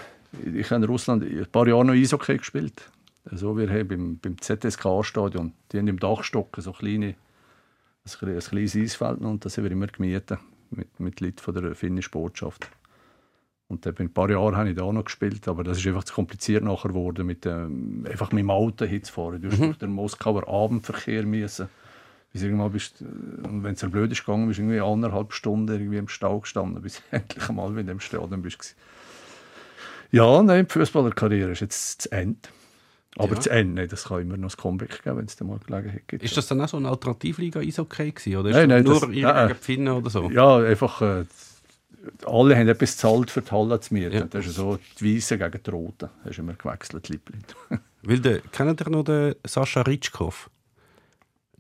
[0.55, 2.90] ich habe in Russland ein paar Jahre noch Eishockey gespielt.
[3.30, 7.14] Also wir haben beim, beim ZSK-Stadion, die haben im Dachstock so kleine,
[8.05, 10.38] ein, ein kleines Eisfeld und das haben wir immer gemietet
[10.70, 12.68] mit, mit Leuten von der finnischen Botschaft.
[13.68, 16.14] Und dann ein paar Jahre habe ich da noch gespielt, aber das ist einfach zu
[16.14, 19.40] kompliziert nachher geworden, mit dem, einfach mit dem Auto hinzufahren.
[19.40, 19.66] Du musst mhm.
[19.66, 21.68] durch den Moskauer Abendverkehr müssen
[22.32, 25.98] bis irgendwann bist und wenn es blöd ist gegangen, bist du irgendwie anderthalb Stunden irgendwie
[25.98, 28.74] im Stau gestanden, bis endlich mal wieder in dem Stadion bist.
[30.10, 32.48] Ja, nein, die Fußballerkarriere ist jetzt zu Ende.
[33.18, 33.40] Aber ja.
[33.40, 36.22] zu Ende, das kann immer noch ein Comeback geben, wenn es dann mal Gelegenheit gibt.
[36.22, 39.58] Ist das dann auch so eine Alternativliga Eishockey gewesen, oder ist nein, nein, nur das,
[39.58, 40.30] Pfinnen oder so?
[40.30, 41.24] Ja, einfach, äh,
[42.24, 44.12] alle haben etwas gezahlt für die Halle zu mieten.
[44.12, 44.24] Ja.
[44.24, 45.94] Das ist so die Weißen gegen die Roten.
[45.98, 47.44] Da hast du immer gewechselt, Liebling.
[48.02, 50.50] Weil der, kennt ihr noch den Sascha Ritschkow?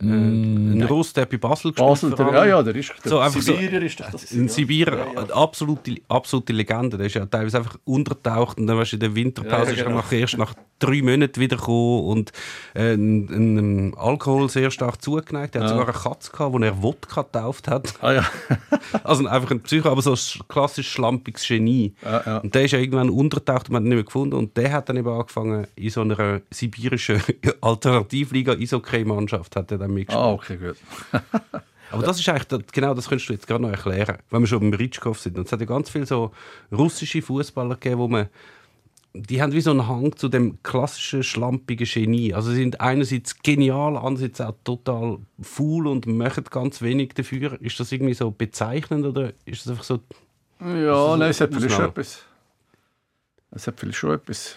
[0.02, 0.82] Äh, ein.
[0.88, 2.34] Russ, der bei Basel Basel, der, allem.
[2.34, 4.32] ja, ja, der ist der So, einfach so- Sibirier ist doch das.
[4.32, 5.20] Ein Sibirer, Ja, ja.
[5.22, 6.96] eine absolute, absolute Legende.
[6.98, 9.78] Der ist ja teilweise einfach untertaucht und dann weißt du, in der Winterpause Ja, ist
[9.78, 9.96] er genau.
[9.98, 12.32] nach, erst nach drei Monaten wiedergekommen und
[12.74, 15.54] äh, ein, Alkohol sehr stark zugeneigt.
[15.54, 15.76] Er hat Ja.
[15.76, 17.94] sogar eine Katze gehabt, die er Wodka getauft hat.
[18.02, 18.24] Ah ja.
[19.04, 21.94] Also einfach ein Psycho, aber so ein sch- klassisch schlampiges Genie.
[22.02, 22.38] Ja, ja.
[22.38, 24.34] Und der ist ja irgendwann untertaucht und man hat ihn nicht mehr gefunden.
[24.36, 27.22] Und der hat dann eben angefangen, in so einer sibirischen
[27.60, 30.24] Alternativliga Eishockey-Mannschaft hat er dann mitgespielt.
[30.24, 30.76] Ah, okay, gut.
[31.90, 34.60] Aber das ist eigentlich, genau das könntest du jetzt gerade noch erklären, wenn wir schon
[34.60, 35.36] beim Ritschkow sind.
[35.36, 36.30] Und es hat ja ganz viele so
[36.70, 38.28] russische Fußballer gegeben, wo man,
[39.14, 42.32] die haben wie so einen Hang zu dem klassischen, schlampigen Genie.
[42.32, 47.60] Also sie sind einerseits genial, andererseits auch total faul und machen ganz wenig dafür.
[47.60, 50.00] Ist das irgendwie so bezeichnend oder ist das einfach so...
[50.60, 52.24] Ja, nein, es hat vielleicht schon etwas.
[53.50, 54.56] Es hat vielleicht schon etwas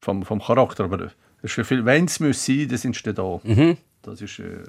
[0.00, 3.14] vom, vom Charakter, aber es ist für viel, wenn es muss sein, dann sind sie
[3.14, 3.40] da.
[3.42, 3.76] Mhm.
[4.02, 4.62] Das ist äh,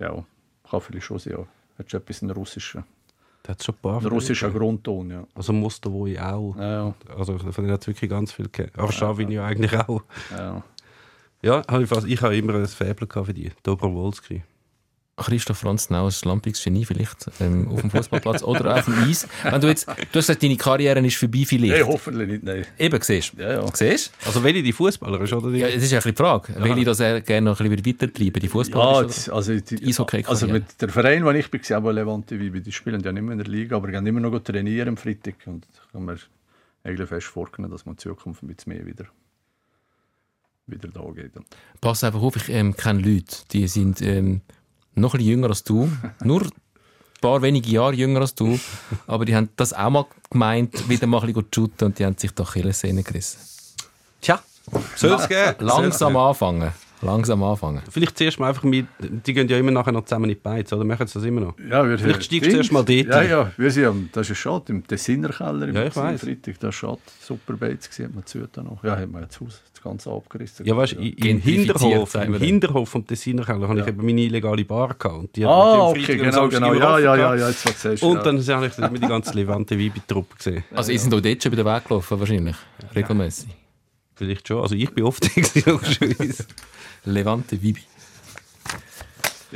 [0.00, 0.24] ja,
[0.68, 1.34] kann vielleicht schon sein.
[1.38, 1.46] Ja.
[1.78, 2.84] Hat schon etwas in russischen,
[3.46, 4.04] Da hat schon ein paar.
[4.06, 5.24] russischen Grundton, ja.
[5.36, 6.56] Also Mostowoi auch.
[6.56, 8.72] Ja, ja, Also von denen hat es wirklich ganz viel gegeben.
[8.76, 10.02] Arshavin ja eigentlich auch.
[10.36, 10.62] ja.
[11.42, 13.52] Ja, ich, fast, ich habe immer ein Faible für die.
[13.62, 14.42] Dobrowolski.
[15.18, 19.26] Christoph Franz Nau, ein schlampiges Genie vielleicht ähm, auf dem Fußballplatz oder auf dem Eis.
[19.44, 21.72] Wenn du jetzt, du hast gesagt, deine Karriere ist vorbei vielleicht.
[21.72, 22.66] Nein, hoffentlich nicht, nein.
[22.78, 23.40] Eben, siehst du?
[23.42, 23.66] Ja, ja.
[23.74, 25.50] Siehst Also welche die Fußballer ist, oder?
[25.50, 25.58] Die?
[25.58, 26.62] Ja, das ist ja ein bisschen die Frage.
[26.62, 29.06] Will ich das gerne noch ein bisschen weiter treiben, die Ja, Fußballer?
[29.06, 30.28] das- also, die, Eishockey-Karriere.
[30.28, 33.32] also mit der Verein, wo ich war, aber Levante Vibe, die spielen ja nicht mehr
[33.32, 35.36] in der Liga, aber gehen immer noch trainieren am Freitag.
[35.46, 36.18] Und kann mir
[36.84, 39.06] eigentlich fest vorstellen, dass man in Zukunft ein bisschen mehr wieder,
[40.66, 41.32] wieder da geht.
[41.80, 44.42] Pass einfach auf, ich ähm, kenne Leute, die sind ähm,
[44.96, 45.90] noch ein bisschen jünger als du.
[46.24, 46.50] Nur ein
[47.20, 48.58] paar wenige Jahre jünger als du.
[49.06, 52.04] Aber die haben das auch mal gemeint, wieder mal ein bisschen zu shooten und die
[52.04, 53.38] haben sich doch Achillessehne gerissen.
[54.20, 54.40] Tja,
[54.96, 55.54] soll es geben.
[55.60, 56.72] Langsam anfangen.
[57.02, 57.82] Langsam anfangen.
[57.90, 60.72] Vielleicht zuerst mal einfach mit, die gehen ja immer nachher noch zusammen in die Beiz,
[60.72, 61.54] oder machen sie das immer noch?
[61.58, 63.28] Ja, wir, Vielleicht steigst du zuerst mal dort Ja, ein.
[63.30, 66.20] ja, wir sind am, das ist schade, im Tessiner Keller im Ja, ich weiss.
[66.22, 66.98] Freitag, das ist schade.
[67.20, 68.82] Super Bates gewesen, hat man zu da noch.
[68.82, 70.64] Ja, haben wir jetzt Haus, das Ganze abgerissen.
[70.64, 72.40] Ja, weißt du, im Gentrifiziert, Hinterhof, im dann.
[72.40, 73.92] Hinterhof vom Tessiner Keller habe ich Ja.
[73.92, 75.16] eben meine illegale Bar gehabt.
[75.18, 76.72] Und die Ah, okay, Freitag genau, und genau.
[76.74, 78.06] Ja, ja, ja, ja, jetzt was du.
[78.08, 78.22] Und ja.
[78.22, 80.64] dann habe ich immer die ganze Levante Vibe-Truppe gesehen.
[80.74, 82.56] Also, ihr sind auch dort schon über den Weg gelaufen, wahrscheinlich.
[82.94, 83.48] Regelmäßig.
[84.14, 84.62] Vielleicht schon.
[84.62, 85.22] Also ich bin oft
[85.66, 86.46] logischerweise.
[87.06, 87.82] Levante Vibi.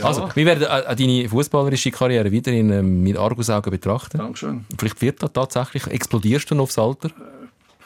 [0.03, 4.19] Also, wir werden äh, deine fußballerische Karriere weiterhin ähm, mit Argusaugen betrachten.
[4.19, 5.87] Dankeschön, Vielleicht wird das tatsächlich.
[5.87, 7.11] Explodierst du noch aufs Alter?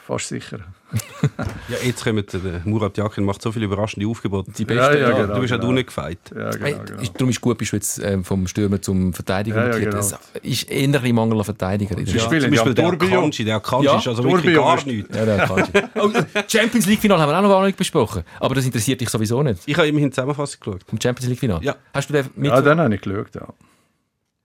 [0.05, 0.59] fast sicher.
[1.67, 4.51] Ja, jetzt kommt der Murat Yakin, macht so viele überraschende Aufgebote.
[4.51, 4.93] Die Ja, besten.
[5.01, 5.33] ja, ja, genau.
[5.35, 6.19] du bist ja du nicht gefeit.
[6.35, 7.01] Ja, genau, Hey, genau.
[7.01, 9.97] ist, darum ist gut, bist du jetzt ähm, vom Stürmer zum Verteidiger Ja, ja, genau.
[9.97, 11.95] Es ist eher ein bisschen Mangel an Verteidiger.
[11.95, 12.21] Schweiz.
[12.23, 12.87] spielen Zum Beispiel ja der.
[13.17, 15.15] Akanji, der Akanji Ja, ist also wirklich Turbio gar nichts.
[15.15, 15.83] Ja, der ich.
[16.01, 16.11] oh,
[16.47, 18.23] Champions League Final haben wir auch noch gar nicht besprochen.
[18.39, 19.63] Aber das interessiert dich sowieso nicht.
[19.65, 20.83] Ich habe immerhin die Zusammenfassung geschaut.
[20.87, 21.63] Vom Champions League Final.
[21.63, 21.75] Ja.
[21.93, 22.51] Hast du den mit?
[22.51, 23.47] Ja, dann habe ich geschaut, ja.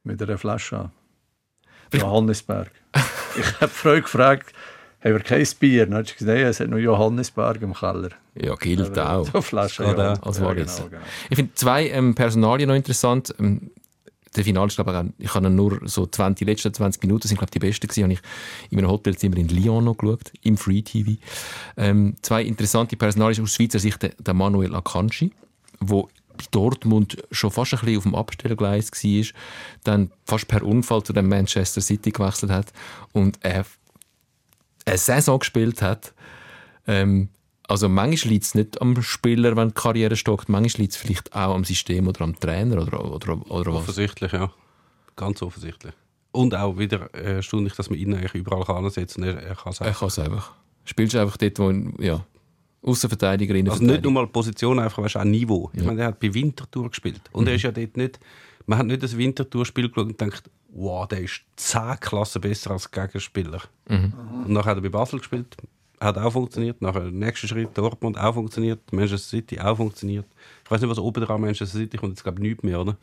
[0.04, 0.90] Mit einer Flasche.
[1.92, 2.70] Johannesberg.
[3.38, 4.52] ich habe Freude gefragt,
[5.02, 5.86] haben wir kein Bier?
[5.86, 8.10] Dann hat sie gesagt, nein, es hat nur Johannesberg im Keller.
[8.34, 9.24] ja, gilt auch.
[9.26, 10.12] So eine Flasche, Geht ja.
[10.14, 11.02] Als ja, genau, genau.
[11.30, 13.34] Ich finde zwei ähm, Personalien noch interessant.
[13.38, 13.70] Ähm,
[14.36, 17.26] der Final ist, glaube ich, auch- ich habe nur so 20, die letzten 20 Minuten
[17.26, 18.02] sind, glaube ich, die besten gewesen.
[18.04, 18.20] Habe ich
[18.70, 21.12] in einem Hotelzimmer in Lyon noch geschaut, im Free TV.
[21.76, 25.32] Ähm, zwei interessante Personalien aus Schweizer Sicht, der, der Manuel Akanji,
[25.80, 29.24] wo bei Dortmund schon fast ein bisschen auf dem Abstellgleis war,
[29.82, 32.72] dann fast per Unfall zu dem Manchester City gewechselt hat
[33.12, 33.64] und er
[34.86, 36.14] eine Saison gespielt hat.
[36.86, 37.28] Ähm,
[37.68, 41.32] also manchmal liegt es nicht am Spieler, wenn die Karriere stockt, manchmal liegt es vielleicht
[41.34, 43.82] auch am System oder am Trainer oder, oder, oder was.
[43.82, 44.50] Offensichtlich, ja.
[45.16, 45.92] Ganz offensichtlich.
[46.32, 49.36] Und auch wieder äh, erstaunlich, dass man ihn eigentlich überall kann ansetzen kann.
[49.36, 49.98] Er, er kann es Er auch.
[49.98, 50.52] kann es einfach.
[50.84, 51.70] Spielst einfach dort, wo
[52.02, 52.24] ja,
[52.82, 54.10] Außenverteidiger, Also nicht nur Innenverteidiger.
[54.10, 55.70] mal Position, einfach weißt, auch Niveau.
[55.74, 55.86] Ich Ja.
[55.86, 57.20] meine, er hat bei Winterthur gespielt.
[57.32, 58.18] Und er ist ja dort nicht,
[58.70, 62.88] man hat nicht das Winterthur-Spiel geschaut und denkt, wow, der ist 10 Klassen besser als
[62.88, 63.62] Gegenspieler.
[63.88, 65.56] Und nachher hat er bei Basel gespielt,
[65.98, 66.80] hat auch funktioniert.
[66.80, 70.24] Nachher der nächste Schritt, Dortmund auch funktioniert, Manchester City auch funktioniert.
[70.64, 72.96] Ich weiß nicht, was oben dran Manchester City kommt, jetzt glaube ich nichts mehr, oder?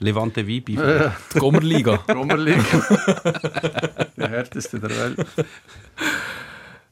[0.00, 0.74] Levante Vibi.
[1.34, 2.00] Die Gommerliga.
[2.34, 2.64] League.
[4.16, 5.26] Die härteste der Welt.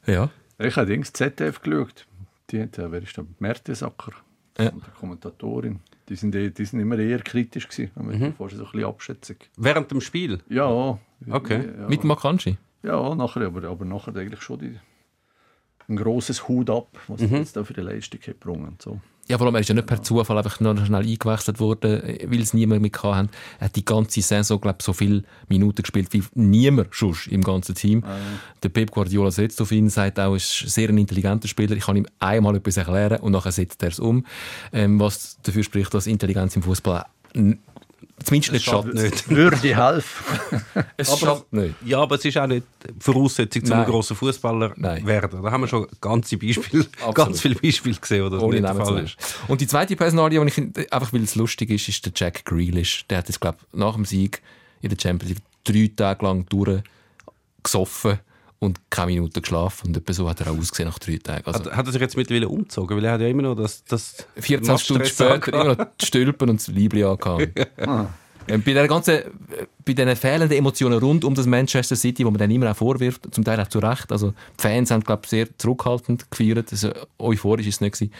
[0.07, 0.29] ja.
[0.57, 2.07] Ich habe Dings ZDF geschaut.
[2.49, 3.25] Die hat, ja, wer ist der?
[3.39, 4.13] Mertesacker.
[4.57, 4.69] Ja.
[4.69, 5.81] Und die Kommentatorin.
[6.09, 7.91] Die sind, eh- die sind immer eher kritisch gewesen.
[7.95, 9.37] Wenn man vorher so ein bisschen Abschätzung.
[9.57, 10.39] Während dem Spiel.
[10.49, 10.99] Ja.
[11.29, 11.69] Okay.
[11.79, 12.57] Ja, Mit Makanji.
[12.83, 14.79] ja nachher, aber, aber nachher eigentlich schon die,
[15.87, 17.35] ein grosses Hut ab, was Mhm.
[17.37, 18.75] jetzt da für die Leistung gebrungen.
[18.79, 18.99] So.
[19.27, 22.41] Ja, vor allem, er ist ja nicht per Zufall einfach noch schnell eingewechselt worden, weil
[22.41, 23.29] es niemand mehr hatte.
[23.59, 27.41] Er hat die ganze Saison, glaube ich, so viele Minuten gespielt wie niemand sonst im
[27.41, 28.03] ganzen Team.
[28.05, 28.17] Ah,
[28.61, 31.75] Der Pep Guardiola setzt auf ihn, sagt auch, er ist ein sehr ein intelligenter Spieler.
[31.75, 34.25] Ich kann ihm einmal etwas erklären und nachher setzt er es um.
[34.71, 37.05] Ähm, was dafür spricht, dass Intelligenz im Fußball
[38.23, 38.93] zumindest nicht schadet.
[38.93, 39.29] nicht.
[39.29, 40.61] Würde helfen.
[40.97, 41.75] Es Aber- schadet nicht.
[41.85, 42.65] Ja, aber es ist auch nicht
[42.99, 45.05] Voraussetzung, um ein grosser Fußballer Nein.
[45.05, 45.41] werden.
[45.43, 48.75] Da haben wir schon ganze Beispiele, ganz viele Beispiele gesehen, wo das Ohne nicht der
[48.85, 49.17] zu Fall ist.
[49.47, 52.45] Und die zweite Personalie, die ich finde, einfach weil es lustig ist, ist der Jack
[52.45, 53.05] Grealish.
[53.09, 54.41] Der hat jetzt, glaube ich, nach dem Sieg
[54.81, 58.19] in der Champions League drei Tage lang durchgesoffen
[58.59, 59.87] und keine Minute geschlafen.
[59.87, 61.45] Und etwa so hat er auch ausgesehen nach drei Tagen.
[61.45, 62.97] Also, Hat, er sich jetzt mittlerweile umgezogen?
[62.97, 66.49] Weil er hat ja immer noch das, das 14 Stunden später immer noch die Stülpen
[66.49, 67.51] und das Liebling angehauen.
[68.47, 69.21] Ähm, Bei, der ganzen,
[69.83, 73.33] bei diesen fehlenden Emotionen rund um das Manchester City, wo man dann immer auch vorwirft,
[73.33, 76.91] zum Teil auch zu Recht, also die Fans haben, glaube ich, sehr zurückhaltend gefeiert, also
[77.17, 78.13] euphorisch ist es nicht gewesen.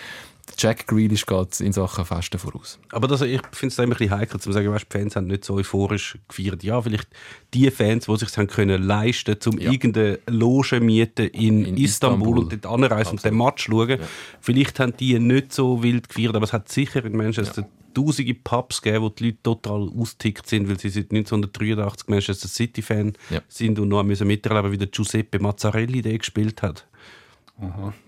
[0.57, 2.79] Jack Grealish geht in Sachen Festen voraus.
[2.91, 5.27] Aber das, ich finde es immer ein bisschen heikel, zu sagen, weißt, die Fans haben
[5.27, 6.63] nicht so euphorisch gefeiert.
[6.63, 7.07] Ja, vielleicht
[7.53, 9.71] die Fans, die sich haben können leisten um Ja.
[9.71, 12.39] irgendeine Loge mieten in, In Istanbul, Istanbul.
[12.39, 13.97] und dort anreisen und den Match schauen.
[14.39, 18.81] Vielleicht haben die nicht so wild gefeiert, aber es hat sicher in Manchester tausende Pubs
[18.81, 23.41] gegeben, wo die Leute total austickt sind, weil sie seit 1983 Manchester City-Fan Ja.
[23.47, 26.85] sind und noch müssen miterleben, wie der Giuseppe Mazzarelli den gespielt hat.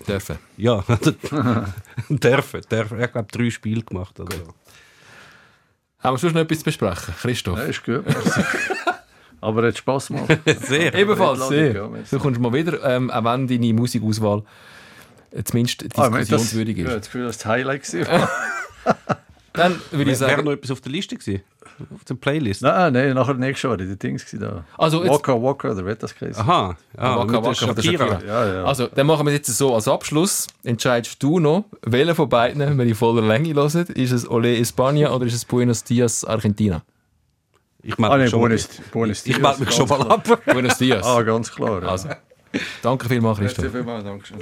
[0.07, 0.37] Dürfen.
[0.57, 0.83] Ja,
[2.09, 3.01] dürfen, dürfen.
[3.01, 4.19] Ich glaube, drei Spiele gemacht.
[4.19, 4.53] Also.
[5.99, 7.13] Haben wir schon noch etwas zu besprechen?
[7.21, 7.57] Christoph?
[7.57, 8.03] Ja, ist gut.
[9.41, 10.37] Aber hat Spass gemacht.
[10.61, 10.93] Sehr.
[10.93, 11.73] Ebenfalls sehr.
[11.75, 14.43] ja, du kommst mal wieder, ähm, auch wenn deine Musikauswahl
[15.43, 17.05] zumindest Ah, ich das- diskussionswürdig Ich habe ist.
[17.05, 19.26] das Gefühl, das war das Highlight.
[19.57, 21.41] Dann würde ich Wäre sagen, noch etwas auf der Liste gewesen?
[21.93, 22.61] Auf der Playlist?
[22.61, 24.63] nein, nein, nachher nächstes Jahr in den Dings war da.
[24.77, 26.41] Also jetzt- Waka Waka, oder wird das geheißen?
[26.41, 28.21] Aha, der Waka von der Shakira.
[28.25, 28.63] Ja, ja.
[28.63, 30.47] Also, dann machen wir es jetzt so als Abschluss.
[30.63, 33.85] Entscheidest du noch, welcher von beiden wir in voller Länge hören?
[33.87, 36.81] Ist es Ole España oder ist es Buenos Dias Argentina?
[37.83, 40.11] Ich melde ah, mich nein, schon, Buenos, Buenos ich melde mich schon mal klar.
[40.11, 40.41] ab.
[40.45, 41.05] Buenos Dias.
[41.05, 41.83] Ah, ganz klar.
[41.83, 41.89] Ja.
[41.89, 42.09] Also,
[42.81, 43.71] danke vielmals, Christoph.
[43.71, 44.37] vielmals, danke schön.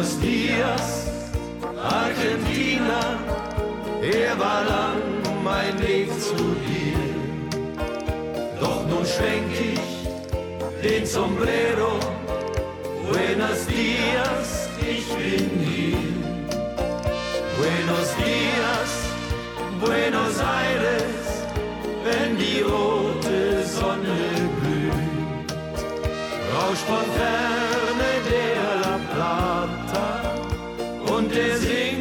[0.00, 1.10] Buenos Dias,
[1.76, 3.20] Argentina,
[4.00, 5.02] er war lang
[5.44, 6.36] mein Weg zu
[6.66, 6.96] dir.
[8.58, 11.98] Doch nun schwenk ich den Sombrero.
[13.12, 15.98] Buenos Dias, ich bin hier.
[17.58, 18.90] Buenos Dias,
[19.82, 21.44] Buenos Aires,
[22.06, 24.18] wenn die rote Sonne
[24.62, 25.52] glüht.
[26.54, 28.19] Rauscht von ferne
[31.32, 31.99] dizem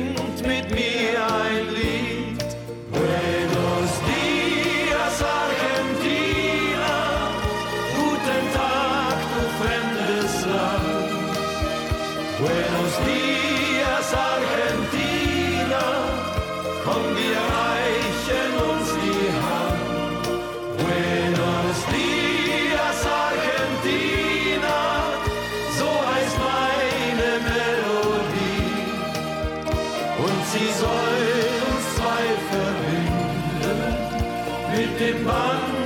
[35.00, 35.79] dem Band